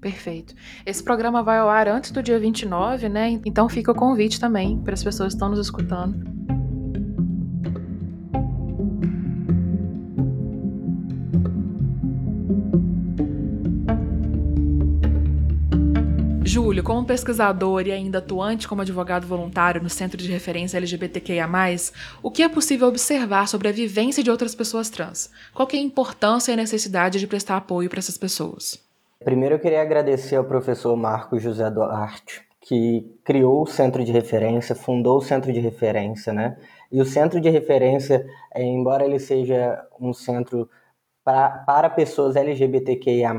Perfeito. 0.00 0.54
Esse 0.86 1.02
programa 1.02 1.42
vai 1.42 1.58
ao 1.58 1.68
ar 1.68 1.86
antes 1.86 2.10
do 2.10 2.22
dia 2.22 2.38
29, 2.38 3.10
né? 3.10 3.38
Então 3.44 3.68
fica 3.68 3.92
o 3.92 3.94
convite 3.94 4.40
também 4.40 4.78
para 4.78 4.94
as 4.94 5.04
pessoas 5.04 5.34
que 5.34 5.36
estão 5.36 5.50
nos 5.50 5.58
escutando 5.58 6.55
Júlio, 16.56 16.82
como 16.82 17.04
pesquisador 17.04 17.86
e 17.86 17.92
ainda 17.92 18.16
atuante 18.16 18.66
como 18.66 18.80
advogado 18.80 19.26
voluntário 19.26 19.82
no 19.82 19.90
Centro 19.90 20.16
de 20.16 20.32
Referência 20.32 20.78
LGBTQIA, 20.78 21.46
o 22.22 22.30
que 22.30 22.42
é 22.42 22.48
possível 22.48 22.88
observar 22.88 23.46
sobre 23.46 23.68
a 23.68 23.72
vivência 23.72 24.22
de 24.22 24.30
outras 24.30 24.54
pessoas 24.54 24.88
trans? 24.88 25.30
Qual 25.52 25.68
é 25.70 25.76
a 25.76 25.80
importância 25.80 26.50
e 26.50 26.54
a 26.54 26.56
necessidade 26.56 27.20
de 27.20 27.26
prestar 27.26 27.58
apoio 27.58 27.90
para 27.90 27.98
essas 27.98 28.16
pessoas? 28.16 28.82
Primeiro 29.22 29.56
eu 29.56 29.58
queria 29.58 29.82
agradecer 29.82 30.36
ao 30.36 30.44
professor 30.44 30.96
Marco 30.96 31.38
José 31.38 31.70
Duarte, 31.70 32.40
que 32.62 33.04
criou 33.22 33.64
o 33.64 33.66
Centro 33.66 34.02
de 34.02 34.10
Referência, 34.10 34.74
fundou 34.74 35.18
o 35.18 35.22
Centro 35.22 35.52
de 35.52 35.60
Referência, 35.60 36.32
né? 36.32 36.56
E 36.90 37.02
o 37.02 37.04
Centro 37.04 37.38
de 37.38 37.50
Referência, 37.50 38.24
é, 38.54 38.64
embora 38.64 39.04
ele 39.04 39.18
seja 39.18 39.78
um 40.00 40.14
centro 40.14 40.70
pra, 41.22 41.50
para 41.66 41.90
pessoas 41.90 42.34
LGBTQIA+, 42.34 43.34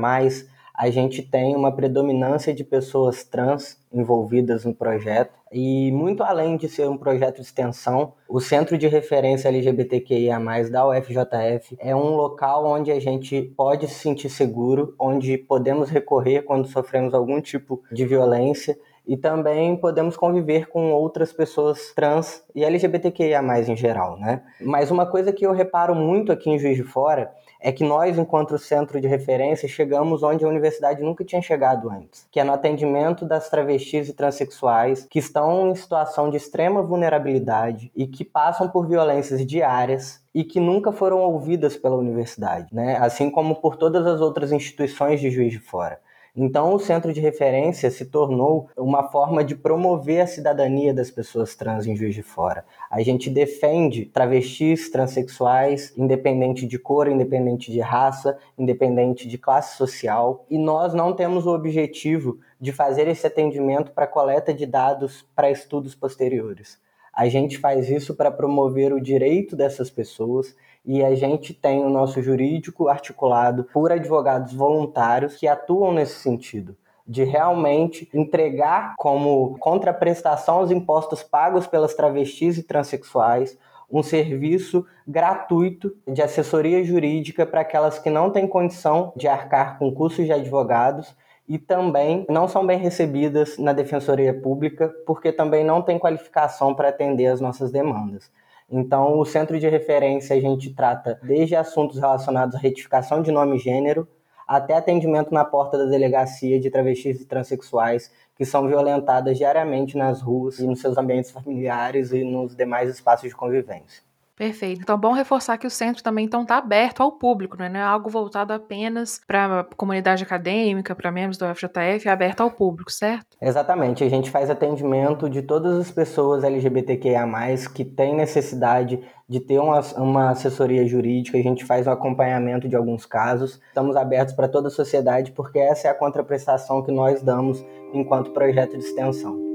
a 0.78 0.90
gente 0.90 1.22
tem 1.22 1.56
uma 1.56 1.74
predominância 1.74 2.54
de 2.54 2.62
pessoas 2.62 3.24
trans 3.24 3.76
envolvidas 3.92 4.64
no 4.64 4.72
projeto. 4.72 5.32
E 5.50 5.90
muito 5.90 6.22
além 6.22 6.56
de 6.56 6.68
ser 6.68 6.88
um 6.88 6.96
projeto 6.96 7.36
de 7.36 7.42
extensão, 7.42 8.12
o 8.28 8.38
Centro 8.38 8.78
de 8.78 8.86
Referência 8.86 9.48
LGBTQIA+, 9.48 10.38
da 10.70 10.86
UFJF, 10.86 11.76
é 11.80 11.96
um 11.96 12.14
local 12.14 12.64
onde 12.64 12.92
a 12.92 13.00
gente 13.00 13.42
pode 13.56 13.88
se 13.88 13.94
sentir 13.94 14.28
seguro, 14.28 14.94
onde 15.00 15.36
podemos 15.36 15.90
recorrer 15.90 16.42
quando 16.42 16.68
sofremos 16.68 17.12
algum 17.12 17.40
tipo 17.40 17.82
de 17.90 18.06
violência 18.06 18.78
e 19.04 19.16
também 19.16 19.74
podemos 19.74 20.16
conviver 20.18 20.68
com 20.68 20.92
outras 20.92 21.32
pessoas 21.32 21.92
trans 21.94 22.44
e 22.54 22.62
LGBTQIA+, 22.62 23.42
em 23.66 23.74
geral, 23.74 24.18
né? 24.20 24.42
Mas 24.60 24.90
uma 24.90 25.06
coisa 25.06 25.32
que 25.32 25.46
eu 25.46 25.52
reparo 25.52 25.94
muito 25.94 26.30
aqui 26.30 26.50
em 26.50 26.58
Juiz 26.58 26.76
de 26.76 26.84
Fora 26.84 27.32
é 27.60 27.72
que 27.72 27.84
nós, 27.84 28.16
enquanto 28.16 28.58
centro 28.58 29.00
de 29.00 29.08
referência, 29.08 29.68
chegamos 29.68 30.22
onde 30.22 30.44
a 30.44 30.48
universidade 30.48 31.02
nunca 31.02 31.24
tinha 31.24 31.42
chegado 31.42 31.90
antes, 31.90 32.26
que 32.30 32.38
é 32.38 32.44
no 32.44 32.52
atendimento 32.52 33.24
das 33.24 33.48
travestis 33.48 34.08
e 34.08 34.12
transexuais 34.12 35.06
que 35.10 35.18
estão 35.18 35.70
em 35.70 35.74
situação 35.74 36.30
de 36.30 36.36
extrema 36.36 36.82
vulnerabilidade 36.82 37.90
e 37.94 38.06
que 38.06 38.24
passam 38.24 38.68
por 38.68 38.86
violências 38.86 39.44
diárias 39.44 40.22
e 40.34 40.44
que 40.44 40.60
nunca 40.60 40.92
foram 40.92 41.18
ouvidas 41.18 41.76
pela 41.76 41.96
universidade, 41.96 42.68
né? 42.72 42.96
assim 42.98 43.30
como 43.30 43.56
por 43.56 43.76
todas 43.76 44.06
as 44.06 44.20
outras 44.20 44.52
instituições 44.52 45.20
de 45.20 45.30
Juiz 45.30 45.52
de 45.52 45.58
Fora. 45.58 45.98
Então, 46.40 46.72
o 46.72 46.78
centro 46.78 47.12
de 47.12 47.20
referência 47.20 47.90
se 47.90 48.04
tornou 48.04 48.68
uma 48.76 49.02
forma 49.10 49.42
de 49.42 49.56
promover 49.56 50.20
a 50.20 50.26
cidadania 50.28 50.94
das 50.94 51.10
pessoas 51.10 51.56
trans 51.56 51.84
em 51.84 51.96
Juiz 51.96 52.14
de 52.14 52.22
Fora. 52.22 52.64
A 52.88 53.02
gente 53.02 53.28
defende 53.28 54.04
travestis, 54.04 54.88
transexuais, 54.88 55.92
independente 55.96 56.64
de 56.64 56.78
cor, 56.78 57.08
independente 57.08 57.72
de 57.72 57.80
raça, 57.80 58.38
independente 58.56 59.26
de 59.26 59.36
classe 59.36 59.76
social, 59.76 60.46
e 60.48 60.56
nós 60.56 60.94
não 60.94 61.12
temos 61.12 61.44
o 61.44 61.52
objetivo 61.52 62.38
de 62.60 62.70
fazer 62.70 63.08
esse 63.08 63.26
atendimento 63.26 63.90
para 63.90 64.06
coleta 64.06 64.54
de 64.54 64.64
dados 64.64 65.26
para 65.34 65.50
estudos 65.50 65.96
posteriores. 65.96 66.78
A 67.12 67.28
gente 67.28 67.58
faz 67.58 67.90
isso 67.90 68.14
para 68.14 68.30
promover 68.30 68.92
o 68.92 69.00
direito 69.00 69.56
dessas 69.56 69.90
pessoas 69.90 70.54
e 70.84 71.04
a 71.04 71.14
gente 71.14 71.52
tem 71.52 71.84
o 71.84 71.90
nosso 71.90 72.22
jurídico 72.22 72.88
articulado 72.88 73.64
por 73.64 73.92
advogados 73.92 74.52
voluntários 74.52 75.36
que 75.36 75.46
atuam 75.46 75.92
nesse 75.92 76.20
sentido 76.20 76.76
de 77.06 77.24
realmente 77.24 78.06
entregar 78.12 78.94
como 78.98 79.56
contraprestação 79.58 80.56
aos 80.56 80.70
impostos 80.70 81.22
pagos 81.22 81.66
pelas 81.66 81.94
travestis 81.94 82.58
e 82.58 82.62
transexuais 82.62 83.56
um 83.90 84.02
serviço 84.02 84.84
gratuito 85.06 85.96
de 86.06 86.20
assessoria 86.20 86.84
jurídica 86.84 87.46
para 87.46 87.62
aquelas 87.62 87.98
que 87.98 88.10
não 88.10 88.30
têm 88.30 88.46
condição 88.46 89.12
de 89.16 89.26
arcar 89.26 89.78
com 89.78 89.90
custos 89.90 90.26
de 90.26 90.32
advogados 90.32 91.16
e 91.48 91.58
também 91.58 92.26
não 92.28 92.46
são 92.46 92.66
bem 92.66 92.78
recebidas 92.78 93.56
na 93.56 93.72
defensoria 93.72 94.34
pública 94.34 94.94
porque 95.06 95.32
também 95.32 95.64
não 95.64 95.80
têm 95.80 95.98
qualificação 95.98 96.74
para 96.74 96.90
atender 96.90 97.28
as 97.28 97.40
nossas 97.40 97.72
demandas. 97.72 98.30
Então, 98.70 99.18
o 99.18 99.24
centro 99.24 99.58
de 99.58 99.66
referência 99.68 100.36
a 100.36 100.40
gente 100.40 100.74
trata 100.74 101.18
desde 101.22 101.56
assuntos 101.56 101.98
relacionados 101.98 102.54
à 102.54 102.58
retificação 102.58 103.22
de 103.22 103.32
nome 103.32 103.56
e 103.56 103.58
gênero, 103.58 104.06
até 104.46 104.74
atendimento 104.74 105.32
na 105.32 105.44
porta 105.44 105.78
da 105.78 105.86
delegacia 105.86 106.60
de 106.60 106.70
travestis 106.70 107.20
e 107.20 107.26
transexuais 107.26 108.12
que 108.36 108.44
são 108.44 108.66
violentadas 108.68 109.36
diariamente 109.36 109.96
nas 109.96 110.22
ruas 110.22 110.58
e 110.58 110.66
nos 110.66 110.80
seus 110.80 110.96
ambientes 110.96 111.30
familiares 111.30 112.12
e 112.12 112.22
nos 112.24 112.54
demais 112.54 112.88
espaços 112.88 113.28
de 113.28 113.34
convivência. 113.34 114.07
Perfeito. 114.38 114.82
Então 114.82 114.94
é 114.94 114.98
bom 114.98 115.12
reforçar 115.12 115.58
que 115.58 115.66
o 115.66 115.70
centro 115.70 116.00
também 116.00 116.24
então 116.24 116.42
está 116.42 116.58
aberto 116.58 117.02
ao 117.02 117.10
público, 117.10 117.58
né? 117.58 117.68
não 117.68 117.80
é 117.80 117.82
algo 117.82 118.08
voltado 118.08 118.52
apenas 118.52 119.20
para 119.26 119.60
a 119.60 119.64
comunidade 119.64 120.22
acadêmica, 120.22 120.94
para 120.94 121.10
membros 121.10 121.36
do 121.36 121.44
FJF, 121.52 122.06
é 122.06 122.10
aberto 122.10 122.40
ao 122.42 122.50
público, 122.50 122.92
certo? 122.92 123.36
Exatamente. 123.42 124.04
A 124.04 124.08
gente 124.08 124.30
faz 124.30 124.48
atendimento 124.48 125.28
de 125.28 125.42
todas 125.42 125.76
as 125.76 125.90
pessoas 125.90 126.44
LGBTQIA+, 126.44 127.26
que 127.74 127.84
têm 127.84 128.14
necessidade 128.14 129.00
de 129.28 129.40
ter 129.40 129.58
uma, 129.58 129.80
uma 129.96 130.30
assessoria 130.30 130.86
jurídica, 130.86 131.36
a 131.36 131.42
gente 131.42 131.64
faz 131.64 131.86
o 131.86 131.90
um 131.90 131.92
acompanhamento 131.92 132.68
de 132.68 132.76
alguns 132.76 133.04
casos. 133.04 133.60
Estamos 133.66 133.96
abertos 133.96 134.34
para 134.34 134.48
toda 134.48 134.68
a 134.68 134.70
sociedade 134.70 135.32
porque 135.32 135.58
essa 135.58 135.88
é 135.88 135.90
a 135.90 135.94
contraprestação 135.94 136.80
que 136.82 136.92
nós 136.92 137.20
damos 137.22 137.62
enquanto 137.92 138.30
projeto 138.30 138.78
de 138.78 138.84
extensão. 138.84 139.47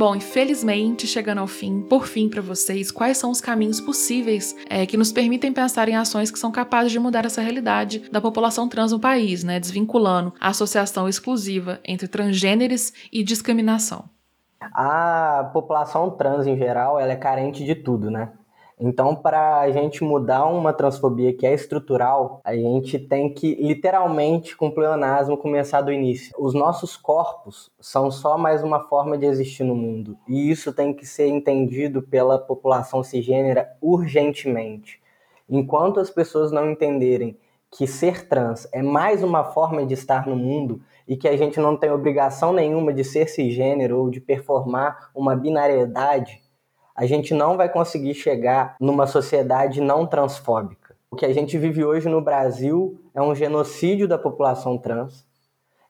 Bom, 0.00 0.16
infelizmente, 0.16 1.06
chegando 1.06 1.42
ao 1.42 1.46
fim, 1.46 1.82
por 1.82 2.06
fim 2.06 2.26
para 2.26 2.40
vocês, 2.40 2.90
quais 2.90 3.18
são 3.18 3.30
os 3.30 3.38
caminhos 3.38 3.82
possíveis 3.82 4.56
é, 4.66 4.86
que 4.86 4.96
nos 4.96 5.12
permitem 5.12 5.52
pensar 5.52 5.90
em 5.90 5.94
ações 5.94 6.30
que 6.30 6.38
são 6.38 6.50
capazes 6.50 6.90
de 6.90 6.98
mudar 6.98 7.26
essa 7.26 7.42
realidade 7.42 8.10
da 8.10 8.18
população 8.18 8.66
trans 8.66 8.92
no 8.92 8.98
país, 8.98 9.44
né? 9.44 9.60
Desvinculando 9.60 10.32
a 10.40 10.48
associação 10.48 11.06
exclusiva 11.06 11.80
entre 11.84 12.08
transgêneros 12.08 12.94
e 13.12 13.22
discriminação. 13.22 14.06
A 14.72 15.50
população 15.52 16.08
trans 16.12 16.46
em 16.46 16.56
geral, 16.56 16.98
ela 16.98 17.12
é 17.12 17.16
carente 17.16 17.62
de 17.62 17.74
tudo, 17.74 18.10
né? 18.10 18.32
Então, 18.82 19.14
para 19.14 19.60
a 19.60 19.70
gente 19.70 20.02
mudar 20.02 20.46
uma 20.46 20.72
transfobia 20.72 21.34
que 21.34 21.46
é 21.46 21.52
estrutural, 21.52 22.40
a 22.42 22.56
gente 22.56 22.98
tem 22.98 23.32
que 23.32 23.54
literalmente, 23.56 24.56
com 24.56 24.70
pleonasmo, 24.70 25.36
começar 25.36 25.82
do 25.82 25.92
início. 25.92 26.34
Os 26.38 26.54
nossos 26.54 26.96
corpos 26.96 27.70
são 27.78 28.10
só 28.10 28.38
mais 28.38 28.62
uma 28.62 28.80
forma 28.80 29.18
de 29.18 29.26
existir 29.26 29.64
no 29.64 29.74
mundo, 29.74 30.16
e 30.26 30.50
isso 30.50 30.72
tem 30.72 30.94
que 30.94 31.04
ser 31.04 31.28
entendido 31.28 32.00
pela 32.00 32.38
população 32.38 33.02
cisgênera 33.02 33.68
urgentemente. 33.82 34.98
Enquanto 35.46 36.00
as 36.00 36.08
pessoas 36.08 36.50
não 36.50 36.70
entenderem 36.70 37.36
que 37.70 37.86
ser 37.86 38.28
trans 38.28 38.66
é 38.72 38.82
mais 38.82 39.22
uma 39.22 39.44
forma 39.44 39.84
de 39.84 39.92
estar 39.92 40.26
no 40.26 40.34
mundo 40.34 40.80
e 41.06 41.18
que 41.18 41.28
a 41.28 41.36
gente 41.36 41.60
não 41.60 41.76
tem 41.76 41.90
obrigação 41.90 42.52
nenhuma 42.52 42.94
de 42.94 43.04
ser 43.04 43.28
cisgênero 43.28 43.98
ou 43.98 44.10
de 44.10 44.20
performar 44.20 45.10
uma 45.14 45.36
binariedade, 45.36 46.40
a 47.00 47.06
gente 47.06 47.32
não 47.32 47.56
vai 47.56 47.66
conseguir 47.66 48.12
chegar 48.12 48.76
numa 48.78 49.06
sociedade 49.06 49.80
não 49.80 50.06
transfóbica. 50.06 50.94
O 51.10 51.16
que 51.16 51.24
a 51.24 51.32
gente 51.32 51.56
vive 51.56 51.82
hoje 51.82 52.10
no 52.10 52.20
Brasil 52.20 53.00
é 53.14 53.22
um 53.22 53.34
genocídio 53.34 54.06
da 54.06 54.18
população 54.18 54.76
trans. 54.76 55.24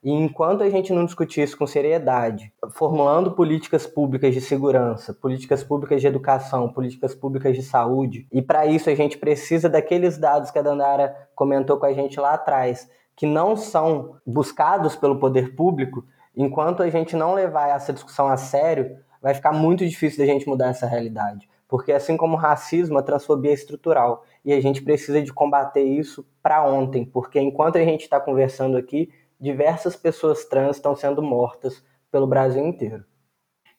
E 0.04 0.12
enquanto 0.12 0.62
a 0.62 0.70
gente 0.70 0.92
não 0.92 1.04
discutir 1.04 1.42
isso 1.42 1.58
com 1.58 1.66
seriedade, 1.66 2.52
formulando 2.70 3.32
políticas 3.32 3.88
públicas 3.88 4.32
de 4.32 4.40
segurança, 4.40 5.12
políticas 5.12 5.64
públicas 5.64 6.00
de 6.00 6.06
educação, 6.06 6.72
políticas 6.72 7.12
públicas 7.12 7.56
de 7.56 7.64
saúde, 7.64 8.28
e 8.30 8.40
para 8.40 8.64
isso 8.64 8.88
a 8.88 8.94
gente 8.94 9.18
precisa 9.18 9.68
daqueles 9.68 10.16
dados 10.16 10.52
que 10.52 10.60
a 10.60 10.62
Dandara 10.62 11.28
comentou 11.34 11.76
com 11.76 11.86
a 11.86 11.92
gente 11.92 12.20
lá 12.20 12.34
atrás, 12.34 12.88
que 13.16 13.26
não 13.26 13.56
são 13.56 14.14
buscados 14.24 14.94
pelo 14.94 15.18
poder 15.18 15.56
público, 15.56 16.04
enquanto 16.36 16.84
a 16.84 16.88
gente 16.88 17.16
não 17.16 17.34
levar 17.34 17.70
essa 17.70 17.92
discussão 17.92 18.28
a 18.28 18.36
sério, 18.36 18.96
vai 19.20 19.34
ficar 19.34 19.52
muito 19.52 19.86
difícil 19.86 20.18
da 20.18 20.32
gente 20.32 20.48
mudar 20.48 20.68
essa 20.68 20.86
realidade. 20.86 21.48
Porque 21.68 21.92
assim 21.92 22.16
como 22.16 22.34
o 22.34 22.38
racismo, 22.38 22.98
a 22.98 23.02
transfobia 23.02 23.52
é 23.52 23.54
estrutural. 23.54 24.24
E 24.44 24.52
a 24.52 24.60
gente 24.60 24.82
precisa 24.82 25.22
de 25.22 25.32
combater 25.32 25.84
isso 25.84 26.26
para 26.42 26.66
ontem. 26.66 27.04
Porque 27.04 27.38
enquanto 27.38 27.78
a 27.78 27.84
gente 27.84 28.02
está 28.02 28.18
conversando 28.18 28.76
aqui, 28.76 29.08
diversas 29.40 29.94
pessoas 29.94 30.44
trans 30.44 30.76
estão 30.76 30.96
sendo 30.96 31.22
mortas 31.22 31.82
pelo 32.10 32.26
Brasil 32.26 32.66
inteiro. 32.66 33.04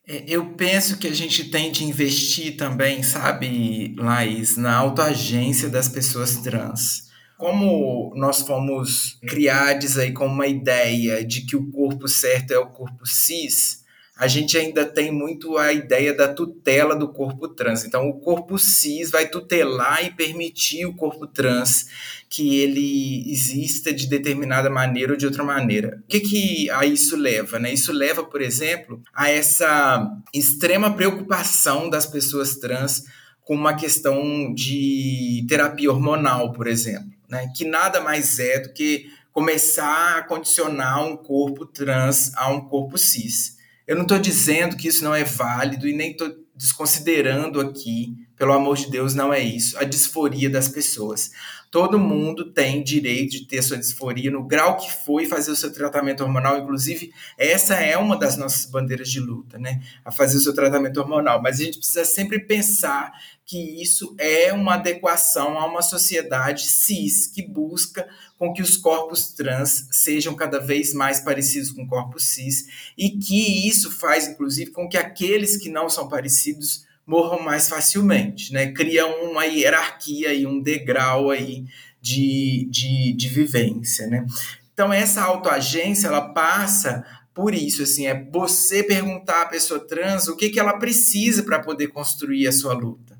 É, 0.07 0.23
eu 0.27 0.53
penso 0.53 0.97
que 0.97 1.07
a 1.07 1.13
gente 1.13 1.51
tem 1.51 1.71
de 1.71 1.83
investir 1.83 2.57
também, 2.57 3.03
sabe, 3.03 3.95
Laís, 3.97 4.57
na 4.57 4.75
autoagência 4.75 5.69
das 5.69 5.87
pessoas 5.87 6.37
trans. 6.37 7.11
Como 7.37 8.13
nós 8.15 8.41
fomos 8.41 9.19
criados 9.27 9.97
aí 9.97 10.11
com 10.11 10.27
uma 10.27 10.47
ideia 10.47 11.25
de 11.25 11.45
que 11.45 11.55
o 11.55 11.71
corpo 11.71 12.07
certo 12.07 12.51
é 12.51 12.59
o 12.59 12.69
corpo 12.69 13.05
cis, 13.05 13.80
a 14.21 14.27
gente 14.27 14.55
ainda 14.55 14.85
tem 14.85 15.11
muito 15.11 15.57
a 15.57 15.73
ideia 15.73 16.13
da 16.13 16.31
tutela 16.31 16.95
do 16.95 17.09
corpo 17.11 17.47
trans. 17.47 17.83
Então, 17.83 18.07
o 18.07 18.19
corpo 18.19 18.55
cis 18.59 19.09
vai 19.09 19.27
tutelar 19.27 20.05
e 20.05 20.11
permitir 20.11 20.85
o 20.85 20.93
corpo 20.93 21.25
trans 21.25 21.87
que 22.29 22.59
ele 22.59 23.27
exista 23.31 23.91
de 23.91 24.05
determinada 24.05 24.69
maneira 24.69 25.13
ou 25.13 25.17
de 25.17 25.25
outra 25.25 25.43
maneira. 25.43 26.03
O 26.03 26.07
que, 26.07 26.19
que 26.19 26.69
a 26.69 26.85
isso 26.85 27.17
leva? 27.17 27.57
Né? 27.57 27.73
Isso 27.73 27.91
leva, 27.91 28.23
por 28.23 28.43
exemplo, 28.43 29.01
a 29.11 29.27
essa 29.27 30.07
extrema 30.31 30.93
preocupação 30.93 31.89
das 31.89 32.05
pessoas 32.05 32.57
trans 32.57 33.05
com 33.43 33.55
uma 33.55 33.73
questão 33.73 34.53
de 34.53 35.43
terapia 35.49 35.91
hormonal, 35.91 36.51
por 36.51 36.67
exemplo, 36.67 37.09
né? 37.27 37.51
que 37.55 37.65
nada 37.65 37.99
mais 37.99 38.37
é 38.37 38.59
do 38.59 38.71
que 38.71 39.09
começar 39.33 40.19
a 40.19 40.21
condicionar 40.21 41.03
um 41.03 41.17
corpo 41.17 41.65
trans 41.65 42.31
a 42.35 42.51
um 42.51 42.61
corpo 42.61 42.99
cis. 42.99 43.59
Eu 43.91 43.97
não 43.97 44.03
estou 44.03 44.19
dizendo 44.19 44.77
que 44.77 44.87
isso 44.87 45.03
não 45.03 45.13
é 45.13 45.25
válido 45.25 45.85
e 45.85 45.91
nem 45.91 46.11
estou 46.11 46.33
desconsiderando 46.55 47.59
aqui, 47.59 48.15
pelo 48.37 48.53
amor 48.53 48.77
de 48.77 48.89
Deus, 48.89 49.13
não 49.13 49.33
é 49.33 49.41
isso, 49.41 49.77
a 49.77 49.83
disforia 49.83 50.49
das 50.49 50.69
pessoas. 50.69 51.31
Todo 51.71 51.97
mundo 51.97 52.51
tem 52.51 52.83
direito 52.83 53.31
de 53.31 53.45
ter 53.45 53.61
sua 53.61 53.77
disforia 53.77 54.29
no 54.29 54.43
grau 54.43 54.75
que 54.75 54.91
foi 54.91 55.25
fazer 55.25 55.51
o 55.51 55.55
seu 55.55 55.71
tratamento 55.71 56.21
hormonal. 56.21 56.57
Inclusive, 56.57 57.13
essa 57.37 57.75
é 57.75 57.97
uma 57.97 58.19
das 58.19 58.35
nossas 58.35 58.65
bandeiras 58.65 59.09
de 59.09 59.21
luta, 59.21 59.57
né? 59.57 59.81
A 60.03 60.11
fazer 60.11 60.35
o 60.35 60.41
seu 60.41 60.53
tratamento 60.53 60.99
hormonal. 60.99 61.41
Mas 61.41 61.61
a 61.61 61.63
gente 61.63 61.77
precisa 61.77 62.03
sempre 62.03 62.39
pensar 62.39 63.13
que 63.45 63.81
isso 63.81 64.13
é 64.17 64.51
uma 64.51 64.73
adequação 64.73 65.57
a 65.57 65.65
uma 65.65 65.81
sociedade 65.81 66.65
cis 66.65 67.27
que 67.27 67.41
busca 67.41 68.05
com 68.37 68.51
que 68.51 68.61
os 68.61 68.75
corpos 68.75 69.31
trans 69.31 69.87
sejam 69.91 70.35
cada 70.35 70.59
vez 70.59 70.93
mais 70.93 71.21
parecidos 71.21 71.71
com 71.71 71.87
corpos 71.87 72.25
cis 72.25 72.93
e 72.97 73.11
que 73.11 73.67
isso 73.67 73.89
faz, 73.91 74.27
inclusive, 74.27 74.71
com 74.71 74.89
que 74.89 74.97
aqueles 74.97 75.55
que 75.55 75.69
não 75.69 75.89
são 75.89 76.09
parecidos 76.09 76.85
morram 77.05 77.41
mais 77.41 77.67
facilmente, 77.67 78.53
né? 78.53 78.71
Cria 78.71 79.05
uma 79.05 79.45
hierarquia 79.45 80.33
e 80.33 80.45
um 80.45 80.61
degrau 80.61 81.29
aí 81.29 81.65
de, 82.01 82.67
de, 82.69 83.13
de 83.13 83.29
vivência, 83.29 84.07
né? 84.07 84.25
Então, 84.73 84.91
essa 84.91 85.21
autoagência, 85.21 86.07
ela 86.07 86.29
passa 86.33 87.05
por 87.33 87.53
isso, 87.53 87.83
assim, 87.83 88.07
é 88.07 88.29
você 88.31 88.83
perguntar 88.83 89.43
à 89.43 89.45
pessoa 89.45 89.79
trans 89.79 90.27
o 90.27 90.35
que, 90.35 90.49
que 90.49 90.59
ela 90.59 90.77
precisa 90.77 91.43
para 91.43 91.59
poder 91.59 91.87
construir 91.87 92.47
a 92.47 92.51
sua 92.51 92.73
luta. 92.73 93.19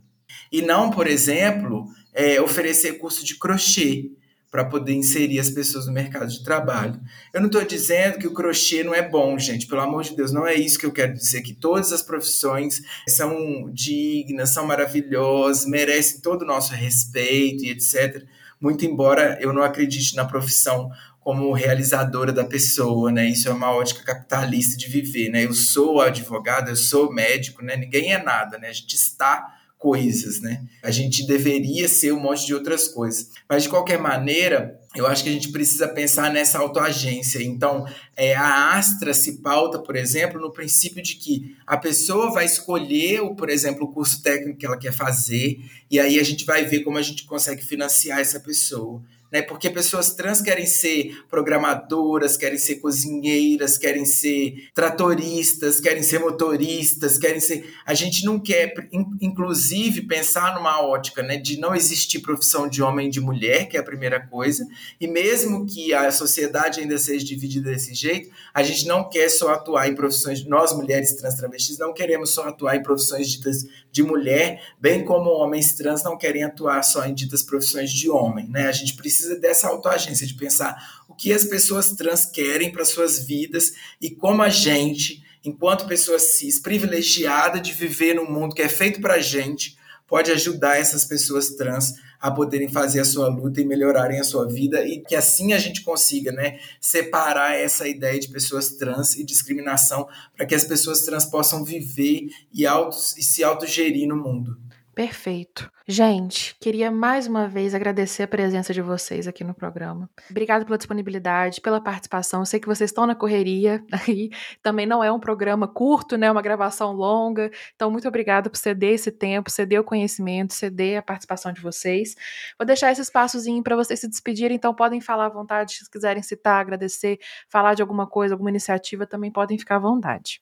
E 0.51 0.61
não, 0.61 0.89
por 0.89 1.07
exemplo, 1.07 1.87
é, 2.13 2.41
oferecer 2.41 2.97
curso 2.97 3.23
de 3.23 3.37
crochê 3.37 4.11
para 4.51 4.65
poder 4.65 4.93
inserir 4.93 5.39
as 5.39 5.49
pessoas 5.49 5.87
no 5.87 5.93
mercado 5.93 6.29
de 6.29 6.43
trabalho. 6.43 6.99
Eu 7.33 7.39
não 7.39 7.47
estou 7.47 7.63
dizendo 7.63 8.19
que 8.19 8.27
o 8.27 8.33
crochê 8.33 8.83
não 8.83 8.93
é 8.93 9.01
bom, 9.01 9.39
gente, 9.39 9.65
pelo 9.65 9.79
amor 9.79 10.03
de 10.03 10.13
Deus, 10.13 10.33
não 10.33 10.45
é 10.45 10.53
isso 10.53 10.77
que 10.77 10.85
eu 10.85 10.91
quero 10.91 11.13
dizer, 11.13 11.41
que 11.41 11.53
todas 11.53 11.93
as 11.93 12.01
profissões 12.01 12.81
são 13.07 13.71
dignas, 13.71 14.49
são 14.49 14.67
maravilhosas, 14.67 15.65
merecem 15.65 16.19
todo 16.19 16.41
o 16.41 16.45
nosso 16.45 16.73
respeito 16.73 17.63
e 17.63 17.69
etc. 17.69 18.25
Muito 18.59 18.85
embora 18.85 19.37
eu 19.39 19.53
não 19.53 19.63
acredite 19.63 20.17
na 20.17 20.25
profissão 20.25 20.91
como 21.21 21.53
realizadora 21.53 22.33
da 22.33 22.43
pessoa, 22.43 23.11
né? 23.11 23.29
Isso 23.29 23.47
é 23.47 23.51
uma 23.51 23.71
ótica 23.71 24.03
capitalista 24.03 24.75
de 24.75 24.87
viver, 24.87 25.29
né? 25.29 25.45
Eu 25.45 25.53
sou 25.53 26.01
advogado, 26.01 26.69
eu 26.69 26.75
sou 26.75 27.13
médico, 27.13 27.63
né? 27.63 27.77
Ninguém 27.77 28.11
é 28.11 28.21
nada, 28.21 28.57
né? 28.57 28.69
A 28.69 28.73
gente 28.73 28.95
está 28.95 29.60
coisas, 29.81 30.39
né? 30.39 30.63
A 30.83 30.91
gente 30.91 31.25
deveria 31.25 31.87
ser 31.87 32.13
um 32.13 32.19
monte 32.19 32.45
de 32.45 32.53
outras 32.53 32.87
coisas. 32.87 33.31
Mas, 33.49 33.63
de 33.63 33.69
qualquer 33.69 33.97
maneira, 33.97 34.79
eu 34.95 35.07
acho 35.07 35.23
que 35.23 35.29
a 35.29 35.33
gente 35.33 35.49
precisa 35.49 35.87
pensar 35.87 36.31
nessa 36.31 36.59
autoagência. 36.59 37.41
Então, 37.41 37.87
é, 38.15 38.35
a 38.35 38.77
Astra 38.77 39.11
se 39.11 39.41
pauta, 39.41 39.79
por 39.79 39.95
exemplo, 39.95 40.39
no 40.39 40.53
princípio 40.53 41.01
de 41.01 41.15
que 41.15 41.55
a 41.65 41.77
pessoa 41.77 42.31
vai 42.31 42.45
escolher, 42.45 43.21
por 43.35 43.49
exemplo, 43.49 43.85
o 43.85 43.91
curso 43.91 44.21
técnico 44.21 44.59
que 44.59 44.67
ela 44.67 44.77
quer 44.77 44.93
fazer, 44.93 45.59
e 45.89 45.99
aí 45.99 46.19
a 46.19 46.23
gente 46.23 46.45
vai 46.45 46.63
ver 46.63 46.81
como 46.81 46.99
a 46.99 47.01
gente 47.01 47.23
consegue 47.23 47.65
financiar 47.65 48.19
essa 48.19 48.39
pessoa 48.39 49.01
né? 49.31 49.41
Porque 49.41 49.69
pessoas 49.69 50.13
trans 50.13 50.41
querem 50.41 50.65
ser 50.65 51.23
programadoras, 51.29 52.35
querem 52.35 52.57
ser 52.57 52.75
cozinheiras, 52.75 53.77
querem 53.77 54.05
ser 54.05 54.69
tratoristas, 54.73 55.79
querem 55.79 56.03
ser 56.03 56.19
motoristas, 56.19 57.17
querem 57.17 57.39
ser. 57.39 57.73
A 57.85 57.93
gente 57.93 58.25
não 58.25 58.39
quer, 58.39 58.73
inclusive, 59.21 60.01
pensar 60.01 60.55
numa 60.55 60.81
ótica, 60.81 61.23
né, 61.23 61.37
de 61.37 61.59
não 61.59 61.73
existir 61.73 62.19
profissão 62.19 62.67
de 62.67 62.81
homem 62.83 63.07
e 63.07 63.11
de 63.11 63.21
mulher, 63.21 63.67
que 63.67 63.77
é 63.77 63.79
a 63.79 63.83
primeira 63.83 64.19
coisa. 64.19 64.65
E 64.99 65.07
mesmo 65.07 65.65
que 65.65 65.93
a 65.93 66.11
sociedade 66.11 66.81
ainda 66.81 66.97
seja 66.97 67.25
dividida 67.25 67.71
desse 67.71 67.93
jeito, 67.93 68.29
a 68.53 68.61
gente 68.63 68.85
não 68.85 69.07
quer 69.07 69.29
só 69.29 69.53
atuar 69.53 69.87
em 69.87 69.95
profissões. 69.95 70.45
Nós 70.45 70.73
mulheres 70.75 71.13
trans 71.15 71.35
travestis 71.35 71.77
não 71.77 71.93
queremos 71.93 72.31
só 72.31 72.47
atuar 72.47 72.75
em 72.75 72.83
profissões 72.83 73.29
ditas 73.29 73.65
de 73.91 74.01
mulher, 74.01 74.63
bem 74.79 75.03
como 75.03 75.29
homens 75.29 75.73
trans 75.73 76.03
não 76.03 76.17
querem 76.17 76.43
atuar 76.43 76.81
só 76.83 77.05
em 77.05 77.13
ditas 77.13 77.43
profissões 77.43 77.91
de 77.91 78.09
homem, 78.09 78.47
né? 78.47 78.67
A 78.67 78.71
gente 78.71 78.95
precisa 78.95 79.37
dessa 79.37 79.67
autoagência, 79.67 80.25
de 80.25 80.33
pensar 80.33 81.03
o 81.07 81.13
que 81.13 81.33
as 81.33 81.43
pessoas 81.43 81.91
trans 81.91 82.25
querem 82.25 82.71
para 82.71 82.85
suas 82.85 83.25
vidas 83.25 83.73
e 84.01 84.09
como 84.09 84.41
a 84.41 84.49
gente, 84.49 85.23
enquanto 85.43 85.87
pessoa 85.87 86.19
cis, 86.19 86.59
privilegiada 86.59 87.59
de 87.59 87.73
viver 87.73 88.15
num 88.15 88.31
mundo 88.31 88.55
que 88.55 88.61
é 88.61 88.69
feito 88.69 89.01
para 89.01 89.19
gente, 89.19 89.77
pode 90.11 90.29
ajudar 90.29 90.77
essas 90.77 91.05
pessoas 91.05 91.51
trans 91.51 91.93
a 92.19 92.29
poderem 92.29 92.67
fazer 92.67 92.99
a 92.99 93.05
sua 93.05 93.29
luta 93.29 93.61
e 93.61 93.65
melhorarem 93.65 94.19
a 94.19 94.25
sua 94.25 94.45
vida 94.45 94.85
e 94.85 94.99
que 94.99 95.15
assim 95.15 95.53
a 95.53 95.57
gente 95.57 95.85
consiga, 95.85 96.33
né, 96.33 96.59
separar 96.81 97.57
essa 97.57 97.87
ideia 97.87 98.19
de 98.19 98.27
pessoas 98.27 98.71
trans 98.71 99.15
e 99.15 99.23
discriminação 99.23 100.05
para 100.35 100.45
que 100.45 100.53
as 100.53 100.65
pessoas 100.65 101.03
trans 101.05 101.23
possam 101.23 101.63
viver 101.63 102.27
e, 102.53 102.67
autos, 102.67 103.15
e 103.17 103.23
se 103.23 103.41
autogerir 103.41 104.05
no 104.05 104.17
mundo. 104.17 104.57
Perfeito. 104.93 105.71
Gente, 105.87 106.55
queria 106.59 106.91
mais 106.91 107.25
uma 107.25 107.47
vez 107.47 107.73
agradecer 107.73 108.23
a 108.23 108.27
presença 108.27 108.73
de 108.73 108.81
vocês 108.81 109.27
aqui 109.27 109.43
no 109.43 109.53
programa. 109.53 110.09
Obrigada 110.29 110.65
pela 110.65 110.77
disponibilidade, 110.77 111.61
pela 111.61 111.81
participação. 111.81 112.41
Eu 112.41 112.45
sei 112.45 112.59
que 112.59 112.67
vocês 112.67 112.89
estão 112.89 113.05
na 113.05 113.15
correria 113.15 113.83
aí. 114.07 114.29
Também 114.61 114.85
não 114.85 115.03
é 115.03 115.11
um 115.11 115.19
programa 115.19 115.67
curto, 115.67 116.17
né? 116.17 116.29
Uma 116.29 116.41
gravação 116.41 116.91
longa. 116.91 117.49
Então, 117.75 117.89
muito 117.89 118.07
obrigada 118.07 118.49
por 118.49 118.57
ceder 118.57 118.93
esse 118.93 119.11
tempo, 119.11 119.49
ceder 119.49 119.79
o 119.79 119.83
conhecimento, 119.83 120.53
ceder 120.53 120.99
a 120.99 121.01
participação 121.01 121.53
de 121.53 121.61
vocês. 121.61 122.15
Vou 122.59 122.65
deixar 122.65 122.91
esse 122.91 123.01
espaçozinho 123.01 123.63
para 123.63 123.75
vocês 123.75 123.99
se 123.99 124.09
despedirem, 124.09 124.57
então 124.57 124.73
podem 124.73 124.99
falar 124.99 125.27
à 125.27 125.29
vontade, 125.29 125.73
se 125.73 125.89
quiserem 125.89 126.21
citar, 126.21 126.61
agradecer, 126.61 127.17
falar 127.49 127.73
de 127.75 127.81
alguma 127.81 128.07
coisa, 128.07 128.33
alguma 128.33 128.49
iniciativa, 128.49 129.07
também 129.07 129.31
podem 129.31 129.57
ficar 129.57 129.77
à 129.77 129.79
vontade. 129.79 130.41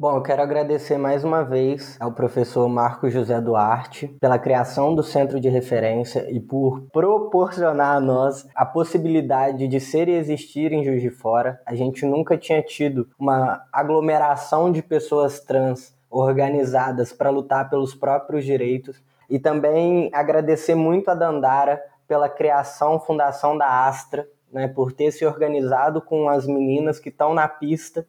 Bom, 0.00 0.16
eu 0.16 0.22
quero 0.22 0.40
agradecer 0.40 0.96
mais 0.96 1.24
uma 1.24 1.44
vez 1.44 1.98
ao 2.00 2.10
professor 2.10 2.66
Marco 2.70 3.10
José 3.10 3.38
Duarte 3.38 4.08
pela 4.18 4.38
criação 4.38 4.94
do 4.94 5.02
centro 5.02 5.38
de 5.38 5.50
referência 5.50 6.26
e 6.30 6.40
por 6.40 6.86
proporcionar 6.90 7.98
a 7.98 8.00
nós 8.00 8.48
a 8.54 8.64
possibilidade 8.64 9.68
de 9.68 9.78
ser 9.78 10.08
e 10.08 10.14
existir 10.14 10.72
em 10.72 10.82
Juiz 10.82 11.02
de 11.02 11.10
Fora. 11.10 11.60
A 11.66 11.74
gente 11.74 12.06
nunca 12.06 12.38
tinha 12.38 12.62
tido 12.62 13.10
uma 13.18 13.62
aglomeração 13.70 14.72
de 14.72 14.82
pessoas 14.82 15.40
trans 15.40 15.94
organizadas 16.08 17.12
para 17.12 17.28
lutar 17.28 17.68
pelos 17.68 17.94
próprios 17.94 18.46
direitos. 18.46 19.02
E 19.28 19.38
também 19.38 20.08
agradecer 20.14 20.74
muito 20.74 21.10
a 21.10 21.14
Dandara 21.14 21.78
pela 22.08 22.30
criação, 22.30 22.98
fundação 22.98 23.54
da 23.54 23.86
Astra, 23.86 24.26
né, 24.50 24.66
por 24.66 24.92
ter 24.92 25.12
se 25.12 25.26
organizado 25.26 26.00
com 26.00 26.26
as 26.26 26.46
meninas 26.46 26.98
que 26.98 27.10
estão 27.10 27.34
na 27.34 27.46
pista 27.46 28.06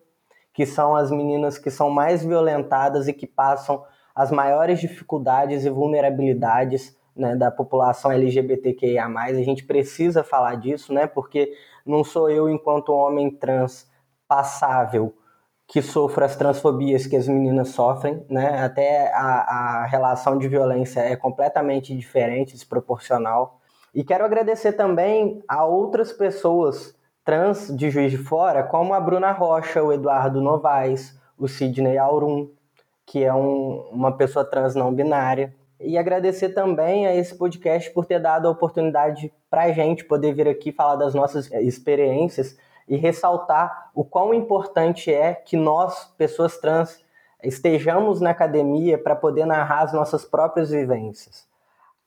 que 0.61 0.65
são 0.67 0.95
as 0.95 1.09
meninas 1.09 1.57
que 1.57 1.71
são 1.71 1.89
mais 1.89 2.23
violentadas 2.23 3.07
e 3.07 3.13
que 3.13 3.25
passam 3.25 3.83
as 4.13 4.29
maiores 4.29 4.79
dificuldades 4.79 5.65
e 5.65 5.71
vulnerabilidades 5.71 6.95
né, 7.15 7.35
da 7.35 7.49
população 7.49 8.11
LGBTQIA+. 8.11 9.07
A 9.07 9.33
gente 9.41 9.65
precisa 9.65 10.23
falar 10.23 10.53
disso, 10.53 10.93
né, 10.93 11.07
porque 11.07 11.51
não 11.83 12.03
sou 12.03 12.29
eu, 12.29 12.47
enquanto 12.47 12.93
homem 12.93 13.31
trans 13.31 13.89
passável, 14.27 15.15
que 15.67 15.81
sofro 15.81 16.23
as 16.23 16.35
transfobias 16.35 17.07
que 17.07 17.15
as 17.15 17.27
meninas 17.27 17.69
sofrem, 17.69 18.23
né? 18.29 18.63
Até 18.63 19.11
a, 19.15 19.81
a 19.81 19.85
relação 19.87 20.37
de 20.37 20.47
violência 20.47 20.99
é 20.99 21.15
completamente 21.15 21.95
diferente, 21.95 22.53
desproporcional. 22.53 23.59
E 23.95 24.03
quero 24.03 24.23
agradecer 24.23 24.73
também 24.73 25.41
a 25.47 25.65
outras 25.65 26.13
pessoas 26.13 26.93
trans 27.23 27.75
de 27.75 27.89
Juiz 27.89 28.11
de 28.11 28.17
Fora, 28.17 28.63
como 28.63 28.93
a 28.93 28.99
Bruna 28.99 29.31
Rocha, 29.31 29.83
o 29.83 29.93
Eduardo 29.93 30.41
Novaes, 30.41 31.19
o 31.37 31.47
Sidney 31.47 31.97
Aurum, 31.97 32.49
que 33.05 33.23
é 33.23 33.33
um, 33.33 33.89
uma 33.91 34.11
pessoa 34.11 34.45
trans 34.45 34.75
não 34.75 34.93
binária. 34.93 35.53
E 35.79 35.97
agradecer 35.97 36.49
também 36.49 37.07
a 37.07 37.15
esse 37.15 37.35
podcast 37.35 37.89
por 37.91 38.05
ter 38.05 38.19
dado 38.19 38.47
a 38.47 38.51
oportunidade 38.51 39.33
para 39.49 39.63
a 39.63 39.71
gente 39.71 40.05
poder 40.05 40.33
vir 40.33 40.47
aqui 40.47 40.71
falar 40.71 40.95
das 40.95 41.13
nossas 41.13 41.51
experiências 41.51 42.57
e 42.87 42.95
ressaltar 42.95 43.89
o 43.95 44.03
quão 44.03 44.33
importante 44.33 45.13
é 45.13 45.33
que 45.33 45.57
nós, 45.57 46.13
pessoas 46.17 46.57
trans, 46.57 47.03
estejamos 47.43 48.21
na 48.21 48.29
academia 48.29 48.97
para 48.97 49.15
poder 49.15 49.45
narrar 49.45 49.81
as 49.81 49.93
nossas 49.93 50.23
próprias 50.23 50.69
vivências. 50.69 51.47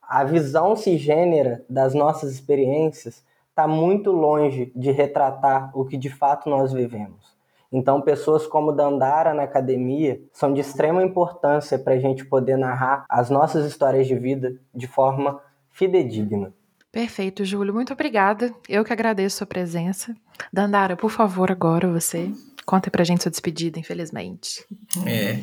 A 0.01 0.23
visão 0.23 0.75
cisgênera 0.75 1.65
das 1.69 1.93
nossas 1.93 2.31
experiências 2.31 3.23
está 3.55 3.65
muito 3.65 4.11
longe 4.11 4.69
de 4.75 4.91
retratar 4.91 5.71
o 5.73 5.85
que 5.85 5.95
de 5.95 6.09
fato 6.09 6.49
nós 6.49 6.73
vivemos. 6.73 7.33
Então, 7.71 8.01
pessoas 8.01 8.45
como 8.45 8.73
Dandara 8.73 9.33
na 9.33 9.43
academia 9.43 10.21
são 10.33 10.53
de 10.53 10.59
extrema 10.59 11.01
importância 11.01 11.79
para 11.79 11.93
a 11.93 11.97
gente 11.97 12.25
poder 12.25 12.57
narrar 12.57 13.05
as 13.09 13.29
nossas 13.29 13.65
histórias 13.65 14.07
de 14.07 14.15
vida 14.15 14.57
de 14.73 14.87
forma 14.87 15.39
fidedigna. 15.71 16.53
Perfeito, 16.91 17.45
Júlio. 17.45 17.73
Muito 17.73 17.93
obrigada. 17.93 18.53
Eu 18.67 18.83
que 18.83 18.91
agradeço 18.91 19.35
a 19.35 19.37
sua 19.39 19.47
presença. 19.47 20.13
Dandara, 20.51 20.97
por 20.97 21.09
favor, 21.09 21.49
agora 21.49 21.89
você. 21.89 22.31
Conta 22.65 22.89
pra 22.89 23.03
gente 23.03 23.21
sua 23.21 23.29
despedida, 23.29 23.79
infelizmente. 23.79 24.65
É, 25.05 25.39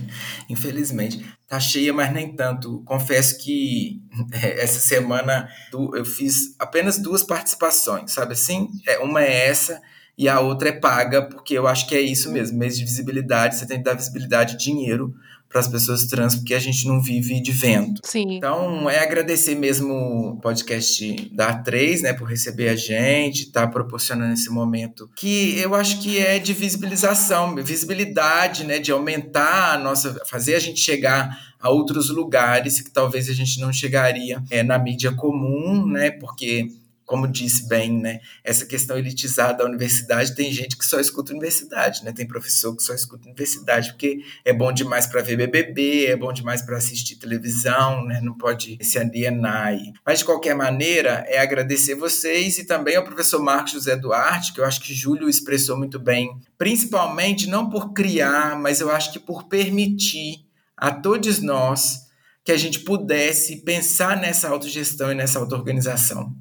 infelizmente. 0.48 1.24
Tá 1.46 1.60
cheia, 1.60 1.92
mas 1.92 2.12
nem 2.12 2.34
tanto. 2.34 2.82
Confesso 2.84 3.38
que 3.38 4.02
é, 4.32 4.62
essa 4.62 4.80
semana 4.80 5.48
eu 5.72 6.04
fiz 6.04 6.56
apenas 6.58 6.98
duas 6.98 7.22
participações, 7.22 8.12
sabe 8.12 8.32
assim? 8.32 8.68
É, 8.88 8.98
uma 8.98 9.22
é 9.22 9.48
essa 9.48 9.80
e 10.16 10.28
a 10.28 10.40
outra 10.40 10.68
é 10.68 10.72
paga, 10.72 11.22
porque 11.22 11.54
eu 11.54 11.66
acho 11.66 11.88
que 11.88 11.94
é 11.94 12.00
isso 12.00 12.30
mesmo, 12.30 12.58
mês 12.58 12.76
de 12.76 12.84
visibilidade, 12.84 13.56
você 13.56 13.66
tem 13.66 13.78
que 13.78 13.84
dar 13.84 13.94
visibilidade 13.94 14.58
dinheiro 14.58 15.14
para 15.52 15.60
as 15.60 15.68
pessoas 15.68 16.06
trans, 16.06 16.34
porque 16.34 16.54
a 16.54 16.58
gente 16.58 16.88
não 16.88 17.00
vive 17.00 17.40
de 17.40 17.52
vento. 17.52 18.00
Sim. 18.04 18.24
Então, 18.36 18.88
é 18.88 18.98
agradecer 18.98 19.54
mesmo 19.54 19.92
o 20.32 20.40
podcast 20.40 21.30
da 21.30 21.62
A3, 21.62 22.00
né, 22.00 22.12
por 22.14 22.26
receber 22.26 22.70
a 22.70 22.76
gente, 22.76 23.52
tá 23.52 23.66
proporcionando 23.66 24.32
esse 24.32 24.48
momento 24.48 25.10
que 25.14 25.58
eu 25.58 25.74
acho 25.74 26.00
que 26.00 26.18
é 26.18 26.38
de 26.38 26.54
visibilização, 26.54 27.54
visibilidade, 27.56 28.64
né, 28.64 28.78
de 28.78 28.90
aumentar 28.90 29.74
a 29.74 29.78
nossa, 29.78 30.20
fazer 30.26 30.54
a 30.54 30.58
gente 30.58 30.80
chegar 30.80 31.52
a 31.60 31.68
outros 31.68 32.08
lugares 32.08 32.80
que 32.80 32.90
talvez 32.90 33.28
a 33.28 33.32
gente 33.34 33.60
não 33.60 33.72
chegaria 33.72 34.42
é, 34.50 34.62
na 34.62 34.78
mídia 34.78 35.12
comum, 35.12 35.86
né, 35.86 36.10
porque 36.10 36.68
como 37.12 37.28
disse 37.28 37.68
bem, 37.68 38.00
né, 38.00 38.20
essa 38.42 38.64
questão 38.64 38.96
elitizada 38.96 39.58
da 39.58 39.64
universidade, 39.66 40.34
tem 40.34 40.50
gente 40.50 40.78
que 40.78 40.86
só 40.86 40.98
escuta 40.98 41.30
universidade, 41.30 42.02
né? 42.02 42.10
Tem 42.10 42.26
professor 42.26 42.74
que 42.74 42.82
só 42.82 42.94
escuta 42.94 43.26
universidade 43.26 43.90
porque 43.90 44.20
é 44.42 44.50
bom 44.50 44.72
demais 44.72 45.06
para 45.06 45.20
ver 45.20 45.36
BBB, 45.36 46.06
é 46.06 46.16
bom 46.16 46.32
demais 46.32 46.62
para 46.62 46.78
assistir 46.78 47.16
televisão, 47.16 48.02
né? 48.06 48.18
Não 48.22 48.32
pode 48.34 48.78
se 48.80 48.98
alienar 48.98 49.66
aí. 49.66 49.92
Mas 50.06 50.20
de 50.20 50.24
qualquer 50.24 50.54
maneira, 50.54 51.22
é 51.28 51.38
agradecer 51.38 51.94
vocês 51.94 52.56
e 52.56 52.64
também 52.64 52.96
ao 52.96 53.04
professor 53.04 53.42
Marcos 53.42 53.72
José 53.72 53.94
Duarte, 53.94 54.54
que 54.54 54.60
eu 54.60 54.64
acho 54.64 54.80
que 54.80 54.94
Júlio 54.94 55.28
expressou 55.28 55.76
muito 55.76 56.00
bem, 56.00 56.40
principalmente 56.56 57.46
não 57.46 57.68
por 57.68 57.92
criar, 57.92 58.58
mas 58.58 58.80
eu 58.80 58.90
acho 58.90 59.12
que 59.12 59.18
por 59.18 59.48
permitir 59.48 60.46
a 60.74 60.90
todos 60.90 61.40
nós 61.40 62.10
que 62.42 62.52
a 62.52 62.56
gente 62.56 62.80
pudesse 62.80 63.56
pensar 63.56 64.16
nessa 64.16 64.48
autogestão 64.48 65.12
e 65.12 65.14
nessa 65.14 65.38
auto-organização 65.38 66.34